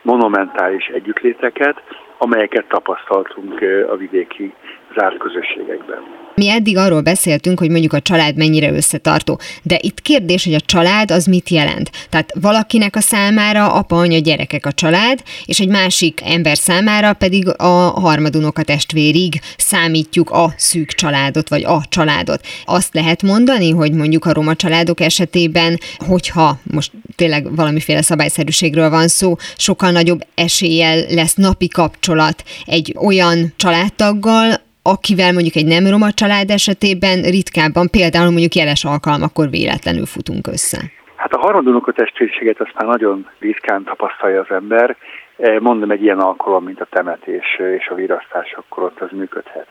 monumentális 0.01 0.85
együttléteket, 0.85 1.83
amelyeket 2.17 2.67
tapasztaltunk 2.67 3.61
a 3.89 3.95
vidéki 3.95 4.53
zárt 4.95 5.17
közösségekben. 5.17 6.21
Mi 6.35 6.49
eddig 6.49 6.77
arról 6.77 7.01
beszéltünk, 7.01 7.59
hogy 7.59 7.69
mondjuk 7.69 7.93
a 7.93 7.99
család 7.99 8.35
mennyire 8.35 8.71
összetartó, 8.71 9.39
de 9.63 9.77
itt 9.81 10.01
kérdés, 10.01 10.43
hogy 10.43 10.53
a 10.53 10.59
család 10.59 11.11
az 11.11 11.25
mit 11.25 11.49
jelent. 11.49 11.89
Tehát 12.09 12.33
valakinek 12.41 12.95
a 12.95 12.99
számára 12.99 13.73
apa, 13.73 13.95
anya, 13.95 14.19
gyerekek 14.19 14.65
a 14.65 14.71
család, 14.71 15.19
és 15.45 15.59
egy 15.59 15.67
másik 15.67 16.21
ember 16.23 16.57
számára 16.57 17.13
pedig 17.13 17.47
a 17.57 17.65
harmadunokat 17.99 18.65
testvérig 18.65 19.39
számítjuk 19.57 20.29
a 20.29 20.53
szűk 20.57 20.89
családot, 20.89 21.49
vagy 21.49 21.63
a 21.63 21.81
családot. 21.89 22.45
Azt 22.65 22.93
lehet 22.93 23.21
mondani, 23.21 23.71
hogy 23.71 23.91
mondjuk 23.91 24.25
a 24.25 24.33
roma 24.33 24.55
családok 24.55 24.99
esetében, 24.99 25.77
hogyha 25.97 26.57
most 26.71 26.91
tényleg 27.15 27.55
valamiféle 27.55 28.01
szabályszerűségről 28.01 28.89
van 28.89 29.07
szó, 29.07 29.35
sokkal 29.57 29.91
nagyobb 29.91 30.21
eséllyel 30.35 31.05
lesz 31.09 31.35
napi 31.35 31.67
kapcsolat 31.67 32.43
egy 32.65 32.95
olyan 32.97 33.53
családtaggal, 33.55 34.69
akivel 34.83 35.33
mondjuk 35.33 35.55
egy 35.55 35.65
nem 35.65 35.87
roma 35.87 36.11
család 36.11 36.49
esetében 36.49 37.21
ritkábban, 37.21 37.89
például 37.89 38.31
mondjuk 38.31 38.55
jeles 38.55 38.83
alkalmakkor 38.83 39.49
véletlenül 39.49 40.05
futunk 40.05 40.47
össze? 40.47 40.79
Hát 41.15 41.33
a 41.33 41.39
harmadunokot 41.39 41.95
testvériséget 41.95 42.59
azt 42.59 42.73
már 42.73 42.87
nagyon 42.87 43.27
ritkán 43.39 43.83
tapasztalja 43.83 44.41
az 44.41 44.51
ember. 44.55 44.95
E, 45.37 45.59
mondom, 45.59 45.91
egy 45.91 46.03
ilyen 46.03 46.19
alkalom, 46.19 46.63
mint 46.63 46.81
a 46.81 46.87
temetés 46.89 47.59
és 47.79 47.87
a 47.87 47.95
virasztás, 47.95 48.53
akkor 48.53 48.83
ott 48.83 48.99
az 49.01 49.09
működhet. 49.11 49.67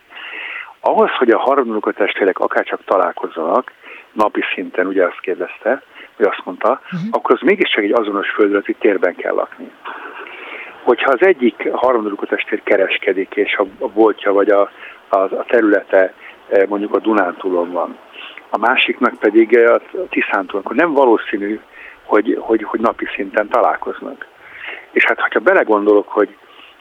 Ahhoz, 0.81 1.11
hogy 1.11 1.31
a 1.31 1.39
harmadunokot 1.39 1.95
testvérek 1.95 2.39
akárcsak 2.39 2.85
találkozzanak, 2.85 3.73
napi 4.13 4.41
szinten, 4.55 4.87
ugye 4.87 5.05
azt 5.05 5.21
kérdezte, 5.21 5.83
vagy 6.17 6.27
azt 6.27 6.45
mondta, 6.45 6.81
uh-huh. 6.85 7.01
akkor 7.11 7.35
az 7.35 7.41
mégiscsak 7.41 7.85
egy 7.85 7.93
azonos 7.93 8.31
földületi 8.31 8.77
térben 8.79 9.15
kell 9.15 9.35
lakni. 9.35 9.71
Hogyha 10.83 11.11
az 11.11 11.27
egyik 11.27 11.71
harmadunokot 11.73 12.29
testvér 12.29 12.63
kereskedik, 12.63 13.35
és 13.35 13.57
a 13.79 13.87
boltja 13.87 14.33
vagy 14.33 14.49
a, 14.49 14.71
a, 15.11 15.19
a 15.19 15.45
területe 15.49 16.15
e, 16.49 16.67
mondjuk 16.69 16.95
a 16.95 16.99
Dunántúlon 16.99 17.73
van, 17.73 17.99
a 18.51 18.59
másiknak 18.59 19.15
pedig 19.19 19.55
e, 19.55 19.73
a 19.75 19.81
Tiszántúlon, 20.11 20.65
akkor 20.65 20.77
nem 20.77 20.93
valószínű, 20.93 21.61
hogy, 22.05 22.39
hogy, 22.41 22.63
hogy 22.63 22.81
napi 22.81 23.07
szinten 23.15 23.49
találkoznak. 23.49 24.27
És 24.91 25.05
hát, 25.05 25.33
ha 25.33 25.39
belegondolok, 25.39 26.09
hogy 26.09 26.37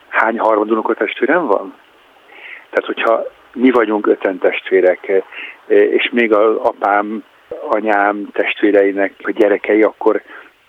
hány 0.07 0.39
harmadunok 0.39 0.89
a 0.89 0.93
testvérem 0.93 1.45
van, 1.45 1.73
tehát 2.69 2.85
hogyha 2.85 3.23
mi 3.53 3.71
vagyunk 3.71 4.07
öten 4.07 4.37
testvérek, 4.37 5.07
e, 5.07 5.23
és 5.73 6.09
még 6.11 6.33
az 6.33 6.55
apám, 6.55 7.23
anyám 7.69 8.27
testvéreinek 8.31 9.13
a 9.23 9.31
gyerekei, 9.31 9.81
akkor 9.81 10.21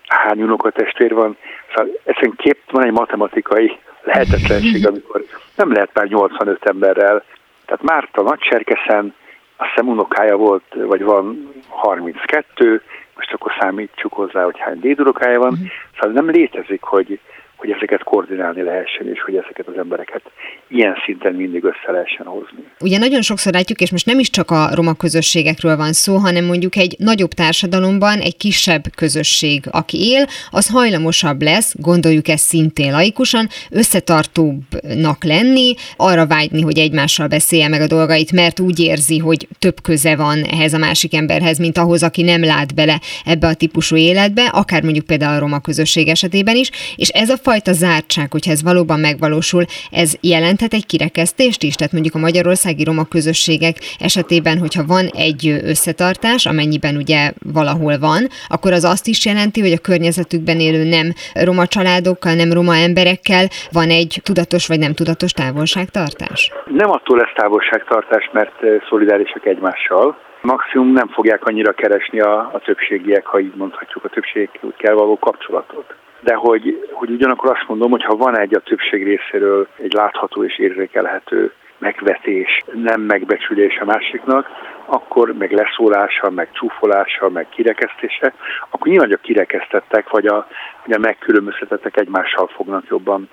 hány 0.06 0.42
unokatestvér 0.42 1.14
van. 1.14 1.36
Szóval 1.68 1.92
ezen 2.04 2.32
kép 2.36 2.58
van 2.70 2.84
egy 2.84 2.92
matematikai 2.92 3.78
lehetetlenség, 4.02 4.86
amikor 4.90 5.24
nem 5.56 5.72
lehet 5.72 5.90
már 5.94 6.06
85 6.06 6.66
emberrel 6.66 7.24
tehát 7.70 7.84
Márta 7.84 8.22
Nagyserkeszen, 8.22 9.14
a 9.56 9.64
hiszem 9.64 9.88
unokája 9.88 10.36
volt, 10.36 10.64
vagy 10.74 11.02
van 11.02 11.52
32, 11.68 12.82
most 13.16 13.32
akkor 13.32 13.52
számítsuk 13.60 14.12
hozzá, 14.12 14.44
hogy 14.44 14.58
hány 14.58 14.80
dédunokája 14.80 15.38
van, 15.38 15.52
uh-huh. 15.52 15.68
szóval 15.94 16.12
nem 16.12 16.30
létezik, 16.30 16.82
hogy 16.82 17.20
hogy 17.60 17.70
ezeket 17.70 18.02
koordinálni 18.02 18.62
lehessen, 18.62 19.08
és 19.08 19.22
hogy 19.22 19.36
ezeket 19.36 19.66
az 19.66 19.76
embereket 19.78 20.22
ilyen 20.68 20.96
szinten 21.04 21.34
mindig 21.34 21.64
össze 21.64 21.90
lehessen 21.92 22.26
hozni. 22.26 22.64
Ugye 22.80 22.98
nagyon 22.98 23.22
sokszor 23.22 23.52
látjuk, 23.52 23.80
és 23.80 23.90
most 23.90 24.06
nem 24.06 24.18
is 24.18 24.30
csak 24.30 24.50
a 24.50 24.70
roma 24.74 24.94
közösségekről 24.94 25.76
van 25.76 25.92
szó, 25.92 26.16
hanem 26.16 26.44
mondjuk 26.44 26.76
egy 26.76 26.94
nagyobb 26.98 27.30
társadalomban 27.30 28.18
egy 28.18 28.36
kisebb 28.36 28.82
közösség, 28.96 29.64
aki 29.70 30.10
él, 30.10 30.26
az 30.50 30.70
hajlamosabb 30.70 31.42
lesz, 31.42 31.74
gondoljuk 31.78 32.28
ezt 32.28 32.44
szintén 32.44 32.92
laikusan, 32.92 33.48
összetartóbbnak 33.70 35.24
lenni, 35.24 35.74
arra 35.96 36.26
vágyni, 36.26 36.62
hogy 36.62 36.78
egymással 36.78 37.26
beszélje 37.26 37.68
meg 37.68 37.80
a 37.80 37.86
dolgait, 37.86 38.32
mert 38.32 38.60
úgy 38.60 38.80
érzi, 38.80 39.18
hogy 39.18 39.48
több 39.58 39.80
köze 39.82 40.16
van 40.16 40.42
ehhez 40.42 40.74
a 40.74 40.78
másik 40.78 41.14
emberhez, 41.14 41.58
mint 41.58 41.78
ahhoz, 41.78 42.02
aki 42.02 42.22
nem 42.22 42.44
lát 42.44 42.74
bele 42.74 43.00
ebbe 43.24 43.46
a 43.46 43.54
típusú 43.54 43.96
életbe, 43.96 44.44
akár 44.44 44.82
mondjuk 44.82 45.06
például 45.06 45.36
a 45.36 45.38
roma 45.38 45.60
közösség 45.60 46.08
esetében 46.08 46.56
is, 46.56 46.70
és 46.96 47.08
ez 47.08 47.28
a 47.28 47.36
fajta 47.50 47.72
zártság, 47.72 48.28
hogyha 48.30 48.50
ez 48.56 48.62
valóban 48.70 49.00
megvalósul, 49.08 49.64
ez 50.02 50.10
jelenthet 50.34 50.72
egy 50.78 50.86
kirekesztést 50.92 51.62
is? 51.68 51.74
Tehát 51.74 51.92
mondjuk 51.96 52.14
a 52.14 52.24
magyarországi 52.28 52.84
roma 52.90 53.04
közösségek 53.14 53.76
esetében, 54.08 54.56
hogyha 54.64 54.90
van 54.96 55.04
egy 55.26 55.42
összetartás, 55.72 56.42
amennyiben 56.52 56.94
ugye 57.04 57.20
valahol 57.58 57.96
van, 58.08 58.22
akkor 58.54 58.72
az 58.72 58.84
azt 58.94 59.06
is 59.14 59.20
jelenti, 59.30 59.58
hogy 59.60 59.74
a 59.78 59.86
környezetükben 59.88 60.58
élő 60.68 60.82
nem 60.96 61.06
roma 61.48 61.66
családokkal, 61.76 62.34
nem 62.42 62.50
roma 62.58 62.74
emberekkel 62.88 63.44
van 63.78 63.88
egy 64.00 64.12
tudatos 64.28 64.64
vagy 64.70 64.80
nem 64.84 64.94
tudatos 65.00 65.32
távolságtartás? 65.42 66.40
Nem 66.82 66.90
attól 66.96 67.16
lesz 67.20 67.36
távolságtartás, 67.42 68.24
mert 68.38 68.56
szolidárisak 68.88 69.44
egymással, 69.46 70.06
maximum 70.52 70.92
nem 70.92 71.08
fogják 71.08 71.42
annyira 71.44 71.72
keresni 71.72 72.20
a, 72.20 72.34
a 72.56 72.58
többségiek, 72.64 73.26
ha 73.26 73.40
így 73.40 73.54
mondhatjuk, 73.56 74.04
a 74.04 74.08
többségkel 74.08 74.94
való 74.94 75.18
kapcsolatot 75.18 75.94
de 76.20 76.34
hogy, 76.34 76.88
hogy 76.92 77.10
ugyanakkor 77.10 77.50
azt 77.50 77.68
mondom, 77.68 77.90
hogy 77.90 78.04
ha 78.04 78.16
van 78.16 78.38
egy 78.38 78.54
a 78.54 78.60
többség 78.60 79.04
részéről 79.04 79.68
egy 79.82 79.92
látható 79.92 80.44
és 80.44 80.58
érzékelhető 80.58 81.52
megvetés, 81.78 82.62
nem 82.72 83.00
megbecsülés 83.00 83.78
a 83.78 83.84
másiknak, 83.84 84.48
akkor 84.86 85.32
meg 85.38 85.52
leszólása, 85.52 86.30
meg 86.30 86.48
csúfolása, 86.52 87.28
meg 87.28 87.48
kirekesztése, 87.48 88.34
akkor 88.70 88.88
nyilván 88.88 89.12
a 89.12 89.16
kirekesztettek, 89.16 90.10
vagy 90.10 90.26
a, 90.26 90.46
vagy 90.84 90.96
a 90.96 90.98
megkülönböztetettek 90.98 91.96
egymással 91.96 92.46
fognak 92.46 92.84
jobban 92.88 93.28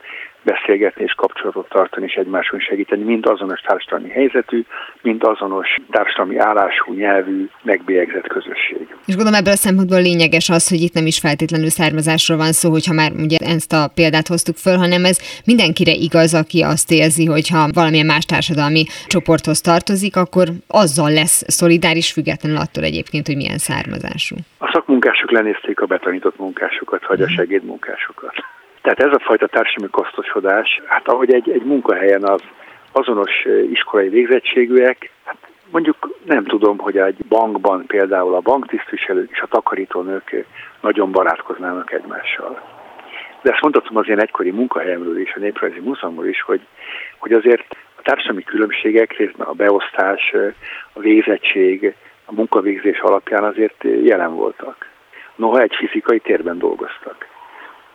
beszélgetni 0.51 1.03
és 1.03 1.13
kapcsolatot 1.13 1.69
tartani 1.69 2.05
és 2.05 2.13
egymáson 2.13 2.59
segíteni, 2.59 3.03
mind 3.03 3.25
azonos 3.27 3.61
társadalmi 3.61 4.09
helyzetű, 4.09 4.63
mind 5.01 5.23
azonos 5.23 5.69
társadalmi 5.91 6.37
állású, 6.37 6.93
nyelvű, 6.93 7.49
megbélyegzett 7.63 8.27
közösség. 8.27 8.85
És 9.05 9.15
gondolom 9.15 9.39
ebből 9.39 9.53
a 9.53 9.65
szempontból 9.65 10.01
lényeges 10.01 10.49
az, 10.49 10.69
hogy 10.69 10.81
itt 10.81 10.93
nem 10.93 11.05
is 11.05 11.19
feltétlenül 11.19 11.69
származásról 11.69 12.37
van 12.37 12.51
szó, 12.51 12.69
hogyha 12.71 12.93
már 12.93 13.11
ugye 13.25 13.37
ezt 13.55 13.73
a 13.73 13.91
példát 13.95 14.27
hoztuk 14.27 14.55
föl, 14.55 14.77
hanem 14.77 15.03
ez 15.05 15.17
mindenkire 15.45 15.91
igaz, 16.07 16.33
aki 16.33 16.59
azt 16.73 16.91
érzi, 16.91 17.25
hogy 17.25 17.47
ha 17.49 17.69
valamilyen 17.73 18.11
más 18.13 18.25
társadalmi 18.25 18.83
csoporthoz 19.07 19.61
tartozik, 19.61 20.15
akkor 20.15 20.45
azzal 20.67 21.11
lesz 21.11 21.43
szolidáris, 21.47 22.11
függetlenül 22.11 22.57
attól 22.57 22.83
egyébként, 22.83 23.27
hogy 23.27 23.35
milyen 23.35 23.57
származású. 23.57 24.35
A 24.57 24.69
szakmunkások 24.73 25.31
lenézték 25.31 25.79
a 25.79 25.85
betanított 25.85 26.37
munkásokat, 26.37 27.07
vagy 27.07 27.21
a 27.21 27.25
mhm. 27.25 27.33
segédmunkásokat. 27.33 28.35
Tehát 28.87 29.13
ez 29.13 29.19
a 29.19 29.23
fajta 29.23 29.47
társadalmi 29.47 29.91
kosztosodás, 29.91 30.81
hát 30.85 31.07
ahogy 31.07 31.33
egy, 31.33 31.49
egy 31.49 31.63
munkahelyen 31.63 32.23
az 32.23 32.41
azonos 32.91 33.45
iskolai 33.71 34.09
végzettségűek, 34.09 35.11
hát 35.23 35.37
mondjuk 35.71 36.09
nem 36.25 36.43
tudom, 36.43 36.77
hogy 36.77 36.97
egy 36.97 37.25
bankban 37.29 37.85
például 37.85 38.35
a 38.35 38.39
banktisztviselők 38.39 39.29
és 39.31 39.39
a 39.41 39.47
takarítónők 39.47 40.45
nagyon 40.81 41.11
barátkoznának 41.11 41.91
egymással. 41.91 42.61
De 43.41 43.51
ezt 43.51 43.61
mondhatom 43.61 43.97
az 43.97 44.05
ilyen 44.05 44.21
egykori 44.21 44.51
munkahelyemről 44.51 45.19
is, 45.19 45.33
a 45.35 45.39
Néprajzi 45.39 45.79
Múzeumról 45.79 46.27
is, 46.27 46.41
hogy, 46.41 46.61
hogy 47.17 47.31
azért 47.31 47.75
a 47.95 48.01
társadalmi 48.01 48.43
különbségek, 48.43 49.17
részben 49.17 49.47
a 49.47 49.53
beosztás, 49.53 50.33
a 50.93 50.99
végzettség, 50.99 51.95
a 52.25 52.33
munkavégzés 52.33 52.99
alapján 52.99 53.43
azért 53.43 53.83
jelen 54.03 54.35
voltak. 54.35 54.89
Noha 55.35 55.61
egy 55.61 55.75
fizikai 55.75 56.19
térben 56.19 56.57
dolgoztak 56.57 57.35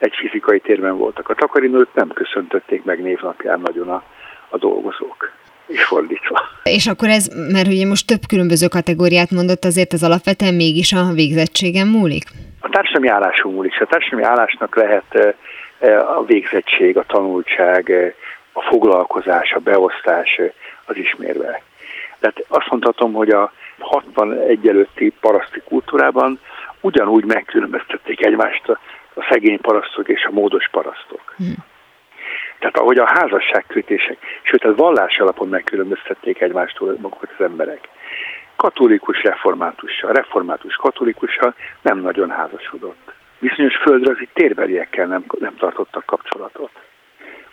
egy 0.03 0.15
fizikai 0.17 0.61
térben 0.61 0.97
voltak. 0.97 1.29
A 1.29 1.35
takarinőt 1.35 1.95
nem 1.95 2.09
köszöntötték 2.09 2.85
meg 2.85 3.03
névnapján 3.03 3.61
nagyon 3.61 3.89
a, 3.89 4.03
a 4.49 4.59
dolgozók 4.59 5.31
és 5.67 5.85
fordítva. 5.85 6.41
És 6.63 6.87
akkor 6.87 7.09
ez, 7.09 7.27
mert 7.53 7.67
ugye 7.67 7.87
most 7.87 8.07
több 8.07 8.21
különböző 8.29 8.67
kategóriát 8.67 9.31
mondott, 9.31 9.65
azért 9.65 9.93
az 9.93 10.03
alapvetően 10.03 10.55
mégis 10.55 10.93
a 10.93 11.13
végzettségen 11.15 11.87
múlik? 11.87 12.25
A 12.61 12.69
társadalmi 12.69 13.09
állású 13.09 13.51
múlik. 13.51 13.81
A 13.81 13.87
társadalmi 13.87 14.25
állásnak 14.25 14.77
lehet 14.77 15.37
a 16.17 16.25
végzettség, 16.25 16.97
a 16.97 17.05
tanultság, 17.07 17.93
a 18.53 18.63
foglalkozás, 18.63 19.53
a 19.53 19.59
beosztás 19.59 20.41
az 20.85 20.97
ismérve. 20.97 21.63
Tehát 22.21 22.45
azt 22.49 22.71
mondhatom, 22.71 23.13
hogy 23.13 23.31
a 23.31 23.53
61 23.79 24.69
előtti 24.69 25.13
paraszti 25.21 25.61
kultúrában 25.65 26.41
ugyanúgy 26.81 27.25
megkülönböztették 27.25 28.25
egymást 28.25 28.79
a 29.15 29.27
szegény 29.31 29.61
parasztok 29.61 30.09
és 30.09 30.25
a 30.25 30.31
módos 30.31 30.69
parasztok. 30.71 31.35
Hmm. 31.37 31.55
Tehát 32.59 32.77
ahogy 32.77 32.99
a 32.99 33.07
házasságkötések, 33.07 34.17
sőt 34.43 34.65
a 34.65 34.75
vallás 34.75 35.19
alapon 35.19 35.49
megkülönböztették 35.49 36.41
egymástól 36.41 36.97
magukat 37.01 37.31
az 37.39 37.45
emberek. 37.45 37.89
Katolikus 38.57 39.23
reformátussal, 39.23 40.13
református 40.13 40.75
katolikussal 40.75 41.55
nem 41.83 41.99
nagyon 41.99 42.31
házasodott. 42.31 43.13
bizonyos 43.39 43.77
földrajzi 43.77 44.29
térbeliekkel 44.33 45.07
nem, 45.07 45.25
nem 45.39 45.57
tartottak 45.57 46.07
kapcsolatot. 46.07 46.71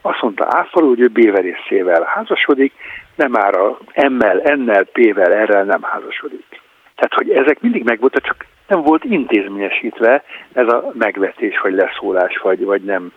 Azt 0.02 0.22
mondta 0.22 0.48
Áfaló, 0.50 0.88
hogy 0.88 1.00
ő 1.00 1.08
B-verészével 1.08 2.04
házasodik, 2.04 2.74
nem 3.16 3.32
már 3.32 3.58
a 3.58 3.78
M-mel, 4.10 4.56
N-nel, 4.56 4.84
P-vel, 4.84 5.46
R-rel 5.46 5.64
nem 5.64 5.82
házasodik. 5.82 6.62
Tehát, 6.96 7.14
hogy 7.14 7.30
ezek 7.30 7.62
mindig 7.62 7.84
megvoltak, 7.84 8.24
csak 8.24 8.46
nem 8.70 8.82
volt 8.82 9.04
intézményesítve 9.04 10.24
ez 10.54 10.68
a 10.68 10.92
megvetés, 10.94 11.60
vagy 11.60 11.74
leszólás, 11.74 12.38
vagy, 12.38 12.64
vagy 12.64 12.82
nem 12.82 13.12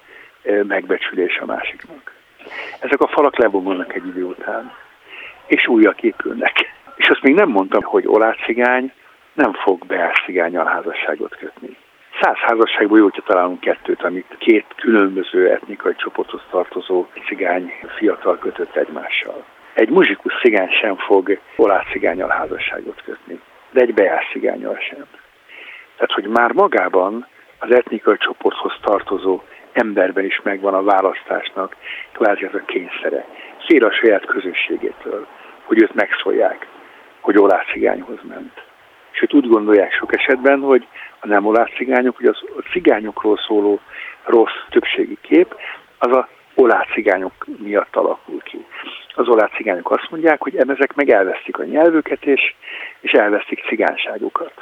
megbecsülés 0.62 1.38
a 1.38 1.46
másiknak. 1.46 2.12
Ezek 2.80 3.00
a 3.00 3.09
falak 3.09 3.36
lebomolnak 3.36 3.94
egy 3.94 4.07
idő 4.07 4.24
után, 4.24 4.72
és 5.46 5.66
újak 5.66 6.03
épülnek. 6.03 6.53
És 6.96 7.09
azt 7.09 7.22
még 7.22 7.34
nem 7.34 7.48
mondtam, 7.48 7.82
hogy 7.82 8.07
olácigány 8.07 8.92
nem 9.32 9.53
fog 9.53 9.86
beárcigányal 9.86 10.64
házasságot 10.64 11.36
kötni. 11.36 11.76
Száz 12.20 12.36
házasságból 12.36 12.98
jó, 12.98 13.05
hogyha 13.05 13.22
találunk 13.22 13.61
kettőt, 13.61 14.03
amit 14.03 14.36
két 14.38 14.66
különböző 14.76 15.50
etnikai 15.50 15.94
csoporthoz 15.96 16.42
tartozó 16.50 17.07
cigány 17.26 17.72
fiatal 17.96 18.38
kötött 18.38 18.76
egymással. 18.76 19.44
Egy 19.74 19.88
muzsikus 19.88 20.40
cigány 20.42 20.70
sem 20.80 20.96
fog 20.96 21.38
olász 21.57 21.90
cigányal 21.90 22.28
házasságot 22.28 23.03
kötni, 23.05 23.40
de 23.70 23.80
egy 23.80 23.94
beás 23.94 24.28
cigányal 24.32 24.78
sem. 24.90 25.07
Tehát, 25.97 26.12
hogy 26.12 26.26
már 26.26 26.53
magában 26.53 27.26
az 27.59 27.74
etnikai 27.74 28.16
csoporthoz 28.16 28.72
tartozó 28.82 29.43
emberben 29.72 30.24
is 30.24 30.40
megvan 30.43 30.74
a 30.74 30.82
választásnak 30.82 31.76
kvázi 32.12 32.45
ez 32.45 32.55
a 32.55 32.64
kényszere. 32.66 33.26
Fél 33.66 33.84
a 33.84 33.93
saját 33.93 34.24
közösségétől, 34.24 35.26
hogy 35.64 35.82
őt 35.82 35.95
megszólják, 35.95 36.66
hogy 37.20 37.38
olász 37.38 37.66
cigányhoz 37.72 38.18
ment. 38.22 38.62
És 39.12 39.22
őt 39.22 39.34
úgy 39.34 39.49
gondolják 39.49 39.93
sok 39.93 40.14
esetben, 40.14 40.61
hogy 40.61 40.86
a 41.20 41.26
nem 41.26 41.47
olász 41.47 41.70
cigányok, 41.76 42.16
hogy 42.16 42.26
az 42.26 42.38
a 42.57 42.68
cigányokról 42.72 43.38
szóló 43.47 43.80
rossz 44.24 44.59
többségi 44.70 45.18
kép, 45.20 45.55
az 45.99 46.16
a 46.16 46.28
olász 46.55 46.93
cigányok 46.93 47.47
miatt 47.59 47.97
alakul 47.97 48.40
ki. 48.43 48.66
Az 49.14 49.28
olász 49.28 49.55
cigányok 49.57 49.90
azt 49.90 50.11
mondják, 50.11 50.43
hogy 50.43 50.57
ezek 50.57 50.95
meg 50.95 51.11
elvesztik 51.11 51.59
a 51.59 51.64
nyelvüket, 51.64 52.24
és, 52.24 52.55
és 53.01 53.12
elvesztik 53.12 53.64
cigányságukat. 53.66 54.53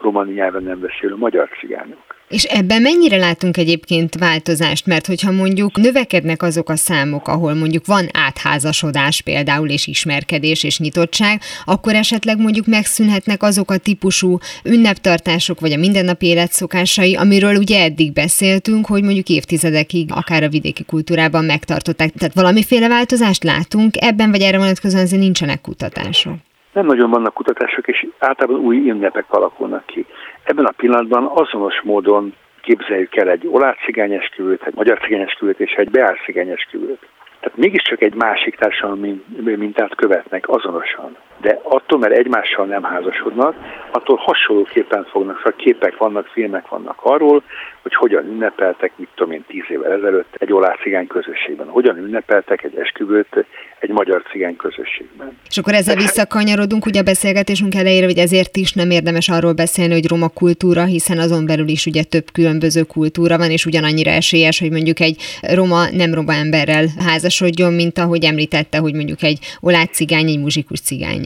A 0.00 0.02
romani 0.02 0.32
nyelven 0.32 0.62
nem 0.62 0.80
beszélő 0.80 1.16
magyar 1.16 1.48
cigányok. 1.60 2.10
És 2.28 2.44
ebben 2.44 2.82
mennyire 2.82 3.16
látunk 3.16 3.56
egyébként 3.56 4.14
változást? 4.14 4.86
Mert 4.86 5.06
hogyha 5.06 5.30
mondjuk 5.30 5.76
növekednek 5.76 6.42
azok 6.42 6.68
a 6.68 6.76
számok, 6.76 7.28
ahol 7.28 7.54
mondjuk 7.54 7.86
van 7.86 8.06
átházasodás 8.12 9.22
például, 9.22 9.68
és 9.68 9.86
ismerkedés 9.86 10.64
és 10.64 10.78
nyitottság, 10.78 11.40
akkor 11.64 11.94
esetleg 11.94 12.38
mondjuk 12.38 12.66
megszűnhetnek 12.66 13.42
azok 13.42 13.70
a 13.70 13.78
típusú 13.78 14.38
ünneptartások, 14.64 15.60
vagy 15.60 15.72
a 15.72 15.76
mindennapi 15.76 16.26
életszokásai, 16.26 17.16
amiről 17.16 17.56
ugye 17.56 17.82
eddig 17.82 18.12
beszéltünk, 18.12 18.86
hogy 18.86 19.02
mondjuk 19.02 19.28
évtizedekig 19.28 20.08
akár 20.12 20.42
a 20.42 20.48
vidéki 20.48 20.84
kultúrában 20.84 21.44
megtartották. 21.44 22.10
Tehát 22.12 22.34
valamiféle 22.34 22.88
változást 22.88 23.44
látunk 23.44 23.94
ebben, 24.00 24.30
vagy 24.30 24.40
erre 24.40 24.58
vonatkozóan 24.58 25.02
azért 25.02 25.22
nincsenek 25.22 25.60
kutatások? 25.60 26.34
Nem 26.72 26.86
nagyon 26.86 27.10
vannak 27.10 27.34
kutatások, 27.34 27.88
és 27.88 28.06
általában 28.18 28.60
új 28.60 28.90
ünnepek 28.90 29.24
alakulnak 29.28 29.86
ki. 29.86 30.06
Ebben 30.42 30.64
a 30.64 30.74
pillanatban 30.76 31.30
azonos 31.34 31.80
módon 31.82 32.34
képzeljük 32.60 33.16
el 33.16 33.28
egy 33.28 33.46
olász 33.46 33.76
cigányesküvőt, 33.84 34.66
egy 34.66 34.74
magyar 34.74 34.98
cigányesküvőt 34.98 35.60
és 35.60 35.72
egy 35.72 35.90
beár 35.90 36.18
cigányesküvőt. 36.24 37.08
Tehát 37.40 37.58
mégiscsak 37.58 38.02
egy 38.02 38.14
másik 38.14 38.56
társadalmi 38.56 39.24
mintát 39.36 39.94
követnek 39.94 40.48
azonosan. 40.48 41.16
De 41.40 41.60
attól, 41.62 41.98
mert 41.98 42.16
egymással 42.16 42.66
nem 42.66 42.82
házasodnak, 42.82 43.54
attól 43.90 44.16
hasonlóképpen 44.16 45.04
fognak, 45.04 45.36
szóval 45.36 45.54
képek 45.56 45.96
vannak, 45.96 46.26
filmek 46.26 46.68
vannak 46.68 46.98
arról, 47.02 47.42
hogy 47.82 47.94
hogyan 47.94 48.26
ünnepeltek, 48.26 48.92
mit 48.96 49.08
tudom 49.14 49.32
én, 49.32 49.44
tíz 49.46 49.64
évvel 49.68 49.92
ezelőtt 49.92 50.34
egy 50.38 50.52
olász 50.52 50.80
cigány 50.82 51.06
közösségben, 51.06 51.68
hogyan 51.68 51.96
ünnepeltek 51.96 52.62
egy 52.62 52.76
esküvőt 52.78 53.46
egy 53.78 53.90
magyar 53.90 54.22
cigány 54.30 54.56
közösségben. 54.56 55.38
És 55.48 55.58
akkor 55.58 55.72
ezzel 55.72 55.96
visszakanyarodunk 55.96 56.86
ugye 56.86 57.00
a 57.00 57.02
beszélgetésünk 57.02 57.74
elejére, 57.74 58.06
hogy 58.06 58.18
ezért 58.18 58.56
is 58.56 58.72
nem 58.72 58.90
érdemes 58.90 59.28
arról 59.28 59.52
beszélni, 59.52 59.92
hogy 59.92 60.08
roma 60.08 60.28
kultúra, 60.28 60.84
hiszen 60.84 61.18
azon 61.18 61.46
belül 61.46 61.68
is 61.68 61.86
ugye 61.86 62.02
több 62.02 62.24
különböző 62.32 62.82
kultúra 62.82 63.38
van, 63.38 63.50
és 63.50 63.66
ugyanannyira 63.66 64.10
esélyes, 64.10 64.60
hogy 64.60 64.70
mondjuk 64.70 65.00
egy 65.00 65.16
roma, 65.54 65.90
nem 65.92 66.14
roma 66.14 66.32
emberrel 66.32 66.84
házasodjon, 67.06 67.72
mint 67.72 67.98
ahogy 67.98 68.24
említette, 68.24 68.78
hogy 68.78 68.94
mondjuk 68.94 69.22
egy 69.22 69.38
olász 69.60 69.90
cigány, 69.90 70.28
egy 70.28 70.40
muzsikus 70.40 70.80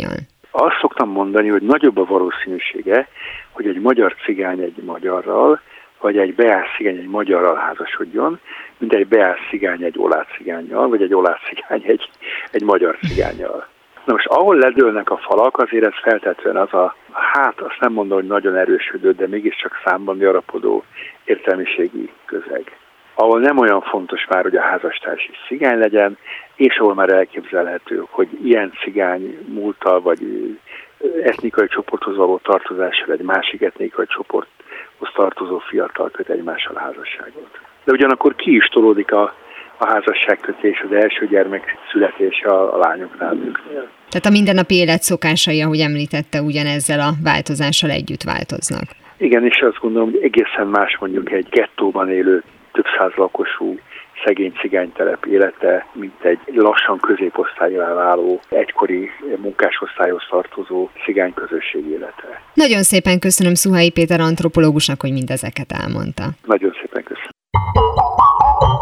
cigányjal. 0.04 0.32
Azt 0.50 0.78
szoktam 0.80 1.08
mondani, 1.08 1.48
hogy 1.48 1.62
nagyobb 1.62 1.98
a 1.98 2.04
valószínűsége, 2.04 3.08
hogy 3.50 3.66
egy 3.66 3.80
magyar 3.80 4.14
cigány 4.24 4.60
egy 4.60 4.82
magyarral, 4.82 5.60
vagy 6.00 6.18
egy 6.18 6.34
beás 6.34 6.66
cigány 6.76 6.96
egy 6.96 7.08
magyarral 7.08 7.54
házasodjon, 7.54 8.40
mint 8.78 8.94
egy 8.94 9.06
beás 9.06 9.38
cigány 9.50 9.82
egy 9.82 9.98
olász 9.98 10.26
cigányjal, 10.36 10.88
vagy 10.88 11.02
egy 11.02 11.14
olász 11.14 11.40
cigány 11.48 11.82
egy, 11.86 12.10
egy 12.50 12.62
magyar 12.62 12.98
cigányjal. 13.06 13.66
Na 14.04 14.12
most 14.12 14.26
ahol 14.26 14.56
ledőlnek 14.56 15.10
a 15.10 15.16
falak, 15.16 15.58
azért 15.58 15.84
ez 15.84 16.00
feltetően 16.02 16.56
az 16.56 16.72
a, 16.72 16.96
hát 17.10 17.60
azt 17.60 17.80
nem 17.80 17.92
mondom, 17.92 18.18
hogy 18.18 18.26
nagyon 18.26 18.56
erősödő, 18.56 19.12
de 19.12 19.26
mégiscsak 19.26 19.80
számban 19.84 20.18
gyarapodó 20.18 20.84
értelmiségi 21.24 22.10
közeg. 22.24 22.76
Ahol 23.14 23.40
nem 23.40 23.58
olyan 23.58 23.80
fontos 23.80 24.26
már, 24.28 24.42
hogy 24.42 24.56
a 24.56 24.62
házastárs 24.62 25.28
is 25.30 25.36
cigány 25.48 25.78
legyen, 25.78 26.18
és 26.54 26.76
ahol 26.78 26.94
már 26.94 27.12
elképzelhető, 27.12 28.04
hogy 28.10 28.28
ilyen 28.44 28.72
cigány 28.82 29.38
múltal, 29.48 30.00
vagy 30.00 30.18
etnikai 31.24 31.66
csoporthoz 31.66 32.16
való 32.16 32.40
tartozással 32.42 33.12
egy 33.12 33.20
másik 33.20 33.62
etnikai 33.62 34.06
csoporthoz 34.06 35.08
tartozó 35.14 35.58
fiatal 35.58 36.10
köt 36.10 36.28
egymással 36.28 36.74
házasságot. 36.74 37.58
De 37.84 37.92
ugyanakkor 37.92 38.34
ki 38.34 38.54
is 38.54 38.64
tolódik 38.64 39.12
a, 39.12 39.34
a 39.76 39.86
házasságkötés, 39.86 40.80
az 40.80 40.96
első 40.96 41.26
gyermek 41.26 41.76
születése 41.90 42.48
a, 42.48 42.74
a 42.74 42.78
lányoknál, 42.78 43.32
nőknél. 43.32 43.88
Tehát 44.08 44.26
a 44.26 44.30
mindennapi 44.30 44.74
élet 44.74 45.02
szokásai, 45.02 45.62
ahogy 45.62 45.80
említette, 45.80 46.42
ugyanezzel 46.42 47.00
a 47.00 47.10
változással 47.22 47.90
együtt 47.90 48.22
változnak. 48.22 48.84
Igen, 49.16 49.44
és 49.44 49.60
azt 49.60 49.78
gondolom, 49.80 50.10
hogy 50.10 50.22
egészen 50.22 50.66
más 50.66 50.96
mondjuk 51.00 51.32
egy 51.32 51.46
gettóban 51.50 52.10
élő 52.10 52.42
több 52.74 52.84
száz 52.98 53.12
lakosú 53.16 53.78
szegény 54.24 54.52
cigánytelep 54.60 55.24
élete, 55.24 55.86
mint 55.92 56.24
egy 56.24 56.38
lassan 56.54 56.98
középosztályra 56.98 57.94
váló, 57.94 58.40
egykori 58.48 59.10
munkásosztályhoz 59.36 60.22
tartozó 60.30 60.88
cigány 61.04 61.34
közösség 61.34 61.86
élete. 61.86 62.42
Nagyon 62.54 62.82
szépen 62.82 63.18
köszönöm 63.18 63.54
Szuhai 63.54 63.90
Péter 63.90 64.20
antropológusnak, 64.20 65.00
hogy 65.00 65.12
mindezeket 65.12 65.72
elmondta. 65.72 66.24
Nagyon 66.44 66.72
szépen 66.80 67.02
köszönöm. 67.02 67.32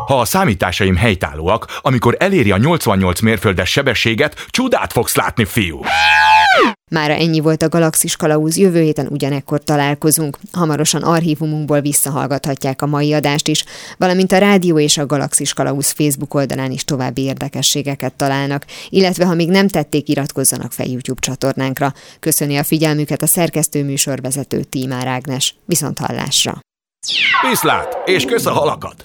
Ha 0.06 0.20
a 0.20 0.24
számításaim 0.24 0.96
helytállóak, 0.96 1.64
amikor 1.80 2.14
eléri 2.18 2.50
a 2.50 2.56
88 2.56 3.20
mérföldes 3.20 3.70
sebességet, 3.70 4.46
csodát 4.50 4.92
fogsz 4.92 5.16
látni, 5.16 5.44
fiú! 5.44 5.80
Mára 6.92 7.14
ennyi 7.14 7.40
volt 7.40 7.62
a 7.62 7.68
Galaxis 7.68 8.16
Kalauz, 8.16 8.56
jövő 8.56 8.82
héten 8.82 9.06
ugyanekkor 9.06 9.62
találkozunk. 9.64 10.38
Hamarosan 10.52 11.02
archívumunkból 11.02 11.80
visszahallgathatják 11.80 12.82
a 12.82 12.86
mai 12.86 13.12
adást 13.12 13.48
is, 13.48 13.64
valamint 13.96 14.32
a 14.32 14.38
rádió 14.38 14.78
és 14.78 14.98
a 14.98 15.06
Galaxis 15.06 15.52
Kalauz 15.52 15.90
Facebook 15.90 16.34
oldalán 16.34 16.70
is 16.70 16.84
további 16.84 17.22
érdekességeket 17.22 18.14
találnak, 18.14 18.66
illetve 18.88 19.24
ha 19.24 19.34
még 19.34 19.48
nem 19.48 19.68
tették, 19.68 20.08
iratkozzanak 20.08 20.72
fel 20.72 20.86
YouTube 20.86 21.20
csatornánkra. 21.20 21.92
Köszöni 22.20 22.56
a 22.56 22.64
figyelmüket 22.64 23.22
a 23.22 23.26
szerkesztő 23.26 23.84
műsorvezető 23.84 24.62
Tímár 24.62 25.06
Ágnes. 25.06 25.54
Viszont 25.64 25.98
hallásra! 25.98 26.58
Viszlát, 27.48 27.96
és 28.04 28.24
kösz 28.24 28.46
a 28.46 28.52
halakat! 28.52 29.04